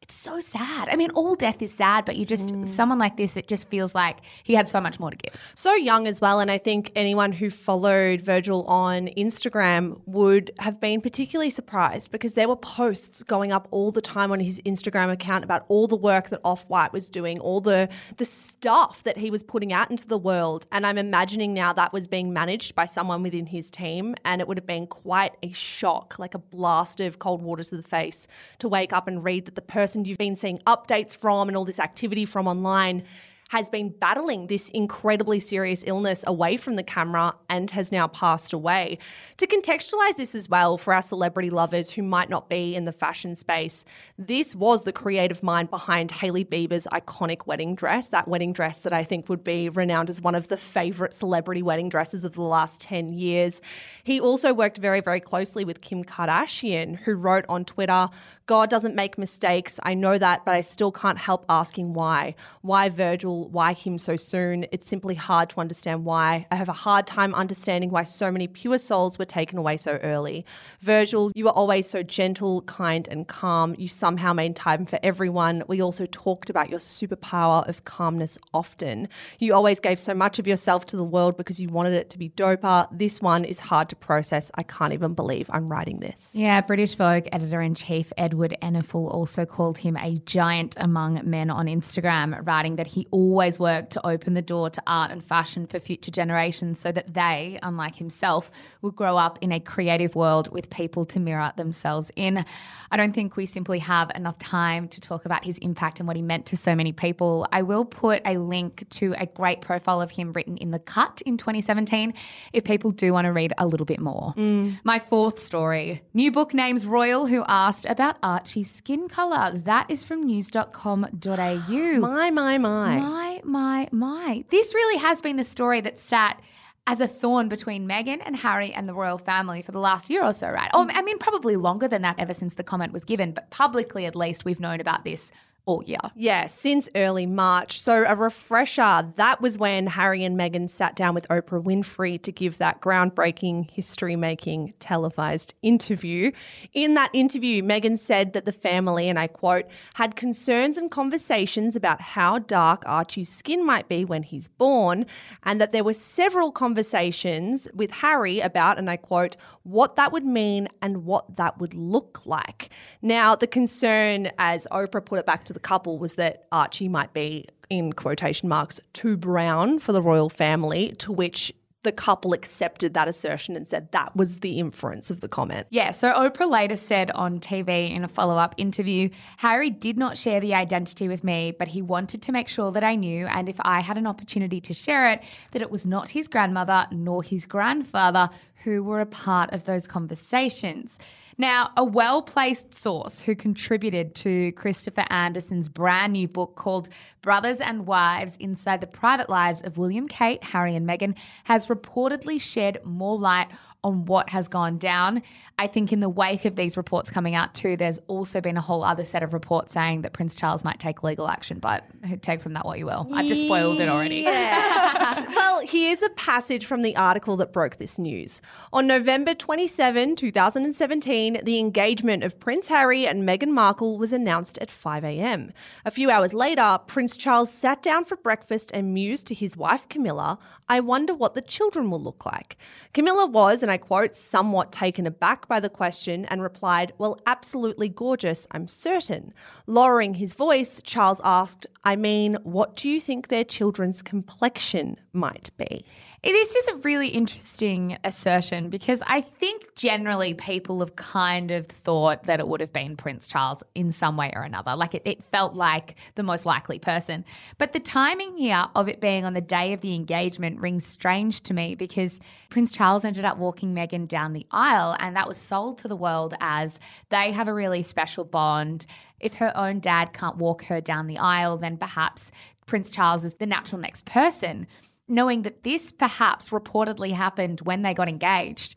it's 0.09 0.16
so 0.16 0.40
sad. 0.40 0.88
I 0.88 0.97
mean, 0.97 1.11
all 1.11 1.35
death 1.35 1.61
is 1.61 1.71
sad, 1.71 2.07
but 2.07 2.16
you 2.16 2.25
just, 2.25 2.49
mm. 2.49 2.71
someone 2.71 2.99
like 2.99 3.18
this, 3.18 3.37
it 3.37 3.47
just 3.47 3.68
feels 3.68 3.94
like 3.94 4.21
he 4.42 4.55
had 4.55 4.66
so 4.66 4.81
much 4.81 4.99
more 4.99 5.11
to 5.11 5.16
give. 5.18 5.35
so 5.55 5.75
young 5.75 6.07
as 6.07 6.18
well. 6.18 6.40
And 6.40 6.51
I 6.51 6.57
think 6.57 6.90
anyone 6.97 7.31
who 7.31 7.51
followed 7.51 8.23
Virgil 8.23 8.64
on 8.64 9.09
Instagram 9.18 10.01
would 10.07 10.51
have 10.61 10.81
been 10.81 11.03
particularly 11.03 11.51
surprised 11.51 12.11
because 12.11 12.33
there 12.33 12.49
were 12.49 12.57
posts 12.57 13.23
going 13.23 13.53
up 13.53 13.68
all 13.71 13.92
the 13.92 14.01
time 14.01 14.33
on 14.33 14.40
his 14.40 14.62
Instagram 14.62 15.12
account 15.12 15.44
about 15.44 15.66
all 15.68 15.87
the 15.87 15.97
work 15.97 16.31
that 16.31 16.40
Off 16.42 16.66
White 16.71 16.94
was 16.94 17.11
doing, 17.11 17.38
all 17.40 17.61
the 17.61 17.90
the 18.16 18.25
stuff 18.25 19.03
that 19.03 19.18
he 19.18 19.31
was 19.31 19.42
putting 19.42 19.75
out 19.75 19.90
into 19.90 20.09
the 20.09 20.16
world. 20.16 20.66
And 20.73 20.87
I'm 20.87 20.97
imagining 20.97 21.53
now 21.53 21.75
that 21.75 21.92
was 21.92 22.09
being 22.09 22.33
managed 22.33 22.75
by 22.75 22.87
someone 22.87 23.23
within 23.23 23.44
his 23.44 23.71
team, 23.71 24.14
and 24.25 24.40
it 24.40 24.49
would 24.49 24.57
have 24.57 24.66
been 24.66 24.87
quite 24.87 25.37
a 25.42 25.53
shock, 25.53 26.18
like 26.18 26.33
a 26.33 26.38
blast 26.38 26.99
of 26.99 27.18
cold 27.18 27.42
water 27.42 27.62
to 27.62 27.77
the 27.77 27.83
face, 27.83 28.27
to 28.61 28.71
wake 28.71 28.94
up 28.94 29.07
and 29.07 29.23
read 29.23 29.44
that 29.44 29.55
the 29.55 29.61
person 29.61 29.98
you've 30.07 30.19
been 30.19 30.37
seeing 30.37 30.59
updates 30.67 31.17
from 31.17 31.49
and 31.49 31.57
all 31.57 31.65
this 31.65 31.81
activity 31.81 32.25
from 32.25 32.47
online 32.47 33.05
has 33.49 33.71
been 33.71 33.89
battling 33.89 34.47
this 34.47 34.69
incredibly 34.71 35.41
serious 35.41 35.83
illness 35.87 36.23
away 36.27 36.57
from 36.57 36.77
the 36.77 36.83
camera 36.83 37.35
and 37.49 37.71
has 37.71 37.91
now 37.91 38.07
passed 38.07 38.53
away. 38.53 38.99
To 39.39 39.47
contextualize 39.47 40.17
this 40.17 40.35
as 40.35 40.49
well 40.51 40.77
for 40.77 40.93
our 40.93 41.01
celebrity 41.01 41.49
lovers 41.49 41.91
who 41.91 42.03
might 42.03 42.29
not 42.29 42.51
be 42.51 42.77
in 42.77 42.85
the 42.85 42.93
fashion 42.93 43.35
space, 43.35 43.87
this 44.19 44.55
was 44.55 44.83
the 44.83 44.93
creative 44.93 45.43
mind 45.43 45.71
behind 45.71 46.11
Hailey 46.11 46.45
Bieber's 46.45 46.87
iconic 46.93 47.47
wedding 47.47 47.75
dress, 47.75 48.09
that 48.09 48.29
wedding 48.29 48.53
dress 48.53 48.79
that 48.79 48.93
I 48.93 49.03
think 49.03 49.31
would 49.31 49.45
be 49.45 49.71
renowned 49.71 50.11
as 50.11 50.21
one 50.21 50.35
of 50.35 50.49
the 50.49 50.59
favorite 50.59 51.15
celebrity 51.15 51.63
wedding 51.63 51.89
dresses 51.89 52.25
of 52.25 52.35
the 52.35 52.43
last 52.43 52.83
10 52.83 53.15
years. 53.15 53.63
He 54.05 54.21
also 54.21 54.53
worked 54.53 54.77
very, 54.77 55.01
very 55.01 55.21
closely 55.21 55.65
with 55.65 55.81
Kim 55.81 56.05
Kardashian, 56.05 56.99
who 56.99 57.15
wrote 57.15 57.47
on 57.49 57.65
Twitter, 57.65 58.11
God 58.49 58.71
doesn't 58.71 58.95
make 58.95 59.19
mistakes. 59.19 59.79
I 59.83 59.93
know 59.93 60.17
that, 60.17 60.47
but 60.47 60.55
I 60.55 60.63
still 60.63 60.91
can't 60.91 61.19
help 61.19 61.45
asking 61.51 61.93
why. 61.93 62.35
Why 62.63 62.89
Virgil? 62.89 63.51
Why 63.51 63.75
him 63.75 63.99
so 63.99 64.17
soon? 64.17 64.65
It's 64.73 64.89
simply 64.89 65.15
hard 65.15 65.51
to 65.51 65.61
understand 65.61 66.07
why. 66.07 66.47
I 66.51 66.57
have 66.57 66.71
a 66.71 66.73
hard 66.73 67.07
time 67.07 67.35
understanding 67.35 67.91
why 67.91 68.05
so 68.05 68.31
many 68.31 68.49
pure 68.49 68.79
souls 68.79 69.19
were 69.19 69.27
taken 69.27 69.59
away 69.59 69.77
so 69.77 69.99
early. 70.03 70.47
Virgil, 70.81 71.31
you 71.35 71.45
were 71.45 71.51
always 71.51 71.91
so 71.91 72.03
gentle, 72.03 72.63
kind, 72.63 73.07
and 73.09 73.29
calm. 73.29 73.75
You 73.77 73.87
somehow 73.87 74.33
made 74.33 74.57
time 74.57 74.87
for 74.87 74.99
everyone. 75.03 75.63
We 75.69 75.83
also 75.83 76.07
talked 76.07 76.49
about 76.49 76.71
your 76.71 76.81
superpower 76.81 77.69
of 77.69 77.85
calmness 77.85 78.39
often. 78.55 79.11
You 79.41 79.53
always 79.53 79.79
gave 79.79 80.01
so 80.01 80.15
much 80.15 80.39
of 80.39 80.47
yourself 80.47 80.87
to 80.87 80.97
the 80.97 81.05
world 81.05 81.37
because 81.37 81.61
you 81.61 81.69
wanted 81.69 81.93
it 81.93 82.09
to 82.11 82.19
be 82.19 82.31
doper. 82.31 82.89
This 82.93 83.21
one 83.21 83.45
is 83.45 83.61
hard 83.61 83.91
to 83.91 83.97
process. 83.97 84.51
I 84.55 84.63
can't 84.63 84.95
even 84.95 85.13
believe 85.13 85.51
I'm 85.53 85.67
writing 85.67 86.01
this. 86.01 86.31
Yeah, 86.33 86.63
British 86.63 86.95
Vogue 86.95 87.29
editor 87.31 87.61
in 87.61 87.75
chief 87.75 88.11
Edward 88.17 88.38
Enninful 88.62 89.11
also 89.12 89.44
called 89.44 89.79
him 89.79 89.96
a 89.96 90.20
giant 90.27 90.74
among 90.79 91.20
men 91.29 91.51
on 91.51 91.66
Instagram, 91.66 92.46
writing 92.46 92.77
that 92.77 92.87
he 92.87 93.07
always 93.11 93.59
worked 93.59 93.92
to 93.92 94.07
open 94.07 94.35
the 94.35 94.42
door 94.42 94.70
to 94.70 94.83
art 94.87 95.11
and 95.11 95.24
fashion 95.24 95.66
for 95.66 95.79
future 95.79 96.11
generations 96.11 96.81
so 96.81 96.92
that 96.92 97.14
they, 97.14 97.59
unlike 97.62 97.96
himself, 97.96 98.51
would 98.83 98.96
grow 98.96 99.16
up 99.16 99.38
in 99.40 99.53
a 99.53 99.61
creative 99.61 100.14
world 100.14 100.51
with 100.53 100.70
people 100.70 101.05
to 101.07 101.20
mirror 101.20 101.53
themselves 101.57 102.11
in. 102.16 102.44
I 102.90 102.96
don't 102.96 103.12
think 103.12 103.37
we 103.37 103.46
simply 103.46 103.81
have 103.81 104.11
enough 104.14 104.38
time 104.38 104.88
to 104.88 105.01
talk 105.01 105.24
about 105.27 105.44
his 105.44 105.59
impact 105.59 106.01
and 106.01 106.07
what 106.07 106.16
he 106.16 106.22
meant 106.22 106.46
to 106.46 106.57
so 106.57 106.74
many 106.74 106.92
people. 106.92 107.46
I 107.53 107.62
will 107.62 107.85
put 107.85 108.22
a 108.24 108.38
link 108.38 108.88
to 108.90 109.14
a 109.18 109.27
great 109.27 109.61
profile 109.61 110.01
of 110.01 110.11
him 110.11 110.33
written 110.33 110.57
in 110.57 110.70
The 110.70 110.79
Cut 110.79 111.20
in 111.27 111.37
2017 111.37 112.14
if 112.53 112.64
people 112.64 112.90
do 112.90 113.12
want 113.12 113.27
to 113.27 113.33
read 113.33 113.53
a 113.59 113.66
little 113.66 113.87
bit 113.87 114.01
more. 114.01 114.33
Mm. 114.37 114.81
My 114.85 114.98
fourth 114.98 115.42
story 115.42 116.03
new 116.14 116.33
book 116.33 116.55
names 116.55 116.87
Royal, 116.87 117.27
who 117.27 117.44
asked 117.46 117.85
about 117.88 118.16
Archie's 118.29 118.71
skin 118.71 119.09
colour. 119.09 119.53
That 119.55 119.91
is 119.91 120.03
from 120.03 120.27
news.com.au. 120.27 121.09
My, 121.99 122.31
my, 122.31 122.59
my. 122.59 122.99
My, 122.99 123.41
my, 123.43 123.88
my. 123.91 124.45
This 124.51 124.75
really 124.75 124.99
has 124.99 125.23
been 125.23 125.37
the 125.37 125.45
story 125.45 125.81
that 125.81 125.99
sat 125.99 126.38
as 126.87 127.01
a 127.01 127.07
thorn 127.07 127.49
between 127.49 127.88
Meghan 127.88 128.21
and 128.23 128.37
Harry 128.37 128.71
and 128.71 128.87
the 128.87 128.93
royal 128.93 129.17
family 129.17 129.62
for 129.62 129.73
the 129.73 129.79
last 129.79 130.11
year 130.11 130.23
or 130.23 130.35
so, 130.35 130.51
right? 130.51 130.71
Oh, 130.75 130.87
I 130.91 131.01
mean, 131.01 131.19
probably 131.19 131.57
longer 131.57 131.88
than 131.88 132.03
that 132.03 132.19
ever 132.19 132.35
since 132.35 132.53
the 132.53 132.62
comment 132.62 132.93
was 132.93 133.05
given, 133.05 133.33
but 133.33 133.51
publicly 133.51 134.05
at 134.05 134.14
least 134.14 134.45
we've 134.45 134.61
known 134.61 134.81
about 134.81 135.05
this 135.05 135.33
all 135.69 135.85
year. 135.85 136.01
Yeah, 136.17 136.47
since 136.47 136.89
early 136.95 137.27
March. 137.27 137.79
So, 137.79 138.05
a 138.07 138.17
refresher 138.17 139.07
that 139.17 139.43
was 139.43 139.59
when 139.59 139.87
Harry 139.87 140.25
and 140.25 140.37
Meghan 140.37 140.71
sat 140.71 140.97
down 140.97 141.15
with 141.15 141.29
Oprah 141.29 141.63
Winfrey 141.63 142.21
to 142.23 142.33
give 142.33 142.57
that 142.57 142.81
groundbreaking, 142.81 143.71
history 143.71 144.17
making 144.17 144.73
televised 144.81 145.53
interview. 145.63 146.33
In 146.73 146.95
that 146.95 147.11
interview, 147.13 147.63
Meghan 147.63 147.99
said 147.99 148.33
that 148.33 148.47
the 148.47 148.53
family, 148.53 149.11
and 149.11 149.19
I 149.19 149.27
quote, 149.27 149.67
had 149.93 150.17
concerns 150.17 150.79
and 150.79 150.91
conversations 150.91 151.77
about 151.77 152.01
how 152.01 152.39
dark 152.39 152.83
Archie's 152.87 153.29
skin 153.29 153.65
might 153.65 153.89
be 153.89 154.07
when 154.07 154.23
he's 154.23 154.49
born, 154.49 155.05
and 155.43 155.61
that 155.61 155.73
there 155.73 155.85
were 155.85 155.93
several 155.93 156.51
conversations 156.51 157.69
with 157.75 157.91
Harry 157.91 158.41
about, 158.41 158.79
and 158.79 158.89
I 158.89 158.97
quote, 158.97 159.37
what 159.65 159.97
that 159.97 160.13
would 160.13 160.25
mean 160.25 160.67
and 160.81 161.05
what 161.05 161.37
that 161.37 161.59
would 161.59 161.75
look 161.75 162.25
like. 162.25 162.71
Now, 163.03 163.37
the 163.37 163.47
concern, 163.47 164.31
as 164.39 164.67
Oprah 164.73 165.05
put 165.05 165.19
it 165.19 165.27
back 165.27 165.45
to 165.45 165.53
the 165.53 165.58
couple, 165.59 165.99
was 165.99 166.14
that 166.14 166.47
Archie 166.53 166.88
might 166.88 167.12
be, 167.12 167.47
in 167.71 167.92
quotation 167.92 168.49
marks, 168.49 168.81
too 168.92 169.16
brown 169.16 169.79
for 169.79 169.92
the 169.92 170.03
royal 170.03 170.29
family, 170.29 170.92
to 170.99 171.12
which 171.12 171.53
the 171.83 171.92
couple 171.92 172.33
accepted 172.33 172.94
that 172.94 173.07
assertion 173.07 173.55
and 173.55 173.68
said 173.68 173.90
that 173.92 174.14
was 174.16 174.40
the 174.40 174.59
inference 174.59 175.11
of 175.11 175.21
the 175.21 175.29
comment. 175.29 175.66
Yeah, 175.71 175.92
so 175.92 176.12
Oprah 176.12 176.51
later 176.51 176.77
said 176.77 177.11
on 177.12 177.38
TV 177.38 177.94
in 177.94 178.03
a 178.03 178.09
follow 178.09 178.37
up 178.37 178.55
interview 178.57 179.11
Harry 179.38 179.71
did 179.71 179.97
not 179.97 180.18
share 180.18 180.40
the 180.40 180.55
identity 180.55 181.07
with 181.09 181.23
me, 181.23 181.55
but 181.57 181.68
he 181.68 181.81
wanted 181.81 182.21
to 182.23 182.33
make 182.33 182.49
sure 182.49 182.73
that 182.73 182.83
I 182.83 182.97
knew, 182.97 183.27
and 183.27 183.49
if 183.49 183.57
I 183.61 183.81
had 183.81 183.97
an 183.97 184.07
opportunity 184.07 184.61
to 184.62 184.75
share 184.75 185.12
it, 185.12 185.23
that 185.53 185.62
it 185.62 185.71
was 185.71 185.87
not 185.87 186.11
his 186.11 186.27
grandmother 186.27 186.87
nor 186.90 187.23
his 187.23 187.47
grandfather 187.47 188.29
who 188.64 188.83
were 188.83 189.01
a 189.01 189.07
part 189.07 189.53
of 189.53 189.64
those 189.64 189.87
conversations. 189.87 190.99
Now, 191.40 191.70
a 191.77 191.85
well 191.85 192.20
placed 192.20 192.74
source 192.74 193.20
who 193.20 193.37
contributed 193.37 194.16
to 194.16 194.51
Christopher 194.53 195.05
Anderson's 195.09 195.68
brand 195.68 196.14
new 196.14 196.27
book 196.27 196.57
called 196.57 196.88
Brothers 197.22 197.61
and 197.61 197.87
Wives 197.87 198.37
Inside 198.40 198.81
the 198.81 198.88
Private 198.88 199.31
Lives 199.31 199.62
of 199.62 199.79
William, 199.79 200.09
Kate, 200.09 200.42
Harry, 200.42 200.74
and 200.74 200.85
Meghan 200.85 201.16
has 201.44 201.66
reportedly 201.66 202.40
shed 202.40 202.81
more 202.85 203.16
light 203.16 203.46
on 203.88 204.05
what 204.05 204.29
has 204.31 204.48
gone 204.48 204.79
down. 204.79 205.22
I 205.59 205.66
think 205.66 205.92
in 205.92 206.01
the 206.01 206.09
wake 206.09 206.44
of 206.44 206.57
these 206.57 206.77
reports 206.77 207.11
coming 207.11 207.35
out 207.35 207.55
too, 207.55 207.77
there's 207.77 207.98
also 208.07 208.40
been 208.40 208.57
a 208.57 208.61
whole 208.61 208.85
other 208.85 209.05
set 209.05 209.22
of 209.22 209.33
reports 209.33 209.72
saying 209.72 210.03
that 210.03 210.12
Prince 210.12 210.37
Charles 210.37 210.62
might 210.62 210.79
take 210.79 211.03
legal 211.03 211.29
action, 211.29 211.59
but 211.59 211.85
take 212.22 212.42
from 212.42 212.53
that 212.53 212.64
what 212.64 212.79
you 212.79 212.87
will. 212.87 213.09
I've 213.12 213.27
just 213.27 213.42
spoiled 213.42 213.81
it 213.81 213.88
already. 213.88 214.24
well, 214.24 215.61
here's 215.64 216.03
a 216.03 216.11
passage 216.11 216.66
from 216.66 216.83
the 216.83 216.94
article 216.96 217.37
that 217.38 217.53
broke 217.53 217.79
this 217.79 217.98
news. 217.98 218.40
On 218.72 218.87
November 218.87 219.35
27, 219.35 220.16
2017, 220.16 221.40
the 221.42 221.59
engagement 221.59 222.22
of 222.22 222.38
Prince 222.38 222.68
Harry 222.68 223.07
and 223.07 223.27
Meghan 223.27 223.48
Markle 223.48 223.98
was 223.98 224.12
announced 224.12 224.59
at 224.59 224.70
5 224.70 225.05
a.m. 225.05 225.53
A 225.85 225.90
few 225.90 226.11
hours 226.11 226.35
later, 226.35 226.79
Prince 226.87 227.16
Charles 227.16 227.51
sat 227.51 227.83
down 227.83 228.05
for 228.05 228.16
breakfast 228.16 228.70
and 228.74 228.92
mused 228.92 229.27
to 229.29 229.35
his 229.35 229.57
wife 229.57 229.88
Camilla, 229.88 230.38
I 230.68 230.81
wonder 230.81 231.14
what 231.14 231.35
the 231.35 231.40
children 231.40 231.90
will 231.90 232.03
look 232.03 232.27
like. 232.27 232.59
Camilla 232.92 233.27
was, 233.27 233.62
and 233.62 233.72
I 233.72 233.78
quote, 233.79 234.14
somewhat 234.14 234.73
taken 234.73 235.07
aback 235.07 235.49
by 235.49 235.61
the 235.61 235.69
question 235.69 236.25
and 236.27 236.43
replied, 236.43 236.93
Well, 236.99 237.19
absolutely 237.27 237.88
gorgeous, 237.88 238.47
I'm 238.51 238.69
certain. 238.69 239.33
Lowering 239.67 240.14
his 240.14 240.35
voice, 240.35 240.81
Charles 240.85 241.21
asked, 241.25 241.67
I 241.85 241.97
mean, 241.97 242.37
what 242.43 242.77
do 242.77 242.88
you 242.88 243.01
think 243.01 243.29
their 243.29 243.45
children's 243.45 244.03
complexion 244.03 244.97
might 245.12 245.51
be? 245.57 245.85
This 246.25 246.57
is 246.57 246.69
a 246.69 246.75
really 246.79 247.09
interesting 247.09 247.97
assertion 248.03 248.71
because 248.71 249.01
I 249.07 249.21
think 249.21 249.77
generally 249.77 250.35
people 250.35 250.81
have 250.81 250.97
kind 250.97 251.53
of 251.53 251.67
thought 251.67 252.25
that 252.25 252.41
it 252.41 252.49
would 252.49 252.61
have 252.61 252.73
been 252.73 252.97
Prince 252.97 253.29
Charles 253.29 253.63
in 253.77 253.93
some 253.93 254.17
way 254.17 254.33
or 254.35 254.43
another. 254.43 254.75
Like 254.75 254.97
it, 254.97 255.03
it 255.05 255.23
felt 255.23 255.55
like 255.55 255.95
the 256.17 256.25
most 256.25 256.45
likely 256.45 256.81
person. 256.81 257.25
But 257.57 257.73
the 257.73 257.79
timing 257.79 258.37
here 258.37 258.67
of 258.75 258.89
it 258.89 259.01
being 259.01 259.25
on 259.25 259.35
the 259.35 259.41
day 259.41 259.73
of 259.73 259.81
the 259.81 259.95
engagement 259.95 260.61
rings 260.61 260.85
strange 260.85 261.43
to 261.43 261.55
me 261.55 261.77
because 261.77 262.19
Prince 262.51 262.73
Charles 262.73 263.05
ended 263.05 263.25
up 263.25 263.39
walking 263.39 263.73
Meghan 263.73 264.09
down 264.09 264.33
the 264.33 264.47
aisle 264.51 264.97
and 264.99 265.15
that 265.15 265.29
was 265.29 265.39
sold 265.39 265.79
to 265.79 265.89
the 265.89 265.97
world 265.97 266.35
as 266.41 266.81
they 267.11 267.31
have 267.31 267.47
a 267.47 267.55
really 267.55 267.83
special 267.83 268.25
bond. 268.25 268.87
If 269.21 269.35
her 269.35 269.57
own 269.57 269.79
dad 269.79 270.13
can't 270.13 270.37
walk 270.37 270.65
her 270.65 270.81
down 270.81 271.07
the 271.07 271.19
aisle, 271.19 271.59
then 271.59 271.77
perhaps 271.77 272.33
Prince 272.67 272.91
Charles 272.91 273.25
is 273.25 273.35
the 273.35 273.47
natural 273.47 273.81
next 273.81 274.05
person 274.05 274.67
knowing 275.09 275.42
that 275.42 275.64
this 275.64 275.90
perhaps 275.90 276.51
reportedly 276.51 277.12
happened 277.12 277.61
when 277.62 277.83
they 277.83 277.94
got 277.94 278.09
engaged, 278.09 278.77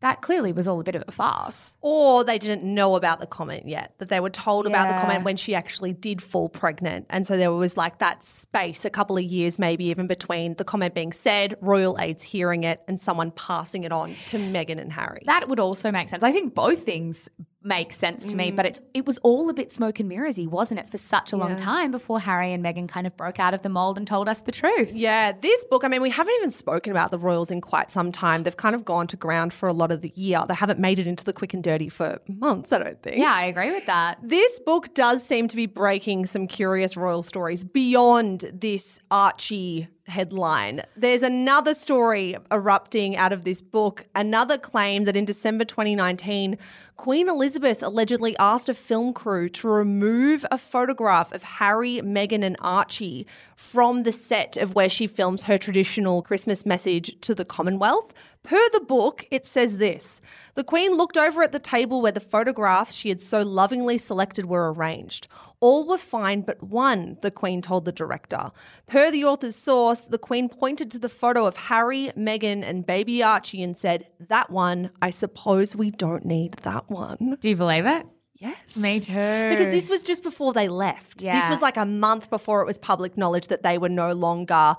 that 0.00 0.22
clearly 0.22 0.52
was 0.52 0.68
all 0.68 0.78
a 0.78 0.84
bit 0.84 0.94
of 0.94 1.02
a 1.08 1.10
farce. 1.10 1.76
Or 1.80 2.22
they 2.22 2.38
didn't 2.38 2.62
know 2.62 2.94
about 2.94 3.18
the 3.20 3.26
comment 3.26 3.66
yet, 3.66 3.94
that 3.98 4.08
they 4.08 4.20
were 4.20 4.30
told 4.30 4.66
about 4.66 4.86
the 4.88 5.00
comment 5.00 5.24
when 5.24 5.36
she 5.36 5.56
actually 5.56 5.92
did 5.92 6.22
fall 6.22 6.48
pregnant. 6.48 7.06
And 7.10 7.26
so 7.26 7.36
there 7.36 7.50
was 7.50 7.76
like 7.76 7.98
that 7.98 8.22
space, 8.22 8.84
a 8.84 8.90
couple 8.90 9.18
of 9.18 9.24
years 9.24 9.58
maybe 9.58 9.86
even 9.86 10.06
between 10.06 10.54
the 10.54 10.62
comment 10.62 10.94
being 10.94 11.12
said, 11.12 11.56
royal 11.60 11.98
aides 11.98 12.22
hearing 12.22 12.62
it, 12.62 12.80
and 12.86 13.00
someone 13.00 13.32
passing 13.32 13.82
it 13.82 13.90
on 13.90 14.14
to 14.28 14.38
Meghan 14.38 14.80
and 14.80 14.92
Harry. 14.92 15.22
That 15.26 15.48
would 15.48 15.58
also 15.58 15.90
make 15.90 16.08
sense. 16.08 16.22
I 16.22 16.30
think 16.30 16.54
both 16.54 16.84
things 16.84 17.28
make 17.62 17.92
sense 17.92 18.26
to 18.26 18.36
me, 18.36 18.50
but 18.50 18.64
mm. 18.64 18.68
it's 18.68 18.80
it 18.94 19.06
was 19.06 19.18
all 19.18 19.50
a 19.50 19.54
bit 19.54 19.72
smoke 19.72 19.98
and 19.98 20.10
mirrorsy, 20.10 20.46
wasn't 20.46 20.78
it, 20.78 20.88
for 20.88 20.98
such 20.98 21.32
a 21.32 21.36
long 21.36 21.56
time 21.56 21.90
before 21.90 22.20
Harry 22.20 22.52
and 22.52 22.64
Meghan 22.64 22.88
kind 22.88 23.06
of 23.06 23.16
broke 23.16 23.40
out 23.40 23.52
of 23.52 23.62
the 23.62 23.68
mold 23.68 23.98
and 23.98 24.06
told 24.06 24.28
us 24.28 24.40
the 24.40 24.52
truth. 24.52 24.92
Yeah, 24.94 25.32
this 25.32 25.64
book, 25.64 25.84
I 25.84 25.88
mean, 25.88 26.02
we 26.02 26.10
haven't 26.10 26.34
even 26.38 26.50
spoken 26.50 26.92
about 26.92 27.10
the 27.10 27.18
royals 27.18 27.50
in 27.50 27.60
quite 27.60 27.90
some 27.90 28.12
time. 28.12 28.44
They've 28.44 28.56
kind 28.56 28.74
of 28.74 28.84
gone 28.84 29.06
to 29.08 29.16
ground 29.16 29.52
for 29.52 29.68
a 29.68 29.72
lot 29.72 29.90
of 29.90 30.02
the 30.02 30.12
year. 30.14 30.44
They 30.48 30.54
haven't 30.54 30.78
made 30.78 30.98
it 30.98 31.06
into 31.06 31.24
the 31.24 31.32
quick 31.32 31.52
and 31.52 31.62
dirty 31.62 31.88
for 31.88 32.20
months, 32.28 32.72
I 32.72 32.78
don't 32.78 33.02
think. 33.02 33.18
Yeah, 33.18 33.32
I 33.32 33.44
agree 33.44 33.72
with 33.72 33.86
that. 33.86 34.18
This 34.22 34.60
book 34.60 34.94
does 34.94 35.24
seem 35.24 35.48
to 35.48 35.56
be 35.56 35.66
breaking 35.66 36.26
some 36.26 36.46
curious 36.46 36.96
royal 36.96 37.22
stories 37.22 37.64
beyond 37.64 38.50
this 38.52 39.00
Archie 39.10 39.88
headline. 40.08 40.82
There's 40.96 41.22
another 41.22 41.74
story 41.74 42.36
erupting 42.50 43.16
out 43.16 43.32
of 43.32 43.44
this 43.44 43.60
book, 43.60 44.06
another 44.14 44.58
claim 44.58 45.04
that 45.04 45.16
in 45.16 45.24
December 45.24 45.64
2019, 45.64 46.58
Queen 46.96 47.28
Elizabeth 47.28 47.82
allegedly 47.82 48.36
asked 48.38 48.68
a 48.68 48.74
film 48.74 49.12
crew 49.12 49.48
to 49.50 49.68
remove 49.68 50.44
a 50.50 50.58
photograph 50.58 51.32
of 51.32 51.44
Harry, 51.44 52.00
Meghan, 52.02 52.42
and 52.42 52.56
Archie 52.58 53.26
from 53.54 54.02
the 54.02 54.12
set 54.12 54.56
of 54.56 54.74
where 54.74 54.88
she 54.88 55.06
films 55.06 55.44
her 55.44 55.58
traditional 55.58 56.22
Christmas 56.22 56.66
message 56.66 57.14
to 57.20 57.34
the 57.34 57.44
Commonwealth. 57.44 58.12
Per 58.42 58.68
the 58.72 58.80
book, 58.80 59.26
it 59.30 59.44
says 59.44 59.76
this 59.76 60.20
The 60.54 60.64
Queen 60.64 60.92
looked 60.92 61.16
over 61.16 61.42
at 61.42 61.52
the 61.52 61.58
table 61.58 62.00
where 62.00 62.12
the 62.12 62.20
photographs 62.20 62.94
she 62.94 63.08
had 63.08 63.20
so 63.20 63.42
lovingly 63.42 63.98
selected 63.98 64.46
were 64.46 64.72
arranged. 64.72 65.28
All 65.60 65.86
were 65.86 65.98
fine 65.98 66.42
but 66.42 66.62
one, 66.62 67.18
the 67.22 67.30
Queen 67.30 67.60
told 67.60 67.84
the 67.84 67.92
director. 67.92 68.50
Per 68.86 69.10
the 69.10 69.24
author's 69.24 69.56
source, 69.56 70.04
the 70.04 70.18
Queen 70.18 70.48
pointed 70.48 70.90
to 70.92 70.98
the 70.98 71.08
photo 71.08 71.46
of 71.46 71.56
Harry, 71.56 72.10
Meghan, 72.16 72.62
and 72.62 72.86
baby 72.86 73.22
Archie 73.22 73.62
and 73.62 73.76
said, 73.76 74.06
That 74.20 74.50
one, 74.50 74.90
I 75.02 75.10
suppose 75.10 75.76
we 75.76 75.90
don't 75.90 76.24
need 76.24 76.54
that 76.62 76.88
one. 76.90 77.36
Do 77.40 77.48
you 77.48 77.56
believe 77.56 77.86
it? 77.86 78.06
Yes. 78.38 78.76
Me 78.76 79.00
too. 79.00 79.12
Because 79.12 79.66
this 79.66 79.90
was 79.90 80.02
just 80.02 80.22
before 80.22 80.52
they 80.52 80.68
left. 80.68 81.22
Yeah. 81.22 81.40
This 81.40 81.50
was 81.50 81.60
like 81.60 81.76
a 81.76 81.84
month 81.84 82.30
before 82.30 82.62
it 82.62 82.66
was 82.66 82.78
public 82.78 83.16
knowledge 83.16 83.48
that 83.48 83.64
they 83.64 83.78
were 83.78 83.88
no 83.88 84.12
longer 84.12 84.76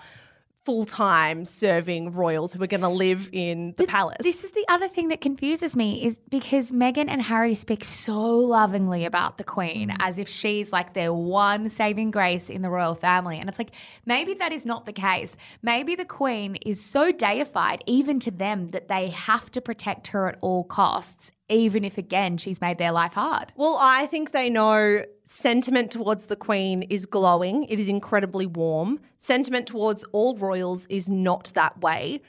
full 0.66 0.86
time 0.86 1.45
serving 1.45 2.12
royals 2.12 2.53
who 2.53 2.62
are 2.62 2.68
going 2.68 2.82
to 2.82 2.89
live 2.89 3.30
in 3.32 3.74
the 3.78 3.86
palace. 3.86 4.18
This 4.22 4.43
is 4.43 4.51
the 4.51 4.66
other 4.68 4.88
thing 4.88 5.07
that 5.10 5.22
confuses 5.22 5.76
me 5.76 6.05
is 6.05 6.20
because 6.30 6.72
Meghan 6.72 7.07
and 7.10 7.22
Harry 7.22 7.55
speak 7.55 7.84
so 7.84 8.20
lovingly 8.20 9.05
about 9.05 9.38
the 9.38 9.43
Queen 9.43 9.89
mm. 9.89 9.95
as 9.99 10.20
if 10.20 10.28
she's 10.28 10.72
like 10.72 10.93
their 10.93 11.14
one 11.14 11.70
saving 11.70 12.12
grace 12.12 12.49
in 12.49 12.62
the 12.62 12.70
royal 12.70 12.95
family. 12.95 13.39
And 13.39 13.49
it's 13.49 13.57
like, 13.57 13.72
maybe 14.05 14.34
that 14.36 14.51
is 14.51 14.66
not 14.66 14.86
the 14.86 14.93
case. 14.93 15.38
Maybe 15.62 15.95
the 15.95 16.05
Queen 16.05 16.55
is 16.57 16.84
so 16.84 17.12
deified, 17.12 17.84
even 17.88 18.20
to 18.22 18.32
them, 18.32 18.70
that 18.70 18.88
they 18.88 19.10
have 19.10 19.51
to 19.51 19.62
protect 19.62 20.07
her 20.07 20.28
at 20.30 20.38
all 20.41 20.64
costs, 20.64 21.32
even 21.47 21.84
if, 21.84 21.97
again, 21.97 22.38
she's 22.38 22.62
made 22.62 22.78
their 22.78 22.91
life 22.91 23.14
hard. 23.14 23.53
Well, 23.55 23.78
I 23.80 24.07
think 24.07 24.32
they 24.32 24.49
know 24.49 25.03
sentiment 25.30 25.91
towards 25.91 26.25
the 26.25 26.36
Queen 26.36 26.82
is 26.89 27.05
glowing. 27.05 27.65
It 27.65 27.80
is 27.80 27.88
incredibly 27.88 28.47
warm. 28.47 28.99
Sentiment 29.19 29.67
towards 29.67 30.03
all 30.11 30.36
royals 30.36 30.88
is 30.88 31.07
not 31.07 31.51
that 31.53 31.80
way. 31.80 32.21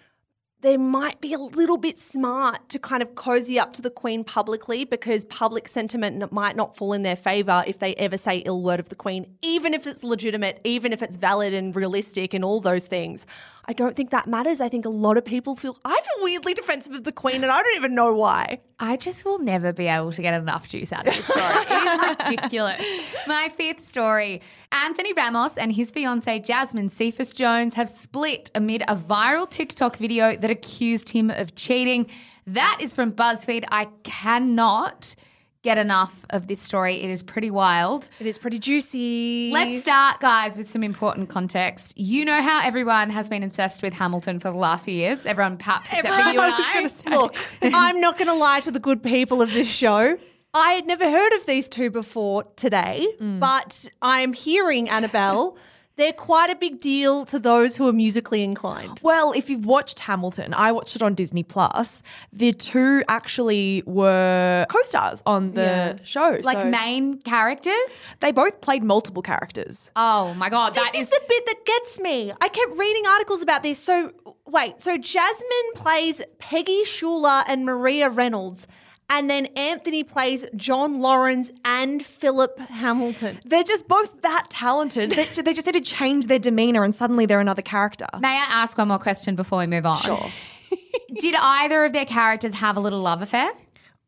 They 0.60 0.76
might 0.76 1.22
be 1.22 1.32
a 1.32 1.38
little 1.38 1.78
bit 1.78 1.98
smart 1.98 2.68
to 2.68 2.78
kind 2.78 3.02
of 3.02 3.14
cozy 3.14 3.58
up 3.58 3.72
to 3.72 3.82
the 3.82 3.88
Queen 3.88 4.22
publicly 4.22 4.84
because 4.84 5.24
public 5.24 5.66
sentiment 5.66 6.30
might 6.30 6.54
not 6.54 6.76
fall 6.76 6.92
in 6.92 7.02
their 7.02 7.16
favour 7.16 7.64
if 7.66 7.78
they 7.78 7.94
ever 7.94 8.18
say 8.18 8.38
ill 8.40 8.62
word 8.62 8.78
of 8.78 8.90
the 8.90 8.94
Queen, 8.94 9.34
even 9.40 9.72
if 9.72 9.86
it's 9.86 10.04
legitimate, 10.04 10.60
even 10.62 10.92
if 10.92 11.00
it's 11.00 11.16
valid 11.16 11.54
and 11.54 11.74
realistic 11.74 12.34
and 12.34 12.44
all 12.44 12.60
those 12.60 12.84
things. 12.84 13.26
I 13.70 13.72
don't 13.72 13.94
think 13.94 14.10
that 14.10 14.26
matters. 14.26 14.60
I 14.60 14.68
think 14.68 14.84
a 14.84 14.88
lot 14.88 15.16
of 15.16 15.24
people 15.24 15.54
feel, 15.54 15.78
I 15.84 16.00
feel 16.00 16.24
weirdly 16.24 16.54
defensive 16.54 16.92
of 16.92 17.04
the 17.04 17.12
Queen 17.12 17.44
and 17.44 17.52
I 17.52 17.62
don't 17.62 17.76
even 17.76 17.94
know 17.94 18.12
why. 18.12 18.58
I 18.80 18.96
just 18.96 19.24
will 19.24 19.38
never 19.38 19.72
be 19.72 19.86
able 19.86 20.10
to 20.10 20.20
get 20.20 20.34
enough 20.34 20.66
juice 20.66 20.92
out 20.92 21.06
of 21.06 21.14
this 21.14 21.24
story. 21.24 21.44
it 21.44 22.10
is 22.10 22.16
ridiculous. 22.30 22.84
My 23.28 23.48
fifth 23.56 23.84
story 23.84 24.42
Anthony 24.72 25.12
Ramos 25.12 25.56
and 25.56 25.72
his 25.72 25.92
fiancee 25.92 26.40
Jasmine 26.40 26.88
Cephas 26.88 27.32
Jones 27.32 27.74
have 27.74 27.88
split 27.88 28.50
amid 28.56 28.82
a 28.88 28.96
viral 28.96 29.48
TikTok 29.48 29.98
video 29.98 30.36
that 30.36 30.50
accused 30.50 31.10
him 31.10 31.30
of 31.30 31.54
cheating. 31.54 32.10
That 32.48 32.78
is 32.80 32.92
from 32.92 33.12
BuzzFeed. 33.12 33.66
I 33.70 33.84
cannot 34.02 35.14
get 35.62 35.76
enough 35.76 36.24
of 36.30 36.46
this 36.46 36.62
story. 36.62 37.02
It 37.02 37.10
is 37.10 37.22
pretty 37.22 37.50
wild. 37.50 38.08
It 38.18 38.26
is 38.26 38.38
pretty 38.38 38.58
juicy. 38.58 39.50
Let's 39.52 39.82
start, 39.82 40.20
guys, 40.20 40.56
with 40.56 40.70
some 40.70 40.82
important 40.82 41.28
context. 41.28 41.92
You 41.96 42.24
know 42.24 42.40
how 42.40 42.62
everyone 42.62 43.10
has 43.10 43.28
been 43.28 43.42
obsessed 43.42 43.82
with 43.82 43.92
Hamilton 43.92 44.40
for 44.40 44.50
the 44.50 44.56
last 44.56 44.86
few 44.86 44.94
years? 44.94 45.26
Everyone, 45.26 45.58
perhaps, 45.58 45.92
except 45.92 46.08
for 46.08 46.30
you 46.30 46.40
and 46.40 46.52
I. 46.56 46.88
Look, 47.10 47.36
I'm 47.62 48.00
not 48.00 48.16
going 48.16 48.28
to 48.28 48.34
lie 48.34 48.60
to 48.60 48.70
the 48.70 48.80
good 48.80 49.02
people 49.02 49.42
of 49.42 49.52
this 49.52 49.68
show. 49.68 50.16
I 50.52 50.72
had 50.72 50.86
never 50.86 51.08
heard 51.08 51.32
of 51.34 51.46
these 51.46 51.68
two 51.68 51.90
before 51.90 52.44
today, 52.56 53.06
mm. 53.20 53.38
but 53.38 53.88
I'm 54.02 54.32
hearing, 54.32 54.88
Annabelle, 54.88 55.56
they're 56.00 56.12
quite 56.12 56.50
a 56.50 56.56
big 56.56 56.80
deal 56.80 57.24
to 57.26 57.38
those 57.38 57.76
who 57.76 57.86
are 57.86 57.92
musically 57.92 58.42
inclined. 58.42 59.00
Well, 59.02 59.32
if 59.32 59.50
you've 59.50 59.66
watched 59.66 60.00
Hamilton, 60.00 60.54
I 60.54 60.72
watched 60.72 60.96
it 60.96 61.02
on 61.02 61.14
Disney 61.14 61.42
Plus. 61.42 62.02
The 62.32 62.52
two 62.52 63.02
actually 63.08 63.82
were 63.86 64.66
co-stars 64.68 65.22
on 65.26 65.52
the 65.52 65.60
Yeah. 65.60 65.96
show. 66.04 66.38
like 66.42 66.58
so 66.58 66.64
main 66.66 67.20
characters? 67.22 67.90
they 68.20 68.32
both 68.32 68.60
played 68.60 68.82
multiple 68.82 69.22
characters. 69.22 69.90
Oh 69.96 70.34
my 70.34 70.48
God. 70.48 70.74
This 70.74 70.82
that 70.84 70.94
is 70.94 71.02
is 71.02 71.10
the 71.10 71.20
bit 71.28 71.46
that 71.46 71.64
gets 71.66 72.00
me. 72.00 72.32
I 72.40 72.48
kept 72.48 72.72
reading 72.78 73.06
articles 73.06 73.42
about 73.42 73.62
this. 73.62 73.78
So, 73.78 74.12
wait, 74.46 74.80
so 74.80 74.96
Jasmine 74.96 75.72
plays 75.74 76.22
Peggy 76.38 76.84
Schuyler 76.84 77.44
and 77.46 77.64
Maria 77.64 78.08
Reynolds, 78.08 78.66
and 79.10 79.28
then 79.28 79.46
Anthony 79.56 80.04
plays 80.04 80.46
John 80.56 81.00
Laurens 81.00 81.50
and 81.64 82.04
Philip 82.04 82.58
Hamilton. 82.58 83.40
They're 83.44 83.64
just 83.64 83.88
both 83.88 84.22
that 84.22 84.46
talented. 84.48 85.10
they, 85.10 85.24
they 85.24 85.52
just 85.52 85.66
need 85.66 85.74
to 85.74 85.80
change 85.80 86.26
their 86.26 86.38
demeanor, 86.38 86.84
and 86.84 86.94
suddenly 86.94 87.26
they're 87.26 87.40
another 87.40 87.60
character. 87.60 88.06
May 88.20 88.28
I 88.28 88.46
ask 88.48 88.78
one 88.78 88.88
more 88.88 88.98
question 89.00 89.36
before 89.36 89.58
we 89.58 89.66
move 89.66 89.84
on? 89.84 90.00
Sure. 90.00 90.30
Did 91.18 91.34
either 91.34 91.84
of 91.84 91.92
their 91.92 92.06
characters 92.06 92.54
have 92.54 92.76
a 92.76 92.80
little 92.80 93.00
love 93.00 93.20
affair? 93.20 93.50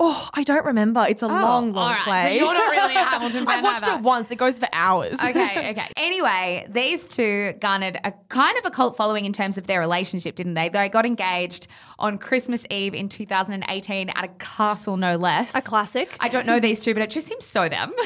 Oh, 0.04 0.28
I 0.34 0.42
don't 0.42 0.64
remember. 0.64 1.06
It's 1.08 1.22
a 1.22 1.26
oh, 1.26 1.28
long, 1.28 1.72
long 1.72 1.76
all 1.76 1.90
right. 1.90 2.00
play. 2.00 2.38
So 2.38 2.44
you're 2.44 2.54
not 2.54 2.70
really 2.72 2.94
a 2.94 2.98
Hamilton 3.04 3.46
fan 3.46 3.58
I 3.60 3.62
watched 3.62 3.84
either. 3.84 3.98
it 3.98 4.02
once. 4.02 4.30
It 4.32 4.36
goes 4.36 4.58
for 4.58 4.68
hours. 4.72 5.14
Okay, 5.14 5.70
okay. 5.70 5.88
Anyway, 5.96 6.66
these 6.68 7.04
two 7.04 7.54
garnered 7.60 8.00
a 8.02 8.12
kind 8.28 8.58
of 8.58 8.64
a 8.64 8.70
cult 8.70 8.96
following 8.96 9.26
in 9.26 9.32
terms 9.32 9.58
of 9.58 9.68
their 9.68 9.78
relationship, 9.78 10.34
didn't 10.34 10.54
they? 10.54 10.68
They 10.68 10.88
got 10.88 11.06
engaged 11.06 11.68
on 12.00 12.18
Christmas 12.18 12.64
Eve 12.68 12.94
in 12.94 13.08
2018 13.08 14.08
at 14.08 14.24
a 14.24 14.28
castle, 14.38 14.96
no 14.96 15.16
less. 15.16 15.54
A 15.54 15.62
classic. 15.62 16.16
I 16.18 16.28
don't 16.28 16.46
know 16.46 16.58
these 16.58 16.80
two, 16.80 16.94
but 16.94 17.02
it 17.02 17.10
just 17.10 17.28
seems 17.28 17.46
so 17.46 17.68
them. 17.68 17.92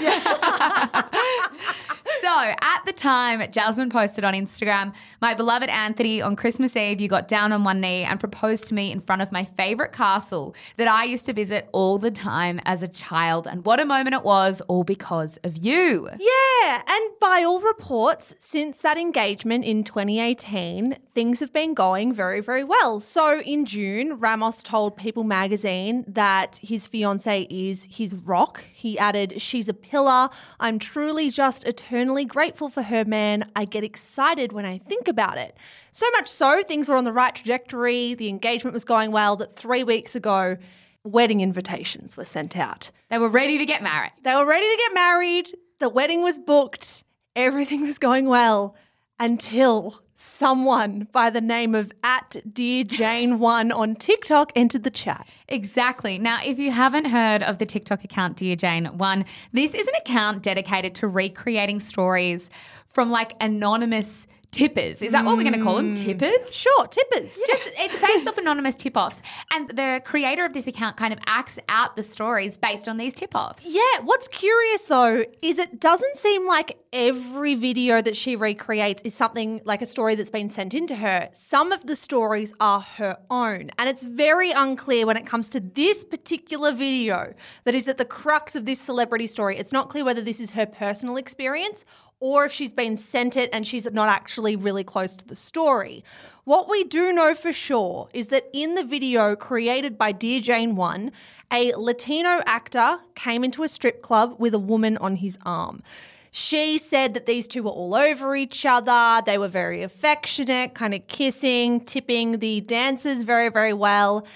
so 2.21 2.55
at 2.61 2.83
the 2.85 2.93
time, 2.93 3.51
Jasmine 3.51 3.91
posted 3.91 4.25
on 4.25 4.35
Instagram, 4.35 4.95
My 5.21 5.35
beloved 5.35 5.69
Anthony, 5.69 6.23
on 6.23 6.37
Christmas 6.37 6.77
Eve, 6.77 7.01
you 7.01 7.09
got 7.09 7.29
down 7.29 7.53
on 7.53 7.65
one 7.65 7.81
knee 7.81 8.05
and 8.05 8.19
proposed 8.21 8.65
to 8.69 8.75
me 8.75 8.91
in 8.93 9.01
front 9.01 9.23
of 9.23 9.33
my 9.33 9.45
favorite 9.45 9.93
castle 9.93 10.55
that 10.77 10.89
I 10.89 11.05
used 11.05 11.27
to 11.27 11.33
visit 11.33 11.69
all 11.73 11.99
the 11.99 12.11
time 12.11 12.61
as 12.65 12.83
a 12.83 12.89
child. 12.89 13.47
And 13.47 13.65
what 13.65 13.81
a 13.81 13.85
moment 13.85 14.15
it 14.15 14.23
was, 14.25 14.61
all 14.63 14.85
because 14.85 15.39
of 15.45 15.57
you. 15.57 16.09
Yeah, 16.19 16.83
and 16.87 17.11
by 17.21 17.43
all 17.45 17.61
reports, 17.61 18.35
since 18.41 18.79
that 18.79 18.99
engagement 18.99 19.65
in 19.65 19.85
2018, 19.85 20.99
things 21.15 21.41
have 21.41 21.53
been 21.53 21.75
going 21.75 22.13
very, 22.13 22.41
very 22.41 22.65
well. 22.65 23.01
So 23.01 23.41
in 23.41 23.65
June, 23.65 24.19
Ramos 24.19 24.63
told 24.63 24.97
People 24.97 25.25
magazine 25.25 26.05
that 26.07 26.59
his 26.63 26.87
fiancee 26.87 27.47
is 27.51 27.87
his 27.91 28.15
rock. 28.15 28.65
He 28.73 28.99
added, 28.99 29.41
She's 29.41 29.69
a 29.69 29.75
pillar. 29.75 30.29
I'm 30.61 30.79
truly 30.79 31.31
just 31.31 31.65
eternally 32.07 32.25
grateful 32.25 32.69
for 32.69 32.83
her, 32.83 33.05
man. 33.05 33.51
I 33.57 33.65
get 33.65 33.83
excited 33.83 34.53
when 34.53 34.65
I 34.65 34.79
think 34.79 35.09
about 35.09 35.39
it. 35.39 35.57
So 35.91 36.07
much 36.13 36.29
so, 36.29 36.63
things 36.63 36.89
were 36.89 36.95
on 36.95 37.03
the 37.03 37.13
right 37.13 37.35
trajectory. 37.35 38.15
The 38.15 38.29
engagement 38.29 38.75
was 38.75 38.85
going 38.85 39.11
well 39.11 39.35
that 39.37 39.57
three 39.57 39.83
weeks 39.83 40.15
ago, 40.15 40.57
wedding 41.03 41.41
invitations 41.41 42.17
were 42.17 42.25
sent 42.25 42.57
out. 42.57 42.93
They 43.11 43.19
were 43.19 43.29
ready 43.29 43.59
to 43.59 43.67
get 43.67 43.83
married. 43.83 44.13
They 44.23 44.37
were 44.37 44.47
ready 44.47 44.71
to 44.71 44.77
get 44.77 44.95
married. 44.95 45.49
The 45.81 45.89
wedding 45.89 46.23
was 46.23 46.39
booked. 46.39 47.03
Everything 47.35 47.83
was 47.83 47.99
going 47.99 48.27
well 48.27 48.77
until 49.19 50.03
someone 50.15 51.07
by 51.13 51.29
the 51.31 51.41
name 51.41 51.75
of 51.75 51.93
at 52.03 52.37
Dear 52.53 52.85
Jane 52.85 53.39
One 53.39 53.71
on 53.71 53.95
TikTok 53.95 54.51
entered 54.57 54.83
the 54.83 54.91
chat. 54.91 55.29
Exactly. 55.49 56.19
Now, 56.19 56.41
if 56.43 56.59
you 56.59 56.71
haven't 56.71 57.07
heard 57.07 57.43
of 57.43 57.59
the 57.59 57.67
TikTok 57.67 58.03
account, 58.03 58.37
Dear 58.37 58.57
Jane 58.57 58.87
One, 58.99 59.25
this 59.53 59.75
is 59.75 59.87
an 59.87 59.95
account 60.01 60.43
dedicated 60.43 60.95
to 60.97 61.09
recreating 61.09 61.81
stories 61.81 62.51
from 62.89 63.11
like 63.11 63.35
anonymous 63.41 64.27
tippers. 64.51 65.03
Is 65.03 65.13
that 65.13 65.25
what 65.25 65.37
we're 65.37 65.43
going 65.43 65.59
to 65.59 65.63
call 65.63 65.77
them? 65.77 65.97
Hmm. 65.97 66.03
Tippers? 66.03 66.55
Sure, 66.55 66.87
tippers. 66.87 67.37
Just 67.47 67.65
it's 67.79 67.97
based 67.97 68.27
off 68.27 68.39
anonymous 68.39 68.75
tip-offs, 68.75 69.23
and 69.53 69.69
the 69.71 70.01
creator 70.05 70.45
of 70.45 70.53
this 70.53 70.67
account 70.67 70.97
kind 70.97 71.13
of 71.13 71.19
acts 71.27 71.59
out 71.69 71.97
the 71.97 72.03
stories 72.03 72.57
based 72.57 72.89
on 72.89 72.97
these 72.97 73.15
tip-offs. 73.15 73.65
Yeah, 73.67 74.01
what's 74.03 74.29
curious 74.29 74.83
though 74.83 75.25
is 75.43 75.59
it 75.59 75.81
doesn't 75.81 76.17
seem 76.17 76.47
like 76.47 76.79
every 76.93 77.55
video 77.55 78.01
that 78.01 78.17
she 78.17 78.37
recreates 78.37 79.03
is 79.03 79.15
something 79.15 79.61
like 79.65 79.83
a 79.83 79.87
story 79.87 80.15
that's 80.15 80.31
been 80.31 80.49
sent 80.49 80.73
in 80.73 80.87
to 80.87 80.97
her. 80.97 81.29
Some 81.33 81.73
of 81.73 81.87
the 81.87 81.97
stories 81.97 82.55
are 82.61 82.81
her 82.81 83.19
own, 83.31 83.71
and 83.79 83.89
it's 83.89 84.05
very 84.05 84.53
unclear 84.53 85.07
when 85.07 85.17
it 85.17 85.27
comes 85.27 85.49
to 85.51 85.61
this 85.61 86.05
particular 86.05 86.73
video 86.73 87.35
that 87.65 87.75
is 87.75 87.87
at 87.89 87.99
the 87.99 88.05
crux 88.05 88.55
of 88.57 88.65
this 88.65 88.81
celebrity 88.81 89.27
story. 89.27 89.59
It's 89.59 89.73
not 89.73 89.91
clear 89.91 90.05
whether 90.05 90.23
this 90.23 90.41
is 90.41 90.51
her 90.53 90.67
personal 90.67 91.17
experience 91.17 91.85
or 92.21 92.45
if 92.45 92.53
she's 92.53 92.73
been 92.73 92.97
sent 92.97 93.37
it 93.37 93.51
and 93.53 93.67
she's 93.67 93.91
not 93.93 94.09
actually 94.09 94.57
really 94.57 94.85
close 94.85 95.17
to 95.17 95.27
the 95.27 95.37
story. 95.37 96.05
What 96.45 96.69
we 96.69 96.85
do 96.85 97.13
know 97.13 97.35
for 97.35 97.53
sure 97.53 98.09
is 98.15 98.29
that 98.29 98.49
in 98.53 98.75
the 98.75 98.85
video 98.85 99.37
created 99.37 99.99
by 99.99 100.13
Dear 100.13 100.41
Jane 100.41 100.77
1, 100.77 101.13
a 101.53 101.75
Latino 101.75 102.41
actor 102.47 102.99
came 103.15 103.45
into 103.45 103.63
a 103.63 103.69
strip 103.69 104.03
club 104.03 104.37
with 104.39 104.55
a 104.55 104.59
woman 104.59 104.97
on 104.99 105.17
his 105.17 105.39
arm. 105.45 105.83
She 106.31 106.79
said 106.79 107.15
that 107.15 107.27
these 107.27 107.47
two 107.47 107.63
were 107.63 107.71
all 107.71 107.95
over 107.95 108.37
each 108.37 108.67
other. 108.67 109.23
They 109.25 109.39
were 109.39 109.49
very 109.49 109.83
affectionate, 109.83 110.75
kind 110.75 110.93
of 110.95 111.07
kissing, 111.07 111.81
tipping 111.85 112.41
the 112.41 112.61
dancers 112.61 113.23
very, 113.23 113.49
very 113.49 113.73
well. 113.73 114.27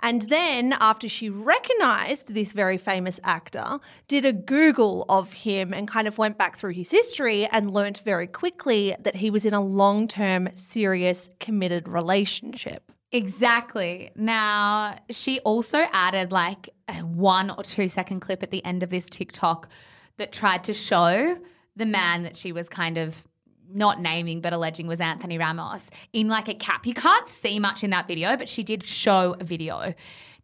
And 0.00 0.22
then, 0.22 0.74
after 0.80 1.08
she 1.08 1.28
recognized 1.28 2.34
this 2.34 2.52
very 2.52 2.78
famous 2.78 3.20
actor, 3.22 3.78
did 4.08 4.24
a 4.24 4.32
Google 4.32 5.04
of 5.08 5.32
him 5.32 5.74
and 5.74 5.86
kind 5.86 6.08
of 6.08 6.18
went 6.18 6.38
back 6.38 6.56
through 6.56 6.72
his 6.72 6.90
history 6.90 7.46
and 7.46 7.72
learnt 7.72 8.00
very 8.04 8.26
quickly 8.26 8.96
that 9.00 9.16
he 9.16 9.30
was 9.30 9.44
in 9.44 9.54
a 9.54 9.60
long 9.60 10.08
term, 10.08 10.48
serious, 10.56 11.30
committed 11.38 11.88
relationship. 11.88 12.90
Exactly. 13.12 14.10
Now, 14.14 14.98
she 15.10 15.40
also 15.40 15.86
added 15.92 16.32
like 16.32 16.70
a 16.88 16.94
one 17.00 17.50
or 17.50 17.62
two 17.62 17.88
second 17.88 18.20
clip 18.20 18.42
at 18.42 18.50
the 18.50 18.64
end 18.64 18.82
of 18.82 18.90
this 18.90 19.06
TikTok 19.06 19.68
that 20.16 20.32
tried 20.32 20.64
to 20.64 20.72
show 20.72 21.36
the 21.76 21.86
man 21.86 22.22
that 22.22 22.36
she 22.36 22.52
was 22.52 22.68
kind 22.68 22.98
of 22.98 23.26
not 23.72 24.00
naming 24.00 24.40
but 24.40 24.52
alleging 24.52 24.86
was 24.86 25.00
Anthony 25.00 25.38
Ramos 25.38 25.90
in 26.12 26.28
like 26.28 26.48
a 26.48 26.54
cap. 26.54 26.86
You 26.86 26.94
can't 26.94 27.28
see 27.28 27.58
much 27.58 27.84
in 27.84 27.90
that 27.90 28.06
video, 28.08 28.36
but 28.36 28.48
she 28.48 28.62
did 28.62 28.82
show 28.82 29.36
a 29.38 29.44
video. 29.44 29.94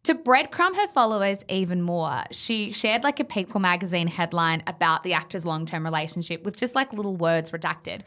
To 0.03 0.15
breadcrumb 0.15 0.73
her 0.77 0.87
followers 0.87 1.39
even 1.49 1.81
more, 1.81 2.23
she 2.31 2.71
shared 2.71 3.03
like 3.03 3.19
a 3.19 3.25
People 3.25 3.59
magazine 3.59 4.07
headline 4.07 4.63
about 4.65 5.03
the 5.03 5.11
actor's 5.11 5.43
long 5.43 5.65
term 5.65 5.83
relationship 5.83 6.45
with 6.45 6.55
just 6.55 6.75
like 6.75 6.93
little 6.93 7.17
words 7.17 7.51
redacted. 7.51 8.03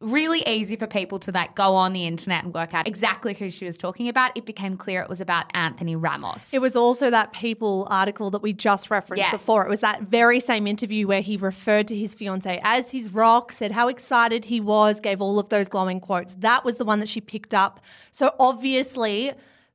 Really 0.00 0.42
easy 0.48 0.74
for 0.74 0.88
people 0.88 1.20
to 1.20 1.30
like 1.30 1.54
go 1.54 1.74
on 1.74 1.92
the 1.92 2.08
internet 2.08 2.42
and 2.42 2.52
work 2.52 2.74
out 2.74 2.88
exactly 2.88 3.34
who 3.34 3.50
she 3.50 3.66
was 3.66 3.78
talking 3.78 4.08
about. 4.08 4.36
It 4.36 4.46
became 4.46 4.76
clear 4.76 5.00
it 5.00 5.08
was 5.08 5.20
about 5.20 5.44
Anthony 5.54 5.94
Ramos. 5.94 6.42
It 6.50 6.58
was 6.60 6.74
also 6.74 7.08
that 7.10 7.32
People 7.32 7.86
article 7.88 8.30
that 8.30 8.42
we 8.42 8.52
just 8.52 8.90
referenced 8.90 9.22
Yes. 9.22 9.30
before. 9.30 9.64
It 9.64 9.68
was 9.68 9.80
that 9.80 10.02
very 10.02 10.40
same 10.40 10.66
interview 10.66 11.06
where 11.06 11.20
he 11.20 11.36
referred 11.36 11.86
to 11.88 11.94
his 11.94 12.16
fiance 12.16 12.60
as 12.64 12.90
his 12.90 13.14
rock, 13.14 13.52
said 13.52 13.70
how 13.70 13.86
excited 13.86 14.46
he 14.46 14.60
was, 14.64 15.00
gave 15.00 15.20
all 15.20 15.38
of 15.38 15.48
those 15.48 15.68
glowing 15.68 16.00
quotes. 16.00 16.34
That 16.38 16.64
was 16.64 16.76
the 16.76 16.84
one 16.84 17.00
that 17.00 17.08
she 17.08 17.20
picked 17.20 17.54
up. 17.54 17.80
So 18.10 18.34
obviously, 18.38 19.32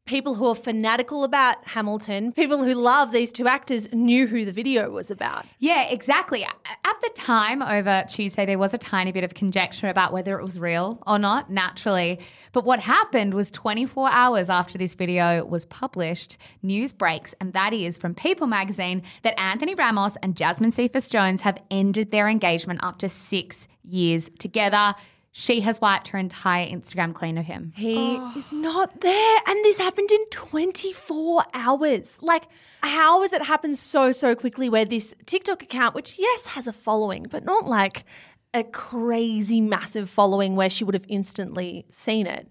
people 0.09 0.33
who 0.33 0.47
are 0.47 0.55
fanatical 0.55 1.23
about 1.23 1.63
Hamilton, 1.65 2.31
people 2.31 2.63
who 2.63 2.73
love 2.73 3.11
these 3.11 3.31
two 3.31 3.47
actors, 3.47 3.87
knew 3.93 4.25
who 4.25 4.43
the 4.43 4.51
video 4.51 4.89
was 4.89 5.11
about. 5.11 5.45
Yeah, 5.59 5.83
exactly. 5.83 6.43
At 6.43 7.01
the 7.03 7.11
time 7.13 7.61
over 7.61 8.03
Tuesday, 8.09 8.47
there 8.47 8.57
was 8.57 8.73
a 8.73 8.79
tiny 8.79 9.11
bit 9.11 9.23
of 9.23 9.35
conjecture 9.35 9.87
about 9.87 10.11
whether 10.11 10.39
it 10.39 10.43
was 10.43 10.59
real 10.59 10.99
or 11.05 11.19
not, 11.19 11.51
naturally. 11.51 12.19
But 12.53 12.65
what 12.65 12.79
happened 12.79 13.35
was 13.35 13.51
24 13.51 14.09
hours 14.09 14.49
after 14.49 14.79
this 14.79 14.95
video 14.95 15.45
was 15.45 15.65
published, 15.65 16.37
news 16.63 16.91
breaks, 16.91 17.35
and 17.39 17.53
that 17.53 17.71
is 17.71 17.95
from 17.95 18.15
People 18.15 18.47
magazine 18.47 19.03
that 19.21 19.39
Anthony 19.39 19.75
Ramos 19.75 20.13
and 20.23 20.35
Jasmine 20.35 20.71
Cephas 20.71 21.07
Jones 21.07 21.41
have 21.41 21.61
ended 21.69 22.09
their 22.09 22.27
engagement 22.27 22.79
after 22.81 23.07
six 23.07 23.67
years 23.89 24.29
together. 24.39 24.95
She 25.31 25.61
has 25.61 25.79
wiped 25.79 26.09
her 26.09 26.17
entire 26.17 26.67
Instagram 26.67 27.13
clean 27.13 27.37
of 27.37 27.45
him. 27.45 27.73
He 27.75 28.17
oh. 28.19 28.33
is 28.35 28.51
not 28.51 29.01
there. 29.01 29.39
And 29.47 29.63
this 29.63 29.77
happened 29.77 30.11
in 30.11 30.25
24 30.31 31.43
hours. 31.53 32.17
Like, 32.21 32.45
how 32.81 33.21
has 33.21 33.31
it 33.33 33.43
happened 33.43 33.77
so, 33.77 34.11
so 34.11 34.35
quickly 34.35 34.69
where 34.69 34.85
this 34.85 35.13
TikTok 35.25 35.61
account, 35.61 35.93
which, 35.93 36.17
yes, 36.17 36.47
has 36.47 36.67
a 36.67 36.73
following, 36.73 37.27
but 37.29 37.45
not 37.45 37.67
like 37.67 38.05
a 38.53 38.63
crazy 38.63 39.61
massive 39.61 40.09
following 40.09 40.55
where 40.55 40.69
she 40.69 40.83
would 40.83 40.95
have 40.95 41.05
instantly 41.07 41.85
seen 41.91 42.25
it. 42.25 42.47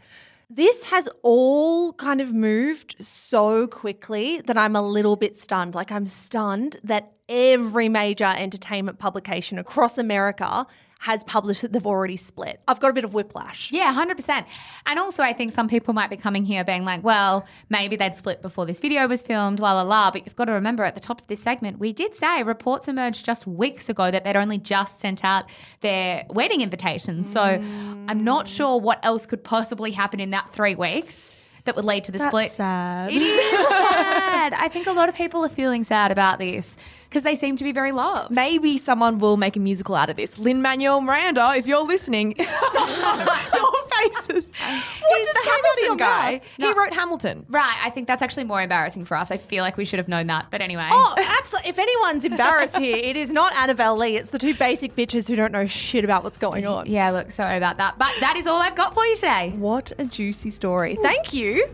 This 0.51 0.85
has 0.85 1.09
all 1.23 1.93
kind 1.95 2.21
of 2.21 2.33
moved 2.33 2.97
so 3.01 3.67
quickly 3.67 4.41
that 4.43 4.57
I'm 4.57 4.77
a 4.77 4.83
little 4.83 5.17
bit 5.17 5.39
stunned. 5.39 5.75
Like, 5.75 5.93
I'm 5.93 6.07
stunned 6.07 6.79
that 6.85 7.13
every 7.29 7.89
major 7.89 8.25
entertainment 8.25 8.99
publication 8.99 9.59
across 9.59 9.99
America 9.99 10.67
has 10.99 11.23
published 11.25 11.63
that 11.63 11.73
they've 11.73 11.87
already 11.87 12.17
split. 12.17 12.61
I've 12.67 12.81
got 12.81 12.91
a 12.91 12.93
bit 12.93 13.05
of 13.05 13.15
whiplash. 13.15 13.71
Yeah, 13.71 13.95
100%. 13.95 14.47
And 14.87 14.99
also, 14.99 15.23
I 15.23 15.33
think 15.33 15.53
some 15.53 15.69
people 15.69 15.95
might 15.95 16.11
be 16.11 16.17
coming 16.17 16.45
here 16.45 16.65
being 16.65 16.85
like, 16.85 17.05
well, 17.05 17.47
maybe 17.69 17.95
they'd 17.95 18.17
split 18.17 18.43
before 18.43 18.67
this 18.67 18.81
video 18.81 19.07
was 19.07 19.23
filmed, 19.23 19.61
la 19.61 19.75
la 19.75 19.83
la. 19.83 20.11
But 20.11 20.25
you've 20.25 20.35
got 20.35 20.47
to 20.47 20.53
remember 20.53 20.83
at 20.83 20.97
the 20.97 21.01
top 21.01 21.21
of 21.21 21.27
this 21.29 21.41
segment, 21.41 21.79
we 21.79 21.93
did 21.93 22.17
say 22.17 22.43
reports 22.43 22.89
emerged 22.89 23.25
just 23.25 23.47
weeks 23.47 23.89
ago 23.89 24.11
that 24.11 24.25
they'd 24.25 24.37
only 24.37 24.59
just 24.59 25.01
sent 25.01 25.25
out 25.25 25.45
their 25.83 26.27
wedding 26.31 26.63
invitations. 26.63 27.31
So 27.31 27.41
mm. 27.41 28.05
I'm 28.09 28.25
not 28.25 28.49
sure 28.49 28.81
what 28.81 28.99
else 29.05 29.25
could 29.25 29.45
possibly 29.45 29.93
happen 29.93 30.19
in 30.19 30.31
that 30.31 30.53
three 30.53 30.75
weeks 30.75 31.37
that 31.65 31.77
would 31.77 31.85
lead 31.85 32.05
to 32.05 32.13
the 32.13 32.19
split. 32.19 32.51
sad. 32.51 33.13
It 33.13 33.23
is 33.23 33.69
sad. 33.69 34.53
I 34.55 34.69
think 34.69 34.87
a 34.87 34.93
lot 34.93 35.09
of 35.09 35.15
people 35.15 35.45
are 35.45 35.51
feeling 35.51 35.85
sad 35.85 36.11
about 36.11 36.39
this 36.39 36.77
because 37.09 37.23
they 37.23 37.35
seem 37.35 37.57
to 37.57 37.65
be 37.65 37.73
very 37.73 37.93
loved. 37.93 38.31
Maybe 38.31 38.77
someone 38.77 39.19
will 39.19 39.37
make 39.37 39.57
a 39.57 39.61
musical 39.61 39.95
out 39.95 40.11
of 40.11 40.17
this. 40.17 40.39
Lin 40.39 40.63
Manuel 40.63 41.01
Miranda, 41.01 41.55
if 41.57 41.67
you're 41.67 41.85
listening, 41.85 42.35
your 42.39 42.47
faces. 42.47 44.49
What 44.49 45.19
He's 45.19 45.27
the 45.27 45.41
came 45.43 45.53
out 45.53 45.61
of 45.61 45.79
your 45.79 45.89
Hamilton 45.89 45.97
guy? 45.97 46.39
guy. 46.39 46.41
He 46.59 46.73
wrote 46.73 46.93
Hamilton. 46.93 47.47
Right. 47.49 47.77
I 47.83 47.91
think 47.91 48.07
that's 48.07 48.23
actually 48.23 48.45
more 48.45 48.61
embarrassing 48.63 49.05
for 49.07 49.17
us. 49.17 49.31
I 49.31 49.39
feel 49.39 49.65
like 49.65 49.77
we 49.77 49.85
should 49.85 49.99
have 49.99 50.09
known 50.09 50.27
that. 50.29 50.47
But 50.51 50.61
anyway. 50.61 50.89
Oh, 50.91 51.15
absolutely. 51.17 51.71
If 51.71 51.79
anyone's 51.79 52.25
embarrassed 52.25 52.77
here, 52.77 52.97
it 52.97 53.17
is 53.17 53.33
not 53.33 53.53
Annabelle 53.55 53.97
Lee. 53.97 54.17
It's 54.17 54.31
the 54.31 54.39
two 54.39 54.55
basic 54.55 54.95
bitches 54.95 55.27
who 55.29 55.37
don't 55.37 55.53
know 55.53 55.67
shit 55.67 56.05
about 56.05 56.25
what's 56.25 56.39
going 56.39 56.67
on. 56.67 56.87
Yeah, 56.87 57.11
look, 57.11 57.31
sorry 57.31 57.57
about 57.57 57.79
that. 57.79 57.99
But 57.99 58.13
that 58.21 58.37
is 58.37 58.47
all 58.47 58.61
I've 58.61 58.77
got 58.77 58.95
for 58.95 59.05
you 59.07 59.15
today. 59.17 59.55
What 59.57 59.93
a 59.99 60.05
juicy 60.05 60.51
story. 60.51 60.97
Thank 61.03 61.33
you. 61.33 61.69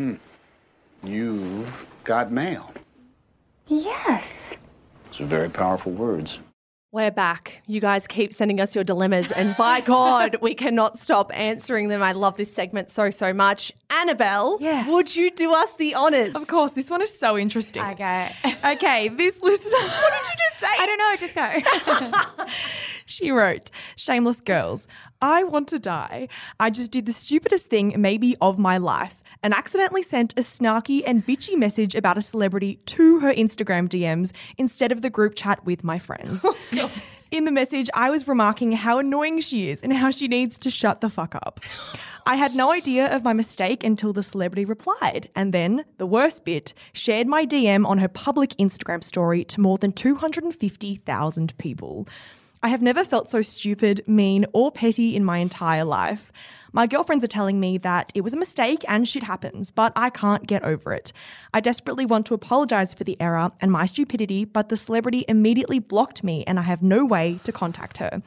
Hmm. 0.00 0.14
You've 1.04 1.86
got 2.04 2.32
mail. 2.32 2.72
Yes. 3.68 4.56
Those 5.10 5.20
are 5.20 5.26
very 5.26 5.50
powerful 5.50 5.92
words. 5.92 6.38
We're 6.90 7.10
back. 7.10 7.60
You 7.66 7.82
guys 7.82 8.06
keep 8.06 8.32
sending 8.32 8.62
us 8.62 8.74
your 8.74 8.82
dilemmas, 8.82 9.30
and 9.30 9.54
by 9.58 9.80
God, 9.96 10.36
we 10.40 10.54
cannot 10.54 10.98
stop 10.98 11.30
answering 11.34 11.88
them. 11.88 12.02
I 12.02 12.12
love 12.12 12.38
this 12.38 12.52
segment 12.52 12.88
so, 12.88 13.10
so 13.10 13.34
much. 13.34 13.72
Annabelle, 13.90 14.56
Yes. 14.58 14.88
would 14.88 15.14
you 15.14 15.30
do 15.30 15.52
us 15.52 15.70
the 15.76 15.94
honours? 15.94 16.34
Of 16.34 16.46
course, 16.48 16.72
this 16.72 16.88
one 16.88 17.02
is 17.02 17.16
so 17.16 17.36
interesting. 17.36 17.82
Okay. 17.82 18.34
Okay, 18.62 19.08
this 19.08 19.40
listener. 19.40 19.78
what 19.78 20.12
did 20.12 20.30
you 20.30 20.36
just 20.38 20.60
say? 20.60 20.66
I 20.78 20.86
don't 20.86 20.98
know, 20.98 21.16
just 21.16 22.46
go. 22.46 22.46
She 23.06 23.30
wrote, 23.30 23.70
Shameless 23.96 24.42
girls, 24.42 24.86
I 25.22 25.44
want 25.44 25.66
to 25.68 25.78
die. 25.78 26.28
I 26.58 26.68
just 26.70 26.90
did 26.90 27.06
the 27.06 27.12
stupidest 27.14 27.66
thing, 27.68 27.94
maybe 27.96 28.36
of 28.42 28.58
my 28.58 28.76
life, 28.76 29.19
and 29.42 29.54
accidentally 29.54 30.02
sent 30.02 30.32
a 30.34 30.42
snarky 30.42 31.02
and 31.06 31.26
bitchy 31.26 31.56
message 31.56 31.94
about 31.94 32.18
a 32.18 32.22
celebrity 32.22 32.76
to 32.86 33.20
her 33.20 33.32
Instagram 33.32 33.88
DMs 33.88 34.32
instead 34.58 34.92
of 34.92 35.02
the 35.02 35.10
group 35.10 35.34
chat 35.34 35.64
with 35.64 35.84
my 35.84 35.98
friends. 35.98 36.40
Oh, 36.44 36.90
in 37.30 37.44
the 37.44 37.52
message, 37.52 37.88
I 37.94 38.10
was 38.10 38.26
remarking 38.26 38.72
how 38.72 38.98
annoying 38.98 39.40
she 39.40 39.70
is 39.70 39.80
and 39.82 39.92
how 39.92 40.10
she 40.10 40.26
needs 40.26 40.58
to 40.60 40.70
shut 40.70 41.00
the 41.00 41.08
fuck 41.08 41.34
up. 41.36 41.60
I 42.26 42.34
had 42.36 42.54
no 42.54 42.72
idea 42.72 43.14
of 43.14 43.22
my 43.24 43.32
mistake 43.32 43.84
until 43.84 44.12
the 44.12 44.22
celebrity 44.22 44.64
replied, 44.64 45.30
and 45.34 45.54
then, 45.54 45.84
the 45.96 46.06
worst 46.06 46.44
bit, 46.44 46.74
shared 46.92 47.26
my 47.26 47.46
DM 47.46 47.86
on 47.86 47.98
her 47.98 48.08
public 48.08 48.50
Instagram 48.50 49.02
story 49.02 49.44
to 49.44 49.60
more 49.60 49.78
than 49.78 49.92
250,000 49.92 51.56
people. 51.58 52.06
I 52.62 52.68
have 52.68 52.82
never 52.82 53.04
felt 53.04 53.30
so 53.30 53.42
stupid, 53.42 54.02
mean, 54.06 54.44
or 54.52 54.70
petty 54.70 55.16
in 55.16 55.24
my 55.24 55.38
entire 55.38 55.84
life. 55.84 56.30
My 56.72 56.86
girlfriends 56.86 57.24
are 57.24 57.28
telling 57.28 57.58
me 57.58 57.78
that 57.78 58.12
it 58.14 58.20
was 58.20 58.32
a 58.32 58.36
mistake 58.36 58.84
and 58.88 59.08
shit 59.08 59.24
happens, 59.24 59.70
but 59.70 59.92
I 59.96 60.10
can't 60.10 60.46
get 60.46 60.62
over 60.62 60.92
it. 60.92 61.12
I 61.52 61.60
desperately 61.60 62.06
want 62.06 62.26
to 62.26 62.34
apologize 62.34 62.94
for 62.94 63.04
the 63.04 63.20
error 63.20 63.50
and 63.60 63.72
my 63.72 63.86
stupidity, 63.86 64.44
but 64.44 64.68
the 64.68 64.76
celebrity 64.76 65.24
immediately 65.28 65.80
blocked 65.80 66.22
me 66.22 66.44
and 66.46 66.58
I 66.58 66.62
have 66.62 66.82
no 66.82 67.04
way 67.04 67.40
to 67.44 67.52
contact 67.52 67.98
her. 67.98 68.22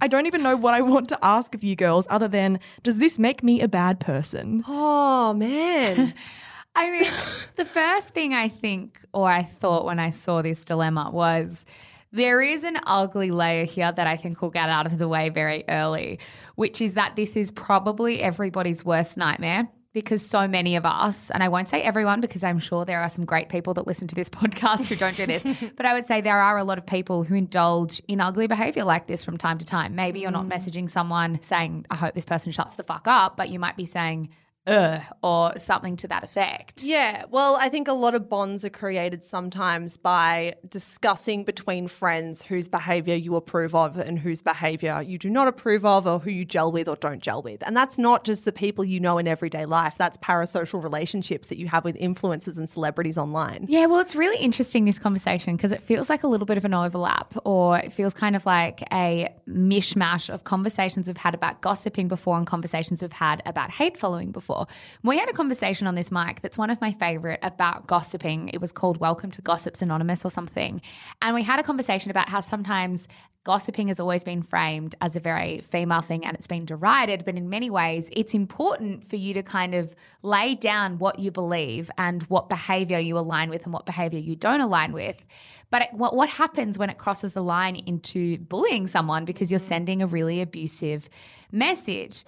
I 0.00 0.06
don't 0.06 0.26
even 0.26 0.44
know 0.44 0.56
what 0.56 0.74
I 0.74 0.80
want 0.80 1.08
to 1.08 1.18
ask 1.22 1.54
of 1.54 1.64
you 1.64 1.74
girls 1.74 2.06
other 2.08 2.28
than 2.28 2.60
does 2.84 2.98
this 2.98 3.18
make 3.18 3.42
me 3.42 3.60
a 3.60 3.68
bad 3.68 3.98
person? 3.98 4.62
Oh, 4.68 5.32
man. 5.32 6.14
I 6.76 6.90
mean, 6.92 7.10
the 7.56 7.64
first 7.64 8.10
thing 8.10 8.34
I 8.34 8.48
think 8.48 9.00
or 9.12 9.28
I 9.28 9.42
thought 9.42 9.84
when 9.84 9.98
I 9.98 10.12
saw 10.12 10.42
this 10.42 10.64
dilemma 10.64 11.10
was 11.12 11.64
there 12.12 12.40
is 12.40 12.64
an 12.64 12.78
ugly 12.86 13.30
layer 13.30 13.64
here 13.64 13.92
that 13.92 14.06
I 14.06 14.16
think 14.16 14.40
we'll 14.40 14.50
get 14.50 14.68
out 14.68 14.86
of 14.86 14.98
the 14.98 15.08
way 15.08 15.28
very 15.28 15.64
early, 15.68 16.18
which 16.54 16.80
is 16.80 16.94
that 16.94 17.16
this 17.16 17.36
is 17.36 17.50
probably 17.50 18.22
everybody's 18.22 18.84
worst 18.84 19.16
nightmare. 19.16 19.68
Because 19.94 20.24
so 20.24 20.46
many 20.46 20.76
of 20.76 20.84
us, 20.84 21.30
and 21.30 21.42
I 21.42 21.48
won't 21.48 21.70
say 21.70 21.82
everyone 21.82 22.20
because 22.20 22.44
I'm 22.44 22.58
sure 22.58 22.84
there 22.84 23.00
are 23.00 23.08
some 23.08 23.24
great 23.24 23.48
people 23.48 23.72
that 23.74 23.86
listen 23.86 24.06
to 24.08 24.14
this 24.14 24.28
podcast 24.28 24.84
who 24.86 24.94
don't 24.94 25.16
do 25.16 25.26
this, 25.26 25.42
but 25.76 25.86
I 25.86 25.94
would 25.94 26.06
say 26.06 26.20
there 26.20 26.40
are 26.40 26.58
a 26.58 26.62
lot 26.62 26.76
of 26.78 26.86
people 26.86 27.24
who 27.24 27.34
indulge 27.34 28.00
in 28.06 28.20
ugly 28.20 28.46
behavior 28.46 28.84
like 28.84 29.06
this 29.06 29.24
from 29.24 29.38
time 29.38 29.58
to 29.58 29.64
time. 29.64 29.96
Maybe 29.96 30.20
you're 30.20 30.30
not 30.30 30.44
mm. 30.44 30.52
messaging 30.52 30.90
someone 30.90 31.40
saying, 31.42 31.86
I 31.90 31.96
hope 31.96 32.14
this 32.14 32.26
person 32.26 32.52
shuts 32.52 32.74
the 32.74 32.84
fuck 32.84 33.08
up, 33.08 33.36
but 33.36 33.48
you 33.48 33.58
might 33.58 33.76
be 33.76 33.86
saying, 33.86 34.28
uh, 34.68 35.00
or 35.22 35.58
something 35.58 35.96
to 35.96 36.08
that 36.08 36.22
effect. 36.22 36.82
Yeah, 36.82 37.24
well, 37.30 37.56
I 37.56 37.68
think 37.68 37.88
a 37.88 37.92
lot 37.94 38.14
of 38.14 38.28
bonds 38.28 38.64
are 38.64 38.70
created 38.70 39.24
sometimes 39.24 39.96
by 39.96 40.54
discussing 40.68 41.44
between 41.44 41.88
friends 41.88 42.42
whose 42.42 42.68
behavior 42.68 43.14
you 43.14 43.34
approve 43.34 43.74
of 43.74 43.98
and 43.98 44.18
whose 44.18 44.42
behavior 44.42 45.02
you 45.02 45.18
do 45.18 45.30
not 45.30 45.48
approve 45.48 45.86
of, 45.86 46.06
or 46.06 46.18
who 46.18 46.30
you 46.30 46.44
gel 46.44 46.70
with 46.70 46.86
or 46.86 46.96
don't 46.96 47.22
gel 47.22 47.42
with. 47.42 47.62
And 47.66 47.76
that's 47.76 47.98
not 47.98 48.24
just 48.24 48.44
the 48.44 48.52
people 48.52 48.84
you 48.84 49.00
know 49.00 49.18
in 49.18 49.26
everyday 49.26 49.64
life, 49.64 49.94
that's 49.96 50.18
parasocial 50.18 50.82
relationships 50.82 51.48
that 51.48 51.58
you 51.58 51.66
have 51.68 51.84
with 51.84 51.96
influencers 51.96 52.58
and 52.58 52.68
celebrities 52.68 53.16
online. 53.16 53.64
Yeah, 53.68 53.86
well, 53.86 54.00
it's 54.00 54.14
really 54.14 54.38
interesting 54.38 54.84
this 54.84 54.98
conversation 54.98 55.56
because 55.56 55.72
it 55.72 55.82
feels 55.82 56.10
like 56.10 56.22
a 56.22 56.28
little 56.28 56.46
bit 56.46 56.58
of 56.58 56.64
an 56.64 56.74
overlap, 56.74 57.34
or 57.44 57.78
it 57.78 57.92
feels 57.92 58.12
kind 58.12 58.36
of 58.36 58.44
like 58.44 58.82
a 58.92 59.34
mishmash 59.48 60.28
of 60.28 60.44
conversations 60.44 61.06
we've 61.06 61.16
had 61.16 61.34
about 61.34 61.62
gossiping 61.62 62.08
before 62.08 62.36
and 62.36 62.46
conversations 62.46 63.00
we've 63.00 63.12
had 63.12 63.42
about 63.46 63.70
hate 63.70 63.96
following 63.96 64.30
before. 64.30 64.57
We 65.02 65.18
had 65.18 65.28
a 65.28 65.32
conversation 65.32 65.86
on 65.86 65.94
this 65.94 66.10
mic 66.10 66.40
that's 66.40 66.58
one 66.58 66.70
of 66.70 66.80
my 66.80 66.92
favorite 66.92 67.40
about 67.42 67.86
gossiping. 67.86 68.48
It 68.48 68.60
was 68.60 68.72
called 68.72 68.98
Welcome 68.98 69.30
to 69.32 69.42
Gossips 69.42 69.82
Anonymous 69.82 70.24
or 70.24 70.30
something. 70.30 70.80
And 71.22 71.34
we 71.34 71.42
had 71.42 71.58
a 71.58 71.62
conversation 71.62 72.10
about 72.10 72.28
how 72.28 72.40
sometimes 72.40 73.08
gossiping 73.48 73.88
has 73.88 73.98
always 73.98 74.24
been 74.24 74.42
framed 74.42 74.94
as 75.00 75.16
a 75.16 75.20
very 75.20 75.60
female 75.60 76.02
thing 76.02 76.22
and 76.26 76.36
it's 76.36 76.46
been 76.46 76.66
derided, 76.66 77.24
but 77.24 77.34
in 77.34 77.48
many 77.48 77.70
ways, 77.70 78.10
it's 78.12 78.34
important 78.34 79.06
for 79.06 79.16
you 79.16 79.32
to 79.32 79.42
kind 79.42 79.74
of 79.74 79.94
lay 80.22 80.54
down 80.54 80.98
what 80.98 81.18
you 81.18 81.30
believe 81.30 81.90
and 81.96 82.24
what 82.24 82.50
behavior 82.50 82.98
you 82.98 83.16
align 83.16 83.48
with 83.48 83.64
and 83.64 83.72
what 83.72 83.86
behavior 83.86 84.18
you 84.18 84.36
don't 84.36 84.60
align 84.60 84.92
with. 84.92 85.24
But 85.70 85.88
what, 85.92 86.14
what 86.14 86.28
happens 86.28 86.76
when 86.76 86.90
it 86.90 86.98
crosses 86.98 87.32
the 87.32 87.42
line 87.42 87.76
into 87.76 88.36
bullying 88.36 88.86
someone 88.86 89.24
because 89.24 89.50
you're 89.50 89.60
sending 89.60 90.02
a 90.02 90.06
really 90.06 90.42
abusive 90.42 91.08
message? 91.50 92.24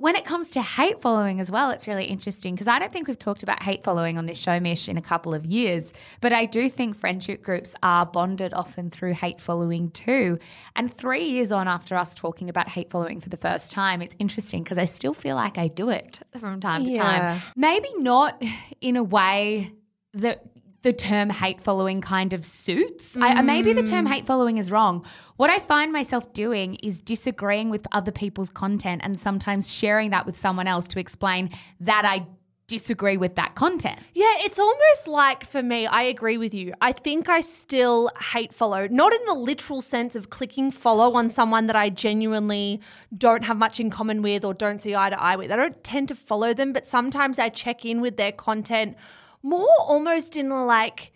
When 0.00 0.16
it 0.16 0.24
comes 0.24 0.48
to 0.52 0.62
hate 0.62 1.02
following 1.02 1.40
as 1.40 1.50
well, 1.50 1.70
it's 1.70 1.86
really 1.86 2.06
interesting 2.06 2.54
because 2.54 2.66
I 2.66 2.78
don't 2.78 2.90
think 2.90 3.06
we've 3.06 3.18
talked 3.18 3.42
about 3.42 3.62
hate 3.62 3.84
following 3.84 4.16
on 4.16 4.24
this 4.24 4.38
show, 4.38 4.58
Mish, 4.58 4.88
in 4.88 4.96
a 4.96 5.02
couple 5.02 5.34
of 5.34 5.44
years. 5.44 5.92
But 6.22 6.32
I 6.32 6.46
do 6.46 6.70
think 6.70 6.96
friendship 6.96 7.42
groups 7.42 7.74
are 7.82 8.06
bonded 8.06 8.54
often 8.54 8.88
through 8.88 9.12
hate 9.12 9.42
following 9.42 9.90
too. 9.90 10.38
And 10.74 10.92
three 10.92 11.24
years 11.24 11.52
on 11.52 11.68
after 11.68 11.96
us 11.96 12.14
talking 12.14 12.48
about 12.48 12.70
hate 12.70 12.90
following 12.90 13.20
for 13.20 13.28
the 13.28 13.36
first 13.36 13.72
time, 13.72 14.00
it's 14.00 14.16
interesting 14.18 14.62
because 14.62 14.78
I 14.78 14.86
still 14.86 15.12
feel 15.12 15.36
like 15.36 15.58
I 15.58 15.68
do 15.68 15.90
it 15.90 16.20
from 16.38 16.60
time 16.60 16.86
to 16.86 16.90
Yeah. 16.90 17.02
time. 17.02 17.42
Maybe 17.54 17.90
not 17.98 18.42
in 18.80 18.96
a 18.96 19.04
way 19.04 19.70
that 20.14 20.46
the 20.82 20.92
term 20.94 21.28
hate 21.28 21.60
following 21.60 22.00
kind 22.00 22.32
of 22.32 22.44
suits. 22.44 23.16
I, 23.20 23.42
maybe 23.42 23.74
the 23.74 23.82
term 23.82 24.06
mm. 24.06 24.12
hate 24.12 24.26
following 24.26 24.56
is 24.56 24.70
wrong. 24.70 25.04
What 25.40 25.48
I 25.48 25.58
find 25.58 25.90
myself 25.90 26.34
doing 26.34 26.74
is 26.82 26.98
disagreeing 26.98 27.70
with 27.70 27.86
other 27.92 28.12
people's 28.12 28.50
content 28.50 29.00
and 29.02 29.18
sometimes 29.18 29.72
sharing 29.72 30.10
that 30.10 30.26
with 30.26 30.38
someone 30.38 30.66
else 30.66 30.86
to 30.88 31.00
explain 31.00 31.48
that 31.80 32.04
I 32.04 32.26
disagree 32.66 33.16
with 33.16 33.36
that 33.36 33.54
content. 33.54 34.00
Yeah, 34.12 34.34
it's 34.40 34.58
almost 34.58 35.08
like 35.08 35.46
for 35.46 35.62
me, 35.62 35.86
I 35.86 36.02
agree 36.02 36.36
with 36.36 36.52
you. 36.52 36.74
I 36.82 36.92
think 36.92 37.30
I 37.30 37.40
still 37.40 38.10
hate 38.34 38.52
follow, 38.52 38.86
not 38.88 39.14
in 39.14 39.24
the 39.24 39.32
literal 39.32 39.80
sense 39.80 40.14
of 40.14 40.28
clicking 40.28 40.70
follow 40.70 41.14
on 41.14 41.30
someone 41.30 41.68
that 41.68 41.76
I 41.76 41.88
genuinely 41.88 42.82
don't 43.16 43.44
have 43.44 43.56
much 43.56 43.80
in 43.80 43.88
common 43.88 44.20
with 44.20 44.44
or 44.44 44.52
don't 44.52 44.78
see 44.78 44.94
eye 44.94 45.08
to 45.08 45.18
eye 45.18 45.36
with. 45.36 45.50
I 45.50 45.56
don't 45.56 45.82
tend 45.82 46.08
to 46.08 46.14
follow 46.14 46.52
them, 46.52 46.74
but 46.74 46.86
sometimes 46.86 47.38
I 47.38 47.48
check 47.48 47.86
in 47.86 48.02
with 48.02 48.18
their 48.18 48.32
content 48.32 48.94
more 49.42 49.74
almost 49.80 50.36
in 50.36 50.50
like 50.50 51.14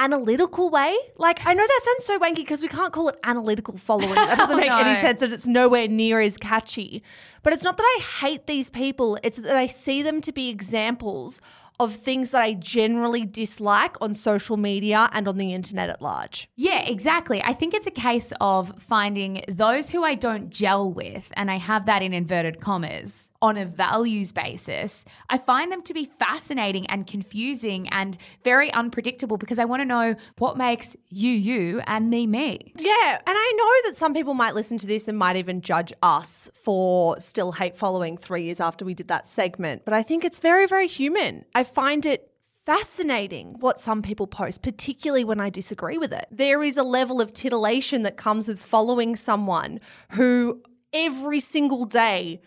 analytical 0.00 0.70
way. 0.70 0.96
Like 1.16 1.46
I 1.46 1.54
know 1.54 1.62
that 1.62 1.80
sounds 1.84 2.04
so 2.06 2.18
wanky 2.18 2.36
because 2.36 2.62
we 2.62 2.68
can't 2.68 2.92
call 2.92 3.08
it 3.08 3.18
analytical 3.22 3.76
following. 3.76 4.14
That 4.14 4.38
doesn't 4.38 4.56
oh, 4.56 4.60
make 4.60 4.70
any 4.70 5.00
sense 5.00 5.22
and 5.22 5.32
it's 5.32 5.46
nowhere 5.46 5.86
near 5.86 6.20
as 6.20 6.36
catchy. 6.36 7.04
But 7.42 7.52
it's 7.52 7.62
not 7.62 7.76
that 7.76 7.82
I 7.82 8.02
hate 8.02 8.46
these 8.46 8.70
people, 8.70 9.18
it's 9.22 9.38
that 9.38 9.56
I 9.56 9.66
see 9.66 10.02
them 10.02 10.20
to 10.22 10.32
be 10.32 10.48
examples 10.48 11.40
of 11.78 11.94
things 11.94 12.28
that 12.30 12.42
I 12.42 12.52
generally 12.52 13.24
dislike 13.24 13.96
on 14.02 14.12
social 14.12 14.58
media 14.58 15.08
and 15.14 15.26
on 15.26 15.38
the 15.38 15.54
internet 15.54 15.88
at 15.88 16.02
large. 16.02 16.50
Yeah, 16.54 16.80
exactly. 16.80 17.42
I 17.42 17.54
think 17.54 17.72
it's 17.72 17.86
a 17.86 17.90
case 17.90 18.34
of 18.38 18.80
finding 18.82 19.42
those 19.48 19.88
who 19.88 20.04
I 20.04 20.14
don't 20.14 20.50
gel 20.50 20.92
with, 20.92 21.32
and 21.32 21.50
I 21.50 21.56
have 21.56 21.86
that 21.86 22.02
in 22.02 22.12
inverted 22.12 22.60
commas, 22.60 23.29
on 23.42 23.56
a 23.56 23.64
values 23.64 24.32
basis. 24.32 25.04
I 25.28 25.38
find 25.38 25.72
them 25.72 25.82
to 25.82 25.94
be 25.94 26.10
fascinating 26.18 26.86
and 26.86 27.06
confusing 27.06 27.88
and 27.88 28.16
very 28.44 28.72
unpredictable 28.72 29.38
because 29.38 29.58
I 29.58 29.64
want 29.64 29.80
to 29.80 29.86
know 29.86 30.14
what 30.38 30.56
makes 30.56 30.96
you 31.08 31.30
you 31.30 31.80
and 31.86 32.10
me 32.10 32.26
me. 32.26 32.72
Yeah, 32.76 33.18
and 33.26 33.36
I 33.38 33.52
know 33.56 33.90
that 33.90 33.96
some 33.96 34.12
people 34.14 34.34
might 34.34 34.54
listen 34.54 34.78
to 34.78 34.86
this 34.86 35.08
and 35.08 35.18
might 35.18 35.36
even 35.36 35.62
judge 35.62 35.92
us 36.02 36.50
for 36.54 37.18
still 37.18 37.52
hate 37.52 37.76
following 37.76 38.18
three 38.18 38.44
years 38.44 38.60
after 38.60 38.84
we 38.84 38.94
did 38.94 39.08
that 39.08 39.28
segment, 39.28 39.84
but 39.84 39.94
I 39.94 40.02
think 40.02 40.24
it's 40.24 40.38
very, 40.38 40.66
very 40.66 40.86
human. 40.86 41.44
I 41.54 41.64
find 41.64 42.04
it 42.04 42.30
fascinating 42.66 43.56
what 43.60 43.80
some 43.80 44.02
people 44.02 44.26
post, 44.26 44.62
particularly 44.62 45.24
when 45.24 45.40
I 45.40 45.50
disagree 45.50 45.98
with 45.98 46.12
it. 46.12 46.26
There 46.30 46.62
is 46.62 46.76
a 46.76 46.82
level 46.82 47.20
of 47.20 47.32
titillation 47.32 48.02
that 48.02 48.16
comes 48.16 48.48
with 48.48 48.62
following 48.62 49.16
someone 49.16 49.80
who 50.10 50.62
every 50.92 51.40
single 51.40 51.84
day 51.84 52.40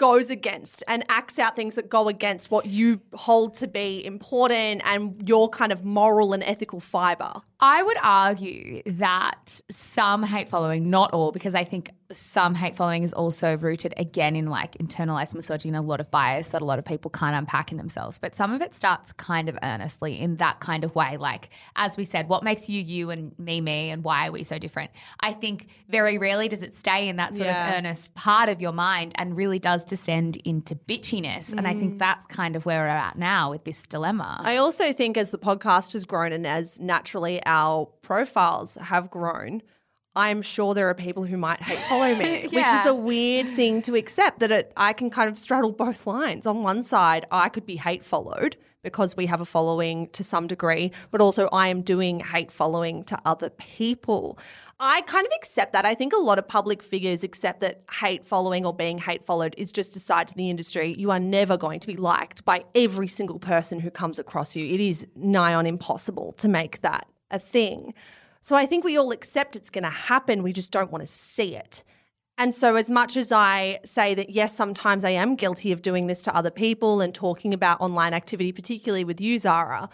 goes 0.00 0.30
against 0.30 0.82
and 0.88 1.04
acts 1.10 1.38
out 1.38 1.54
things 1.54 1.74
that 1.74 1.90
go 1.90 2.08
against 2.08 2.50
what 2.50 2.64
you 2.64 3.02
hold 3.12 3.54
to 3.54 3.68
be 3.68 4.02
important 4.04 4.80
and 4.86 5.28
your 5.28 5.46
kind 5.50 5.70
of 5.70 5.84
moral 5.84 6.32
and 6.32 6.42
ethical 6.42 6.80
fiber. 6.80 7.34
I 7.60 7.82
would 7.82 7.98
argue 8.02 8.82
that 8.86 9.60
some 9.70 10.22
hate 10.22 10.48
following, 10.48 10.88
not 10.88 11.12
all, 11.12 11.30
because 11.30 11.54
I 11.54 11.64
think 11.64 11.90
some 12.12 12.54
hate 12.54 12.74
following 12.74 13.02
is 13.02 13.12
also 13.12 13.56
rooted 13.56 13.94
again 13.96 14.34
in 14.34 14.46
like 14.46 14.76
internalized 14.78 15.34
misogyny, 15.34 15.68
and 15.68 15.76
a 15.76 15.86
lot 15.86 16.00
of 16.00 16.10
bias 16.10 16.48
that 16.48 16.62
a 16.62 16.64
lot 16.64 16.78
of 16.78 16.84
people 16.84 17.10
can't 17.10 17.36
unpack 17.36 17.70
in 17.70 17.78
themselves. 17.78 18.18
But 18.18 18.34
some 18.34 18.52
of 18.52 18.62
it 18.62 18.74
starts 18.74 19.12
kind 19.12 19.48
of 19.48 19.58
earnestly 19.62 20.18
in 20.18 20.36
that 20.36 20.60
kind 20.60 20.84
of 20.84 20.94
way. 20.94 21.16
Like, 21.18 21.50
as 21.76 21.96
we 21.96 22.04
said, 22.04 22.28
what 22.28 22.42
makes 22.42 22.68
you 22.68 22.80
you 22.80 23.10
and 23.10 23.38
me 23.38 23.60
me 23.60 23.90
and 23.90 24.02
why 24.02 24.28
are 24.28 24.32
we 24.32 24.42
so 24.42 24.58
different? 24.58 24.90
I 25.20 25.32
think 25.32 25.68
very 25.88 26.18
rarely 26.18 26.48
does 26.48 26.62
it 26.62 26.76
stay 26.76 27.08
in 27.08 27.16
that 27.16 27.34
sort 27.34 27.46
Yeah. 27.46 27.68
of 27.68 27.78
earnest 27.78 28.14
part 28.14 28.48
of 28.48 28.60
your 28.60 28.72
mind 28.72 29.12
and 29.16 29.36
really 29.36 29.58
does 29.58 29.84
descend 29.84 30.36
into 30.44 30.74
bitchiness. 30.74 31.52
And 31.52 31.66
I 31.66 31.74
think 31.74 31.94
mm. 31.94 31.98
that's 31.98 32.26
kind 32.26 32.56
of 32.56 32.66
where 32.66 32.82
we're 32.82 32.88
at 32.88 33.18
now 33.18 33.50
with 33.50 33.64
this 33.64 33.86
dilemma. 33.86 34.40
I 34.42 34.56
also 34.56 34.92
think 34.92 35.16
as 35.16 35.30
the 35.30 35.38
podcast 35.38 35.92
has 35.92 36.04
grown 36.04 36.32
and 36.32 36.46
as 36.46 36.80
naturally 36.80 37.40
our 37.50 37.86
profiles 38.02 38.76
have 38.80 39.10
grown, 39.10 39.60
I'm 40.14 40.40
sure 40.40 40.72
there 40.72 40.88
are 40.88 40.94
people 40.94 41.24
who 41.24 41.36
might 41.36 41.60
hate 41.60 41.78
follow 41.80 42.14
me, 42.14 42.42
which 42.52 42.66
is 42.66 42.86
a 42.86 42.94
weird 42.94 43.54
thing 43.56 43.82
to 43.82 43.96
accept 43.96 44.38
that 44.38 44.52
it, 44.52 44.72
I 44.76 44.92
can 44.92 45.10
kind 45.10 45.28
of 45.28 45.36
straddle 45.36 45.72
both 45.72 46.06
lines. 46.06 46.46
On 46.46 46.62
one 46.62 46.84
side, 46.84 47.26
I 47.32 47.48
could 47.48 47.66
be 47.66 47.76
hate 47.76 48.04
followed 48.04 48.56
because 48.82 49.16
we 49.16 49.26
have 49.26 49.40
a 49.40 49.44
following 49.44 50.08
to 50.08 50.24
some 50.24 50.46
degree, 50.46 50.92
but 51.10 51.20
also 51.20 51.48
I 51.52 51.68
am 51.68 51.82
doing 51.82 52.20
hate 52.20 52.52
following 52.52 53.02
to 53.04 53.18
other 53.24 53.50
people. 53.50 54.38
I 54.78 55.02
kind 55.02 55.26
of 55.26 55.32
accept 55.36 55.74
that. 55.74 55.84
I 55.84 55.94
think 55.94 56.14
a 56.14 56.18
lot 56.18 56.38
of 56.38 56.48
public 56.48 56.82
figures 56.82 57.22
accept 57.22 57.60
that 57.60 57.82
hate 58.00 58.24
following 58.24 58.64
or 58.64 58.72
being 58.72 58.98
hate 58.98 59.24
followed 59.24 59.54
is 59.58 59.72
just 59.72 59.96
a 59.96 60.00
side 60.00 60.28
to 60.28 60.34
the 60.34 60.48
industry. 60.48 60.94
You 60.96 61.10
are 61.10 61.20
never 61.20 61.56
going 61.56 61.80
to 61.80 61.86
be 61.86 61.96
liked 61.96 62.44
by 62.44 62.64
every 62.74 63.08
single 63.08 63.38
person 63.38 63.80
who 63.80 63.90
comes 63.90 64.18
across 64.18 64.56
you. 64.56 64.64
It 64.64 64.80
is 64.80 65.06
nigh 65.14 65.54
on 65.54 65.66
impossible 65.66 66.32
to 66.38 66.48
make 66.48 66.80
that 66.80 67.06
a 67.30 67.38
thing. 67.38 67.94
So 68.40 68.56
I 68.56 68.66
think 68.66 68.84
we 68.84 68.96
all 68.96 69.12
accept 69.12 69.56
it's 69.56 69.70
going 69.70 69.84
to 69.84 69.90
happen. 69.90 70.42
We 70.42 70.52
just 70.52 70.72
don't 70.72 70.90
want 70.90 71.02
to 71.02 71.08
see 71.08 71.56
it. 71.56 71.84
And 72.38 72.54
so, 72.54 72.76
as 72.76 72.88
much 72.88 73.18
as 73.18 73.32
I 73.32 73.80
say 73.84 74.14
that, 74.14 74.30
yes, 74.30 74.56
sometimes 74.56 75.04
I 75.04 75.10
am 75.10 75.36
guilty 75.36 75.72
of 75.72 75.82
doing 75.82 76.06
this 76.06 76.22
to 76.22 76.34
other 76.34 76.50
people 76.50 77.02
and 77.02 77.14
talking 77.14 77.52
about 77.52 77.82
online 77.82 78.14
activity, 78.14 78.50
particularly 78.50 79.04
with 79.04 79.20
you, 79.20 79.36
Zara, 79.36 79.90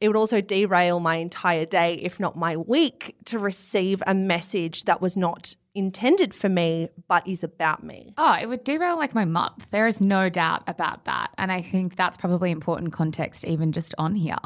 it 0.00 0.08
would 0.08 0.16
also 0.16 0.40
derail 0.40 0.98
my 0.98 1.16
entire 1.16 1.66
day, 1.66 1.96
if 1.96 2.18
not 2.18 2.36
my 2.36 2.56
week, 2.56 3.16
to 3.26 3.38
receive 3.38 4.02
a 4.06 4.14
message 4.14 4.84
that 4.84 5.02
was 5.02 5.14
not 5.14 5.54
intended 5.74 6.32
for 6.32 6.48
me, 6.48 6.88
but 7.06 7.28
is 7.28 7.44
about 7.44 7.84
me. 7.84 8.14
Oh, 8.16 8.34
it 8.40 8.46
would 8.46 8.64
derail 8.64 8.96
like 8.96 9.14
my 9.14 9.26
month. 9.26 9.66
There 9.70 9.86
is 9.86 10.00
no 10.00 10.30
doubt 10.30 10.62
about 10.66 11.04
that. 11.04 11.32
And 11.36 11.52
I 11.52 11.60
think 11.60 11.96
that's 11.96 12.16
probably 12.16 12.50
important 12.50 12.94
context, 12.94 13.44
even 13.44 13.72
just 13.72 13.94
on 13.98 14.14
here. 14.14 14.38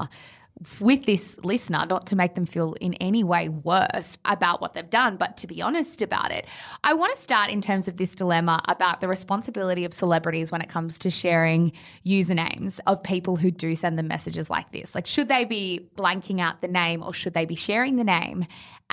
With 0.79 1.05
this 1.05 1.37
listener, 1.43 1.85
not 1.85 2.07
to 2.07 2.17
make 2.17 2.37
them 2.37 2.47
feel 2.47 2.75
in 2.75 2.95
any 2.95 3.25
way 3.25 3.49
worse 3.49 4.17
about 4.25 4.61
what 4.61 4.75
they've 4.75 4.89
done, 4.89 5.17
but 5.17 5.37
to 5.39 5.49
be 5.49 5.61
honest 5.61 6.01
about 6.01 6.31
it. 6.31 6.47
I 6.85 6.95
want 6.95 7.13
to 7.15 7.21
start 7.21 7.51
in 7.51 7.61
terms 7.61 7.89
of 7.89 7.97
this 7.97 8.15
dilemma 8.15 8.63
about 8.69 9.01
the 9.01 9.09
responsibility 9.09 9.85
of 9.85 9.93
celebrities 9.93 10.53
when 10.53 10.61
it 10.61 10.69
comes 10.69 10.97
to 10.99 11.11
sharing 11.11 11.73
usernames 12.07 12.79
of 12.87 13.03
people 13.03 13.35
who 13.35 13.51
do 13.51 13.75
send 13.75 13.99
them 13.99 14.07
messages 14.07 14.49
like 14.49 14.71
this. 14.71 14.95
Like, 14.95 15.09
should 15.09 15.29
they 15.29 15.45
be 15.45 15.91
blanking 15.97 16.41
out 16.41 16.61
the 16.61 16.69
name 16.69 17.03
or 17.03 17.13
should 17.13 17.35
they 17.35 17.47
be 17.47 17.57
sharing 17.57 17.97
the 17.97 18.05
name? 18.05 18.47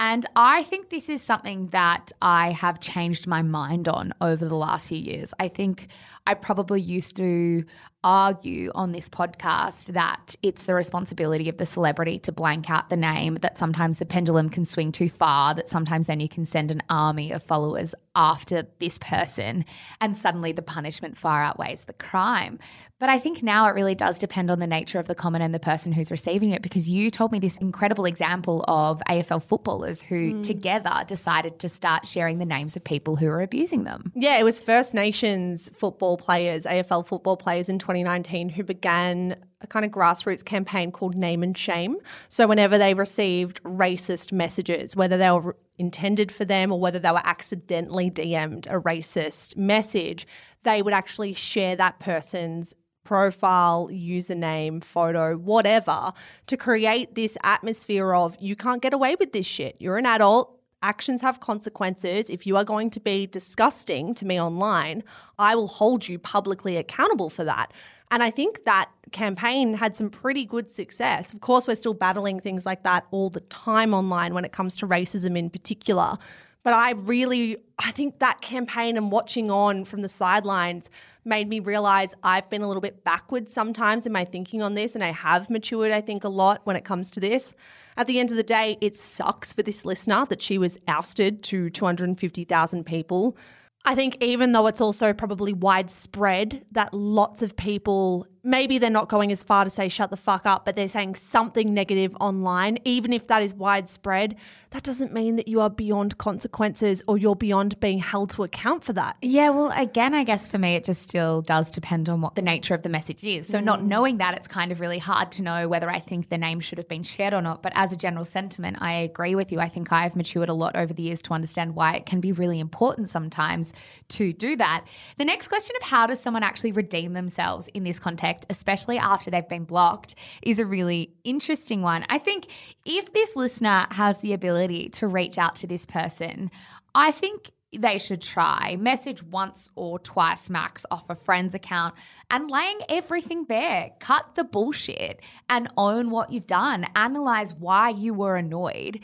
And 0.03 0.25
I 0.35 0.63
think 0.63 0.89
this 0.89 1.09
is 1.09 1.21
something 1.21 1.67
that 1.67 2.11
I 2.23 2.49
have 2.53 2.79
changed 2.79 3.27
my 3.27 3.43
mind 3.43 3.87
on 3.87 4.15
over 4.19 4.43
the 4.45 4.55
last 4.55 4.87
few 4.87 4.97
years. 4.97 5.31
I 5.39 5.47
think 5.47 5.89
I 6.25 6.33
probably 6.33 6.81
used 6.81 7.17
to 7.17 7.63
argue 8.03 8.71
on 8.73 8.93
this 8.93 9.07
podcast 9.07 9.93
that 9.93 10.35
it's 10.41 10.63
the 10.63 10.73
responsibility 10.73 11.49
of 11.49 11.57
the 11.57 11.67
celebrity 11.67 12.17
to 12.17 12.31
blank 12.31 12.67
out 12.67 12.89
the 12.89 12.97
name, 12.97 13.35
that 13.43 13.59
sometimes 13.59 13.99
the 13.99 14.07
pendulum 14.07 14.49
can 14.49 14.65
swing 14.65 14.91
too 14.91 15.07
far, 15.07 15.53
that 15.53 15.69
sometimes 15.69 16.07
then 16.07 16.19
you 16.19 16.29
can 16.29 16.47
send 16.47 16.71
an 16.71 16.81
army 16.89 17.31
of 17.31 17.43
followers 17.43 17.93
after 18.15 18.65
this 18.79 18.97
person, 18.97 19.63
and 19.99 20.17
suddenly 20.17 20.51
the 20.51 20.63
punishment 20.63 21.15
far 21.15 21.43
outweighs 21.43 21.83
the 21.83 21.93
crime. 21.93 22.57
But 23.01 23.09
I 23.09 23.17
think 23.17 23.41
now 23.41 23.67
it 23.67 23.73
really 23.73 23.95
does 23.95 24.19
depend 24.19 24.51
on 24.51 24.59
the 24.59 24.67
nature 24.67 24.99
of 24.99 25.07
the 25.07 25.15
comment 25.15 25.43
and 25.43 25.55
the 25.55 25.59
person 25.59 25.91
who's 25.91 26.11
receiving 26.11 26.51
it 26.51 26.61
because 26.61 26.87
you 26.87 27.09
told 27.09 27.31
me 27.31 27.39
this 27.39 27.57
incredible 27.57 28.05
example 28.05 28.63
of 28.67 29.01
AFL 29.09 29.41
footballers 29.41 30.03
who 30.03 30.35
Mm. 30.35 30.43
together 30.43 31.03
decided 31.07 31.57
to 31.57 31.67
start 31.67 32.05
sharing 32.05 32.37
the 32.37 32.45
names 32.45 32.75
of 32.75 32.83
people 32.83 33.15
who 33.15 33.25
are 33.27 33.41
abusing 33.41 33.85
them. 33.85 34.11
Yeah, 34.13 34.37
it 34.37 34.43
was 34.43 34.59
First 34.59 34.93
Nations 34.93 35.71
football 35.75 36.15
players, 36.15 36.67
AFL 36.67 37.01
football 37.01 37.37
players 37.37 37.69
in 37.69 37.79
2019 37.79 38.49
who 38.49 38.63
began 38.63 39.35
a 39.61 39.65
kind 39.67 39.83
of 39.83 39.89
grassroots 39.91 40.45
campaign 40.45 40.91
called 40.91 41.15
Name 41.15 41.41
and 41.41 41.57
Shame. 41.57 41.97
So 42.29 42.45
whenever 42.45 42.77
they 42.77 42.93
received 42.93 43.63
racist 43.63 44.31
messages, 44.31 44.95
whether 44.95 45.17
they 45.17 45.31
were 45.31 45.57
intended 45.79 46.31
for 46.31 46.45
them 46.45 46.71
or 46.71 46.79
whether 46.79 46.99
they 46.99 47.09
were 47.11 47.25
accidentally 47.25 48.11
DM'd 48.11 48.67
a 48.67 48.79
racist 48.79 49.57
message, 49.57 50.27
they 50.61 50.83
would 50.83 50.93
actually 50.93 51.33
share 51.33 51.75
that 51.77 51.99
person's 51.99 52.75
profile, 53.03 53.89
username, 53.91 54.83
photo, 54.83 55.35
whatever, 55.35 56.13
to 56.47 56.57
create 56.57 57.15
this 57.15 57.37
atmosphere 57.43 58.13
of 58.13 58.37
you 58.39 58.55
can't 58.55 58.81
get 58.81 58.93
away 58.93 59.15
with 59.19 59.33
this 59.33 59.45
shit. 59.45 59.75
You're 59.79 59.97
an 59.97 60.05
adult. 60.05 60.57
Actions 60.83 61.21
have 61.21 61.39
consequences. 61.39 62.29
If 62.29 62.47
you 62.47 62.57
are 62.57 62.63
going 62.63 62.89
to 62.91 62.99
be 62.99 63.27
disgusting 63.27 64.13
to 64.15 64.25
me 64.25 64.41
online, 64.41 65.03
I 65.37 65.55
will 65.55 65.67
hold 65.67 66.07
you 66.07 66.17
publicly 66.17 66.77
accountable 66.77 67.29
for 67.29 67.43
that. 67.43 67.71
And 68.09 68.21
I 68.21 68.29
think 68.29 68.65
that 68.65 68.89
campaign 69.11 69.73
had 69.73 69.95
some 69.95 70.09
pretty 70.09 70.45
good 70.45 70.69
success. 70.69 71.33
Of 71.33 71.41
course, 71.41 71.67
we're 71.67 71.75
still 71.75 71.93
battling 71.93 72.39
things 72.39 72.65
like 72.65 72.83
that 72.83 73.05
all 73.11 73.29
the 73.29 73.39
time 73.41 73.93
online 73.93 74.33
when 74.33 74.43
it 74.43 74.51
comes 74.51 74.75
to 74.77 74.87
racism 74.87 75.37
in 75.37 75.49
particular. 75.49 76.17
But 76.63 76.73
I 76.73 76.91
really, 76.91 77.57
I 77.79 77.91
think 77.91 78.19
that 78.19 78.41
campaign 78.41 78.97
and 78.97 79.11
watching 79.11 79.49
on 79.49 79.85
from 79.85 80.01
the 80.01 80.09
sidelines 80.09 80.89
made 81.23 81.47
me 81.47 81.59
realize 81.59 82.15
I've 82.23 82.49
been 82.49 82.61
a 82.61 82.67
little 82.67 82.81
bit 82.81 83.03
backwards 83.03 83.53
sometimes 83.53 84.05
in 84.05 84.11
my 84.11 84.25
thinking 84.25 84.61
on 84.61 84.73
this. 84.73 84.95
And 84.95 85.03
I 85.03 85.11
have 85.11 85.49
matured, 85.49 85.91
I 85.91 86.01
think, 86.01 86.23
a 86.23 86.29
lot 86.29 86.61
when 86.63 86.75
it 86.75 86.85
comes 86.85 87.11
to 87.11 87.19
this. 87.19 87.53
At 87.97 88.07
the 88.07 88.19
end 88.19 88.31
of 88.31 88.37
the 88.37 88.43
day, 88.43 88.77
it 88.81 88.97
sucks 88.97 89.53
for 89.53 89.63
this 89.63 89.85
listener 89.85 90.25
that 90.29 90.41
she 90.41 90.57
was 90.57 90.77
ousted 90.87 91.43
to 91.43 91.69
250,000 91.69 92.85
people. 92.85 93.37
I 93.83 93.95
think 93.95 94.15
even 94.21 94.51
though 94.51 94.67
it's 94.67 94.81
also 94.81 95.11
probably 95.11 95.53
widespread 95.53 96.65
that 96.71 96.93
lots 96.93 97.41
of 97.41 97.55
people, 97.55 98.27
maybe 98.43 98.77
they're 98.77 98.89
not 98.89 99.09
going 99.09 99.31
as 99.31 99.43
far 99.43 99.63
to 99.63 99.69
say 99.69 99.87
shut 99.87 100.09
the 100.09 100.17
fuck 100.17 100.45
up, 100.45 100.65
but 100.65 100.75
they're 100.75 100.87
saying 100.87 101.15
something 101.15 101.73
negative 101.73 102.15
online, 102.19 102.79
even 102.85 103.13
if 103.13 103.27
that 103.27 103.43
is 103.43 103.53
widespread, 103.53 104.35
that 104.71 104.83
doesn't 104.83 105.11
mean 105.11 105.35
that 105.35 105.49
you 105.49 105.59
are 105.59 105.69
beyond 105.69 106.17
consequences 106.17 107.03
or 107.05 107.17
you're 107.17 107.35
beyond 107.35 107.77
being 107.81 107.99
held 107.99 108.29
to 108.29 108.43
account 108.43 108.85
for 108.85 108.93
that. 108.93 109.17
Yeah, 109.21 109.49
well, 109.49 109.71
again, 109.75 110.13
I 110.13 110.23
guess 110.23 110.47
for 110.47 110.57
me, 110.57 110.75
it 110.75 110.85
just 110.85 111.01
still 111.01 111.41
does 111.41 111.69
depend 111.69 112.07
on 112.07 112.21
what 112.21 112.35
the 112.35 112.41
nature 112.41 112.73
of 112.73 112.81
the 112.81 112.87
message 112.87 113.21
is. 113.21 113.47
So, 113.47 113.59
not 113.59 113.81
mm. 113.81 113.87
knowing 113.87 114.17
that, 114.19 114.33
it's 114.35 114.47
kind 114.47 114.71
of 114.71 114.79
really 114.79 114.97
hard 114.97 115.29
to 115.33 115.41
know 115.41 115.67
whether 115.67 115.89
I 115.89 115.99
think 115.99 116.29
the 116.29 116.37
name 116.37 116.61
should 116.61 116.77
have 116.77 116.87
been 116.87 117.03
shared 117.03 117.33
or 117.33 117.41
not. 117.41 117.61
But 117.61 117.73
as 117.75 117.91
a 117.91 117.97
general 117.97 118.23
sentiment, 118.23 118.77
I 118.79 118.93
agree 118.93 119.35
with 119.35 119.51
you. 119.51 119.59
I 119.59 119.67
think 119.67 119.91
I've 119.91 120.15
matured 120.15 120.47
a 120.47 120.53
lot 120.53 120.77
over 120.77 120.93
the 120.93 121.03
years 121.03 121.21
to 121.23 121.33
understand 121.33 121.75
why 121.75 121.95
it 121.95 122.05
can 122.05 122.21
be 122.21 122.31
really 122.31 122.59
important 122.59 123.09
sometimes 123.09 123.73
to 124.09 124.31
do 124.31 124.55
that. 124.55 124.85
The 125.17 125.25
next 125.25 125.49
question 125.49 125.75
of 125.81 125.83
how 125.83 126.07
does 126.07 126.21
someone 126.21 126.43
actually 126.43 126.71
redeem 126.71 127.11
themselves 127.11 127.67
in 127.73 127.83
this 127.83 127.99
context, 127.99 128.30
especially 128.49 128.97
after 128.97 129.31
they've 129.31 129.47
been 129.47 129.65
blocked, 129.65 130.15
is 130.41 130.59
a 130.59 130.65
really 130.65 131.13
interesting 131.23 131.81
one. 131.81 132.05
I 132.09 132.17
think 132.17 132.47
if 132.85 133.13
this 133.13 133.35
listener 133.35 133.87
has 133.91 134.17
the 134.19 134.33
ability 134.33 134.89
to 134.89 135.07
reach 135.07 135.37
out 135.37 135.55
to 135.57 135.67
this 135.67 135.85
person, 135.85 136.51
I 136.93 137.11
think 137.11 137.51
they 137.73 137.97
should 137.97 138.21
try. 138.21 138.75
Message 138.77 139.23
once 139.23 139.69
or 139.75 139.97
twice 139.99 140.49
max 140.49 140.85
off 140.91 141.09
a 141.09 141.15
friend's 141.15 141.55
account 141.55 141.95
and 142.29 142.51
laying 142.51 142.79
everything 142.89 143.45
bare. 143.45 143.91
Cut 143.99 144.35
the 144.35 144.43
bullshit 144.43 145.21
and 145.49 145.71
own 145.77 146.09
what 146.09 146.31
you've 146.31 146.47
done. 146.47 146.85
Analyze 146.95 147.53
why 147.53 147.89
you 147.89 148.13
were 148.13 148.35
annoyed 148.35 148.99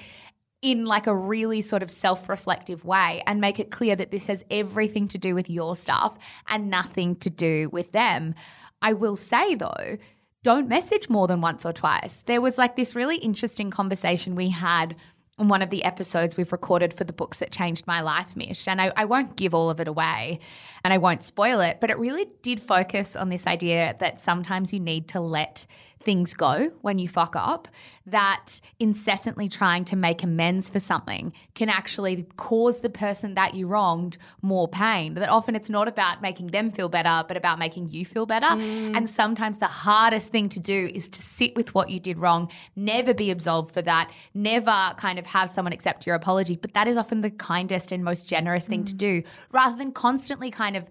in 0.61 0.85
like 0.85 1.07
a 1.07 1.15
really 1.15 1.61
sort 1.61 1.83
of 1.83 1.91
self-reflective 1.91 2.83
way 2.83 3.23
and 3.25 3.39
make 3.39 3.59
it 3.59 3.71
clear 3.71 3.95
that 3.95 4.11
this 4.11 4.25
has 4.25 4.43
everything 4.49 5.07
to 5.07 5.17
do 5.17 5.35
with 5.35 5.49
your 5.49 5.75
stuff 5.75 6.17
and 6.47 6.69
nothing 6.69 7.15
to 7.15 7.29
do 7.29 7.69
with 7.69 7.91
them 7.91 8.33
i 8.81 8.93
will 8.93 9.15
say 9.15 9.55
though 9.55 9.97
don't 10.43 10.69
message 10.69 11.09
more 11.09 11.27
than 11.27 11.41
once 11.41 11.65
or 11.65 11.73
twice 11.73 12.23
there 12.25 12.41
was 12.41 12.57
like 12.57 12.75
this 12.75 12.95
really 12.95 13.17
interesting 13.17 13.69
conversation 13.71 14.35
we 14.35 14.49
had 14.49 14.95
on 15.39 15.47
one 15.49 15.61
of 15.61 15.69
the 15.69 15.83
episodes 15.83 16.35
we've 16.35 16.51
recorded 16.51 16.93
for 16.93 17.03
the 17.03 17.13
books 17.13 17.37
that 17.37 17.51
changed 17.51 17.85
my 17.85 18.01
life, 18.01 18.35
Mish. 18.35 18.67
And 18.67 18.81
I, 18.81 18.91
I, 18.95 19.05
won't 19.05 19.35
give 19.35 19.53
all 19.53 19.69
of 19.69 19.79
it 19.79 19.87
away 19.87 20.39
and 20.83 20.91
I 20.93 20.97
won't 20.97 21.23
spoil 21.23 21.61
it, 21.61 21.77
but 21.79 21.91
it 21.91 21.99
really 21.99 22.27
did 22.41 22.59
focus 22.59 23.15
on 23.15 23.29
this 23.29 23.45
idea 23.45 23.95
that 23.99 24.19
sometimes 24.19 24.73
you 24.73 24.79
need 24.79 25.07
to 25.09 25.19
let 25.19 25.67
things 26.07 26.33
go 26.33 26.71
when 26.83 26.97
you 26.99 27.09
fuck 27.09 27.35
up, 27.35 27.67
that 28.05 28.61
incessantly 28.79 29.49
trying 29.49 29.83
to 29.83 29.97
make 29.97 30.23
amends 30.23 30.69
for 30.69 30.79
something 30.79 31.33
can 31.53 31.67
actually 31.67 32.25
cause 32.37 32.79
the 32.79 32.89
person 32.89 33.35
that 33.35 33.55
you 33.55 33.67
wronged 33.67 34.17
more 34.41 34.69
pain. 34.69 35.15
That 35.15 35.27
often 35.27 35.53
it's 35.53 35.69
not 35.69 35.89
about 35.89 36.21
making 36.21 36.47
them 36.47 36.71
feel 36.71 36.87
better, 36.87 37.25
but 37.27 37.35
about 37.35 37.59
making 37.59 37.89
you 37.89 38.05
feel 38.05 38.25
better. 38.25 38.45
Mm. 38.45 38.95
And 38.95 39.09
sometimes 39.09 39.57
the 39.57 39.65
hardest 39.65 40.29
thing 40.29 40.47
to 40.47 40.61
do 40.61 40.89
is 40.93 41.09
to 41.09 41.21
sit 41.21 41.53
with 41.57 41.75
what 41.75 41.89
you 41.89 41.99
did 41.99 42.17
wrong, 42.17 42.49
never 42.77 43.13
be 43.13 43.29
absolved 43.29 43.73
for 43.73 43.81
that, 43.81 44.09
never 44.33 44.93
kind 44.95 45.19
of 45.19 45.25
have 45.25 45.49
someone 45.49 45.73
accept 45.73 46.07
your 46.07 46.15
apology. 46.15 46.55
But 46.55 46.73
that 46.73 46.87
is 46.87 46.95
often 46.95 47.19
the 47.19 47.31
kindest 47.31 47.91
and 47.91 48.01
most 48.01 48.29
generous 48.29 48.65
thing 48.65 48.85
to 48.85 48.95
do, 48.95 49.23
rather 49.51 49.75
than 49.75 49.91
constantly 49.91 50.51
kind 50.51 50.77
of 50.77 50.85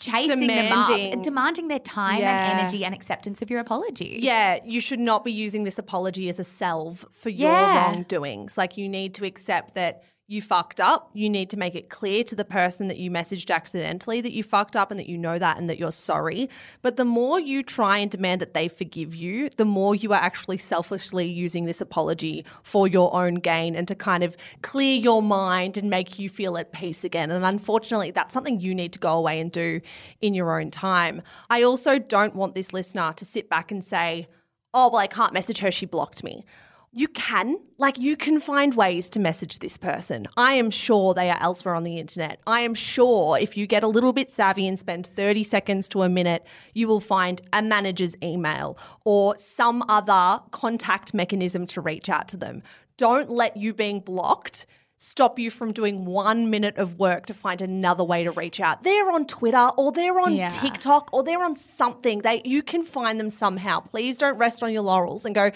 chasing 0.00 0.46
them 0.46 0.72
up, 0.72 0.88
Demanding. 0.88 1.22
demanding 1.22 1.68
their 1.68 1.78
time 1.78 2.18
Yeah. 2.20 2.50
and 2.50 2.60
energy 2.60 2.84
and 2.84 2.94
acceptance 2.94 3.42
of 3.42 3.50
your 3.50 3.60
apology. 3.60 4.18
Yeah, 4.20 4.58
you 4.64 4.80
should 4.80 4.98
not 5.00 5.24
be 5.24 5.30
using 5.32 5.64
this 5.64 5.78
apology 5.78 6.28
as 6.28 6.38
a 6.38 6.44
salve 6.44 7.04
for 7.12 7.28
your 7.30 7.52
wrongdoings. 7.52 8.56
Like, 8.58 8.76
you 8.76 8.88
need 8.88 9.14
to 9.14 9.24
accept 9.26 9.74
that 9.74 10.02
you 10.30 10.40
fucked 10.40 10.80
up. 10.80 11.10
You 11.12 11.28
need 11.28 11.50
to 11.50 11.56
make 11.56 11.74
it 11.74 11.88
clear 11.88 12.22
to 12.22 12.36
the 12.36 12.44
person 12.44 12.86
that 12.86 12.98
you 12.98 13.10
messaged 13.10 13.52
accidentally 13.52 14.20
that 14.20 14.30
you 14.30 14.44
fucked 14.44 14.76
up 14.76 14.92
and 14.92 15.00
that 15.00 15.08
you 15.08 15.18
know 15.18 15.40
that 15.40 15.58
and 15.58 15.68
that 15.68 15.76
you're 15.76 15.90
sorry. 15.90 16.48
But 16.82 16.94
the 16.94 17.04
more 17.04 17.40
you 17.40 17.64
try 17.64 17.98
and 17.98 18.08
demand 18.08 18.40
that 18.40 18.54
they 18.54 18.68
forgive 18.68 19.12
you, 19.12 19.50
the 19.50 19.64
more 19.64 19.96
you 19.96 20.12
are 20.12 20.22
actually 20.22 20.58
selfishly 20.58 21.26
using 21.26 21.64
this 21.64 21.80
apology 21.80 22.44
for 22.62 22.86
your 22.86 23.12
own 23.12 23.34
gain 23.34 23.74
and 23.74 23.88
to 23.88 23.96
kind 23.96 24.22
of 24.22 24.36
clear 24.62 24.94
your 24.94 25.20
mind 25.20 25.76
and 25.76 25.90
make 25.90 26.20
you 26.20 26.28
feel 26.28 26.56
at 26.56 26.70
peace 26.70 27.02
again. 27.02 27.32
And 27.32 27.44
unfortunately, 27.44 28.12
that's 28.12 28.32
something 28.32 28.60
you 28.60 28.72
need 28.72 28.92
to 28.92 29.00
go 29.00 29.18
away 29.18 29.40
and 29.40 29.50
do 29.50 29.80
in 30.20 30.34
your 30.34 30.60
own 30.60 30.70
time. 30.70 31.22
I 31.50 31.64
also 31.64 31.98
don't 31.98 32.36
want 32.36 32.54
this 32.54 32.72
listener 32.72 33.12
to 33.14 33.24
sit 33.24 33.50
back 33.50 33.72
and 33.72 33.84
say, 33.84 34.28
oh, 34.72 34.90
well, 34.90 35.00
I 35.00 35.08
can't 35.08 35.32
message 35.32 35.58
her. 35.58 35.72
She 35.72 35.86
blocked 35.86 36.22
me. 36.22 36.44
You 36.92 37.06
can. 37.06 37.56
Like, 37.78 37.98
you 37.98 38.16
can 38.16 38.40
find 38.40 38.74
ways 38.74 39.08
to 39.10 39.20
message 39.20 39.60
this 39.60 39.76
person. 39.76 40.26
I 40.36 40.54
am 40.54 40.70
sure 40.70 41.14
they 41.14 41.30
are 41.30 41.38
elsewhere 41.40 41.76
on 41.76 41.84
the 41.84 41.98
internet. 41.98 42.40
I 42.48 42.60
am 42.60 42.74
sure 42.74 43.38
if 43.38 43.56
you 43.56 43.68
get 43.68 43.84
a 43.84 43.88
little 43.88 44.12
bit 44.12 44.28
savvy 44.30 44.66
and 44.66 44.76
spend 44.76 45.06
30 45.06 45.44
seconds 45.44 45.88
to 45.90 46.02
a 46.02 46.08
minute, 46.08 46.44
you 46.74 46.88
will 46.88 47.00
find 47.00 47.40
a 47.52 47.62
manager's 47.62 48.16
email 48.24 48.76
or 49.04 49.38
some 49.38 49.84
other 49.88 50.42
contact 50.50 51.14
mechanism 51.14 51.64
to 51.68 51.80
reach 51.80 52.08
out 52.08 52.26
to 52.28 52.36
them. 52.36 52.62
Don't 52.96 53.30
let 53.30 53.56
you 53.56 53.72
being 53.72 54.00
blocked 54.00 54.66
stop 55.02 55.38
you 55.38 55.50
from 55.50 55.72
doing 55.72 56.04
one 56.04 56.50
minute 56.50 56.76
of 56.76 56.98
work 56.98 57.24
to 57.24 57.32
find 57.32 57.62
another 57.62 58.04
way 58.04 58.22
to 58.22 58.30
reach 58.32 58.60
out. 58.60 58.82
They're 58.82 59.10
on 59.10 59.26
Twitter 59.26 59.70
or 59.78 59.92
they're 59.92 60.20
on 60.20 60.34
Yeah. 60.34 60.50
TikTok 60.50 61.08
or 61.14 61.22
they're 61.22 61.42
on 61.42 61.56
something. 61.56 62.18
They 62.18 62.42
you 62.44 62.62
can 62.62 62.84
find 62.84 63.18
them 63.18 63.30
somehow. 63.30 63.80
Please 63.80 64.18
don't 64.18 64.36
rest 64.36 64.62
on 64.62 64.74
your 64.74 64.82
laurels 64.82 65.24
and 65.24 65.34
go, 65.34 65.52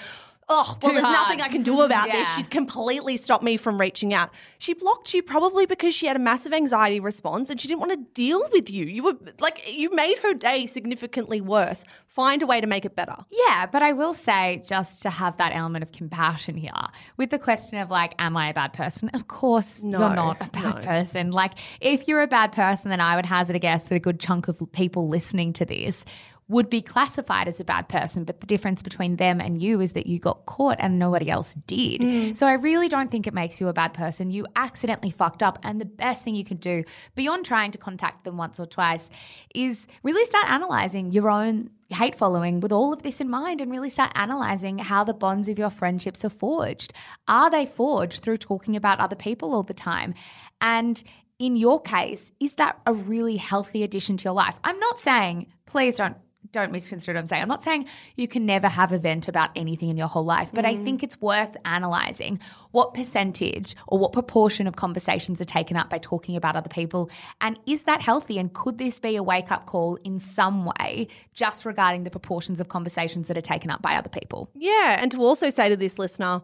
Oh, 0.48 0.64
well, 0.82 0.90
Too 0.90 0.94
there's 0.94 1.00
hard. 1.04 1.12
nothing 1.12 1.40
I 1.40 1.48
can 1.48 1.62
do 1.62 1.80
about 1.80 2.10
this. 2.10 2.28
She's 2.34 2.48
completely 2.48 3.16
stopped 3.16 3.42
me 3.42 3.56
from 3.56 3.80
reaching 3.80 4.12
out. 4.12 4.30
She 4.58 4.74
blocked 4.74 5.14
you 5.14 5.22
probably 5.22 5.66
because 5.66 5.94
she 5.94 6.06
had 6.06 6.16
a 6.16 6.20
massive 6.20 6.52
anxiety 6.52 7.00
response 7.00 7.50
and 7.50 7.60
she 7.60 7.68
didn't 7.68 7.80
want 7.80 7.92
to 7.92 7.98
deal 8.14 8.42
with 8.52 8.70
you. 8.70 8.84
You 8.84 9.04
were 9.04 9.14
like, 9.40 9.62
you 9.66 9.94
made 9.94 10.18
her 10.18 10.34
day 10.34 10.66
significantly 10.66 11.40
worse. 11.40 11.84
Find 12.06 12.42
a 12.42 12.46
way 12.46 12.60
to 12.60 12.66
make 12.66 12.84
it 12.84 12.94
better. 12.94 13.16
Yeah, 13.30 13.66
but 13.66 13.82
I 13.82 13.92
will 13.92 14.14
say, 14.14 14.62
just 14.66 15.02
to 15.02 15.10
have 15.10 15.36
that 15.38 15.54
element 15.54 15.82
of 15.82 15.92
compassion 15.92 16.56
here, 16.56 16.72
with 17.16 17.30
the 17.30 17.38
question 17.38 17.78
of 17.78 17.90
like, 17.90 18.14
am 18.18 18.36
I 18.36 18.50
a 18.50 18.54
bad 18.54 18.72
person? 18.72 19.08
Of 19.10 19.28
course, 19.28 19.82
you're 19.82 19.98
not 19.98 20.36
a 20.40 20.50
bad 20.50 20.82
person. 20.84 21.30
Like, 21.30 21.54
if 21.80 22.06
you're 22.06 22.22
a 22.22 22.28
bad 22.28 22.52
person, 22.52 22.90
then 22.90 23.00
I 23.00 23.16
would 23.16 23.26
hazard 23.26 23.56
a 23.56 23.58
guess 23.58 23.84
that 23.84 23.94
a 23.94 23.98
good 23.98 24.20
chunk 24.20 24.48
of 24.48 24.62
people 24.72 25.08
listening 25.08 25.52
to 25.54 25.64
this 25.64 26.04
would 26.48 26.68
be 26.68 26.82
classified 26.82 27.48
as 27.48 27.58
a 27.58 27.64
bad 27.64 27.88
person, 27.88 28.24
but 28.24 28.40
the 28.40 28.46
difference 28.46 28.82
between 28.82 29.16
them 29.16 29.40
and 29.40 29.62
you 29.62 29.80
is 29.80 29.92
that 29.92 30.06
you 30.06 30.18
got 30.18 30.44
caught 30.44 30.76
and 30.78 30.98
nobody 30.98 31.30
else 31.30 31.54
did. 31.66 32.02
Mm. 32.02 32.36
So 32.36 32.46
I 32.46 32.52
really 32.52 32.88
don't 32.88 33.10
think 33.10 33.26
it 33.26 33.32
makes 33.32 33.60
you 33.60 33.68
a 33.68 33.72
bad 33.72 33.94
person. 33.94 34.30
You 34.30 34.46
accidentally 34.54 35.10
fucked 35.10 35.42
up, 35.42 35.58
and 35.62 35.80
the 35.80 35.86
best 35.86 36.22
thing 36.22 36.34
you 36.34 36.44
can 36.44 36.58
do 36.58 36.84
beyond 37.14 37.46
trying 37.46 37.70
to 37.70 37.78
contact 37.78 38.24
them 38.24 38.36
once 38.36 38.60
or 38.60 38.66
twice 38.66 39.08
is 39.54 39.86
really 40.02 40.24
start 40.26 40.50
analyzing 40.50 41.12
your 41.12 41.30
own 41.30 41.70
hate 41.88 42.14
following 42.14 42.60
with 42.60 42.72
all 42.72 42.92
of 42.92 43.02
this 43.02 43.20
in 43.20 43.28
mind 43.30 43.60
and 43.60 43.70
really 43.70 43.90
start 43.90 44.12
analyzing 44.14 44.78
how 44.78 45.04
the 45.04 45.14
bonds 45.14 45.48
of 45.48 45.58
your 45.58 45.70
friendships 45.70 46.24
are 46.24 46.30
forged. 46.30 46.92
Are 47.28 47.50
they 47.50 47.66
forged 47.66 48.22
through 48.22 48.38
talking 48.38 48.76
about 48.76 49.00
other 49.00 49.16
people 49.16 49.54
all 49.54 49.62
the 49.62 49.74
time? 49.74 50.14
And 50.60 51.02
in 51.38 51.56
your 51.56 51.80
case, 51.80 52.32
is 52.40 52.54
that 52.54 52.80
a 52.86 52.92
really 52.92 53.36
healthy 53.36 53.82
addition 53.82 54.16
to 54.18 54.24
your 54.24 54.34
life? 54.34 54.56
I'm 54.62 54.78
not 54.78 55.00
saying, 55.00 55.46
please 55.66 55.96
don't 55.96 56.16
don't 56.54 56.72
misconstrue 56.72 57.12
what 57.12 57.20
I'm 57.20 57.26
saying. 57.26 57.42
I'm 57.42 57.48
not 57.48 57.62
saying 57.62 57.86
you 58.16 58.26
can 58.26 58.46
never 58.46 58.68
have 58.68 58.92
a 58.92 58.98
vent 58.98 59.28
about 59.28 59.50
anything 59.54 59.90
in 59.90 59.96
your 59.96 60.08
whole 60.08 60.24
life, 60.24 60.50
but 60.54 60.64
I 60.64 60.76
mm. 60.76 60.84
think 60.84 61.02
it's 61.02 61.20
worth 61.20 61.56
analyzing 61.64 62.40
what 62.70 62.94
percentage 62.94 63.76
or 63.86 63.98
what 63.98 64.12
proportion 64.12 64.66
of 64.66 64.76
conversations 64.76 65.40
are 65.40 65.44
taken 65.44 65.76
up 65.76 65.90
by 65.90 65.98
talking 65.98 66.36
about 66.36 66.56
other 66.56 66.68
people. 66.68 67.10
And 67.40 67.58
is 67.66 67.82
that 67.82 68.00
healthy? 68.00 68.38
And 68.38 68.52
could 68.54 68.78
this 68.78 68.98
be 68.98 69.16
a 69.16 69.22
wake 69.22 69.52
up 69.52 69.66
call 69.66 69.96
in 70.04 70.18
some 70.18 70.64
way 70.64 71.08
just 71.34 71.66
regarding 71.66 72.04
the 72.04 72.10
proportions 72.10 72.60
of 72.60 72.68
conversations 72.68 73.28
that 73.28 73.36
are 73.36 73.42
taken 73.42 73.70
up 73.70 73.82
by 73.82 73.96
other 73.96 74.08
people? 74.08 74.48
Yeah, 74.54 74.96
and 74.98 75.10
to 75.12 75.18
also 75.18 75.50
say 75.50 75.68
to 75.68 75.76
this 75.76 75.98
listener, 75.98 76.42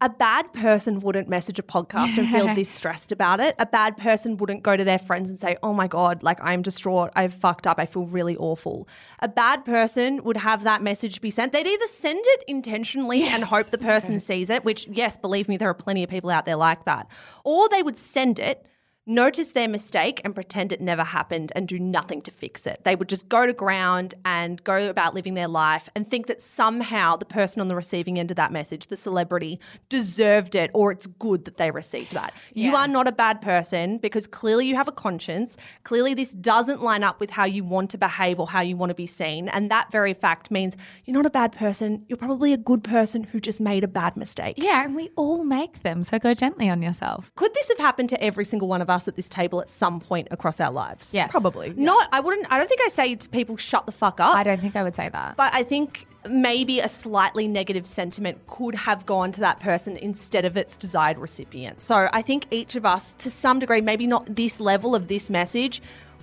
a 0.00 0.08
bad 0.08 0.52
person 0.52 1.00
wouldn't 1.00 1.28
message 1.28 1.58
a 1.58 1.62
podcast 1.62 2.16
and 2.18 2.28
feel 2.28 2.54
this 2.54 2.70
stressed 2.70 3.10
about 3.10 3.40
it. 3.40 3.56
A 3.58 3.66
bad 3.66 3.96
person 3.96 4.36
wouldn't 4.36 4.62
go 4.62 4.76
to 4.76 4.84
their 4.84 4.98
friends 4.98 5.28
and 5.28 5.40
say, 5.40 5.56
Oh 5.62 5.74
my 5.74 5.88
God, 5.88 6.22
like 6.22 6.38
I'm 6.42 6.62
distraught. 6.62 7.10
I've 7.16 7.34
fucked 7.34 7.66
up. 7.66 7.78
I 7.80 7.86
feel 7.86 8.06
really 8.06 8.36
awful. 8.36 8.88
A 9.18 9.28
bad 9.28 9.64
person 9.64 10.22
would 10.22 10.36
have 10.36 10.62
that 10.64 10.82
message 10.82 11.20
be 11.20 11.30
sent. 11.30 11.52
They'd 11.52 11.66
either 11.66 11.86
send 11.88 12.22
it 12.24 12.44
intentionally 12.46 13.24
and 13.24 13.42
hope 13.42 13.66
the 13.66 13.78
person 13.78 14.20
sees 14.20 14.50
it, 14.50 14.64
which, 14.64 14.86
yes, 14.86 15.16
believe 15.16 15.48
me, 15.48 15.56
there 15.56 15.68
are 15.68 15.74
plenty 15.74 16.04
of 16.04 16.10
people 16.10 16.30
out 16.30 16.46
there 16.46 16.56
like 16.56 16.84
that. 16.84 17.08
Or 17.44 17.68
they 17.68 17.82
would 17.82 17.98
send 17.98 18.38
it 18.38 18.64
notice 19.08 19.48
their 19.48 19.68
mistake 19.68 20.20
and 20.24 20.34
pretend 20.34 20.70
it 20.70 20.80
never 20.80 21.02
happened 21.02 21.50
and 21.56 21.66
do 21.66 21.78
nothing 21.78 22.20
to 22.22 22.30
fix 22.30 22.66
it. 22.66 22.82
They 22.84 22.94
would 22.94 23.08
just 23.08 23.28
go 23.28 23.46
to 23.46 23.52
ground 23.52 24.14
and 24.24 24.62
go 24.62 24.88
about 24.88 25.14
living 25.14 25.34
their 25.34 25.48
life 25.48 25.88
and 25.94 26.08
think 26.08 26.26
that 26.26 26.42
somehow 26.42 27.16
the 27.16 27.24
person 27.24 27.60
on 27.60 27.68
the 27.68 27.74
receiving 27.74 28.18
end 28.18 28.30
of 28.30 28.36
that 28.36 28.52
message, 28.52 28.88
the 28.88 28.96
celebrity, 28.96 29.58
deserved 29.88 30.54
it 30.54 30.70
or 30.74 30.92
it's 30.92 31.06
good 31.06 31.46
that 31.46 31.56
they 31.56 31.70
received 31.70 32.12
that. 32.12 32.34
You 32.52 32.76
are 32.76 32.86
not 32.86 33.08
a 33.08 33.12
bad 33.12 33.40
person 33.40 33.96
because 33.96 34.26
clearly 34.26 34.66
you 34.66 34.76
have 34.76 34.88
a 34.88 34.92
conscience. 34.92 35.56
Clearly, 35.84 36.12
this 36.12 36.32
doesn't 36.32 36.82
line 36.82 37.02
up 37.02 37.18
with 37.18 37.30
how 37.30 37.46
you 37.46 37.64
want 37.64 37.90
to 37.90 37.98
behave 37.98 38.38
or 38.38 38.46
how 38.46 38.60
you 38.60 38.76
want 38.76 38.90
to 38.90 38.94
be 38.94 39.06
seen. 39.06 39.48
And 39.48 39.70
that 39.70 39.90
very 39.90 40.12
fact 40.12 40.50
means 40.50 40.76
you're 41.06 41.16
not 41.16 41.24
a 41.24 41.30
bad 41.30 41.52
person. 41.52 42.04
You're 42.08 42.18
probably 42.18 42.52
a 42.52 42.58
good 42.58 42.84
person 42.84 43.24
who 43.24 43.40
just 43.40 43.60
made 43.60 43.84
a 43.84 43.88
bad 43.88 44.16
mistake. 44.16 44.56
Yeah, 44.58 44.84
and 44.84 44.94
we 44.94 45.08
all 45.16 45.44
make 45.44 45.82
them. 45.82 46.02
So 46.02 46.18
go 46.18 46.34
gently 46.34 46.68
on 46.68 46.82
yourself. 46.82 47.32
Could 47.36 47.54
this 47.54 47.68
have 47.68 47.78
happened 47.78 48.10
to 48.10 48.22
every 48.22 48.44
single 48.44 48.68
one 48.68 48.82
of 48.82 48.90
us 48.90 48.97
at 49.06 49.14
this 49.14 49.28
table 49.28 49.60
at 49.60 49.68
some 49.68 50.00
point 50.00 50.28
across 50.30 50.58
our 50.58 50.72
lives? 50.72 51.10
Yes. 51.12 51.30
Probably. 51.30 51.72
Not, 51.76 52.08
I 52.10 52.20
wouldn't, 52.20 52.50
I 52.50 52.58
don't 52.58 52.66
think 52.66 52.80
I 52.80 52.88
say 52.88 53.14
to 53.14 53.28
people, 53.28 53.56
shut 53.56 53.86
the 53.86 53.92
fuck 53.92 54.18
up. 54.18 54.34
I 54.34 54.42
don't 54.42 54.60
think 54.60 54.74
I 54.74 54.82
would 54.82 54.96
say 54.96 55.08
that. 55.08 55.36
But 55.36 55.54
I 55.54 55.62
think 55.62 56.06
maybe 56.28 56.80
a 56.80 56.88
slightly 56.88 57.46
negative 57.46 57.86
sentiment 57.86 58.38
could 58.46 58.74
have 58.74 59.06
gone 59.06 59.30
to 59.32 59.40
that 59.40 59.60
person 59.60 59.96
instead 59.96 60.44
of 60.44 60.56
its 60.56 60.76
desired 60.76 61.18
recipient. 61.18 61.82
So 61.82 62.08
I 62.12 62.22
think 62.22 62.46
each 62.50 62.74
of 62.74 62.84
us, 62.84 63.14
to 63.18 63.30
some 63.30 63.58
degree, 63.58 63.80
maybe 63.80 64.06
not 64.06 64.34
this 64.34 64.58
level 64.60 64.94
of 64.94 65.08
this 65.08 65.30
message, 65.30 65.80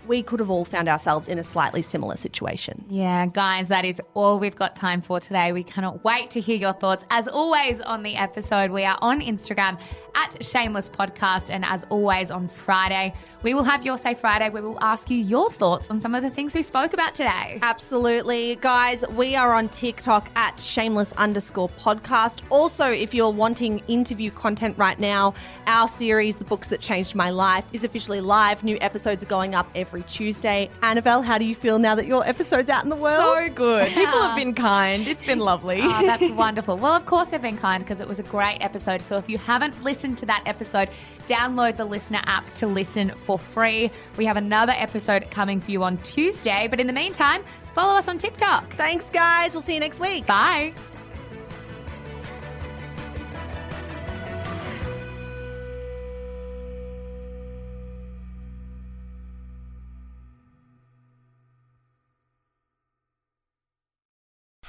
we 0.08 0.24
could 0.24 0.40
have 0.40 0.50
all 0.50 0.66
found 0.66 0.88
ourselves 0.90 1.28
in 1.28 1.40
a 1.40 1.44
slightly 1.44 1.82
similar 1.82 2.18
situation. 2.18 2.86
Yeah, 2.90 3.26
guys, 3.28 3.68
that 3.70 3.86
is 3.86 4.02
all 4.14 4.40
we've 4.40 4.56
got 4.56 4.76
time 4.76 5.02
for 5.02 5.20
today. 5.20 5.52
We 5.52 5.64
cannot 5.64 6.04
wait 6.04 6.30
to 6.32 6.40
hear 6.40 6.58
your 6.58 6.74
thoughts. 6.74 7.06
As 7.10 7.28
always, 7.28 7.82
on 7.82 8.04
the 8.04 8.16
episode, 8.16 8.72
we 8.72 8.86
are 8.86 8.98
on 9.02 9.22
Instagram 9.22 9.80
at 10.16 10.44
Shameless 10.44 10.90
Podcast. 10.90 11.50
And 11.50 11.66
as 11.66 11.86
always, 11.90 12.32
on 12.32 12.48
Friday, 12.48 13.14
we 13.44 13.54
will 13.54 13.64
have 13.64 13.86
Your 13.86 13.98
Say 13.98 14.14
Friday, 14.14 14.50
where 14.50 14.62
we'll 14.62 14.84
ask 14.84 15.10
you 15.10 15.18
your 15.18 15.52
thoughts 15.52 15.90
on 15.90 16.02
some 16.02 16.16
of 16.16 16.24
the 16.24 16.30
things 16.30 16.54
we 16.54 16.64
spoke 16.64 16.94
about 16.94 17.16
today. 17.16 17.60
Absolutely. 17.62 18.56
Guys, 18.58 19.04
we 19.10 19.36
are 19.36 19.54
on 19.54 19.70
TikTok 19.70 20.30
at 20.36 20.60
shameless 20.60 21.12
underscore 21.14 21.70
podcast. 21.70 22.42
Also, 22.50 22.86
if 22.92 23.14
you're 23.14 23.32
wanting 23.32 23.80
interview 23.88 24.32
content 24.32 24.78
right 24.78 25.00
now, 25.00 25.34
our 25.68 25.88
series, 25.88 26.38
The 26.38 26.46
Books 26.46 26.70
That 26.70 26.80
Changed 26.80 27.16
My 27.16 27.30
Life, 27.30 27.66
is 27.74 27.84
officially 27.84 28.22
live. 28.22 28.64
New 28.64 28.78
episodes 28.82 29.24
are 29.24 29.28
going 29.28 29.56
up 29.56 29.70
every 29.96 30.10
Tuesday. 30.12 30.70
Annabelle, 30.82 31.22
how 31.22 31.38
do 31.38 31.46
you 31.46 31.56
feel 31.56 31.80
now 31.80 31.96
that 31.96 32.06
your 32.06 32.28
episode's 32.28 32.70
out 32.70 32.84
in 32.84 32.90
the 32.90 32.98
world? 32.98 33.16
So 33.18 33.50
good. 33.54 33.88
People 33.94 34.22
have 34.22 34.36
been 34.36 34.54
kind. 34.54 35.08
It's 35.08 35.26
been 35.26 35.40
lovely. 35.40 35.80
Oh, 35.82 36.06
that's 36.06 36.30
wonderful. 36.32 36.76
Well, 36.76 36.94
of 36.94 37.06
course, 37.06 37.30
they've 37.30 37.42
been 37.42 37.58
kind 37.58 37.82
because 37.82 38.02
it 38.02 38.08
was 38.08 38.20
a 38.20 38.24
great 38.24 38.58
episode. 38.60 39.02
So 39.02 39.16
if 39.16 39.30
you 39.30 39.38
haven't 39.38 39.82
listened 39.84 40.18
to 40.18 40.26
that 40.26 40.44
episode, 40.46 40.90
download 41.28 41.78
the 41.78 41.88
LiSTNR 41.88 42.24
app 42.26 42.54
to 42.56 42.68
listen 42.68 43.10
for 43.12 43.40
free. 43.40 43.90
We 44.18 44.26
have 44.26 44.36
another 44.36 44.74
episode 44.76 45.32
coming 45.32 45.62
for 45.62 45.72
you 45.72 45.82
on 45.84 45.98
Tuesday. 46.00 46.68
But 46.70 46.82
in 46.82 46.88
the 46.88 46.94
meantime, 46.94 47.42
follow 47.74 47.98
us 47.98 48.10
on 48.10 48.18
TikTok. 48.18 48.74
Thanks, 48.74 49.10
guys. 49.10 49.54
We'll 49.54 49.64
see 49.64 49.76
you 49.76 49.80
next 49.80 50.02
week. 50.02 50.26
Bye. 50.26 50.74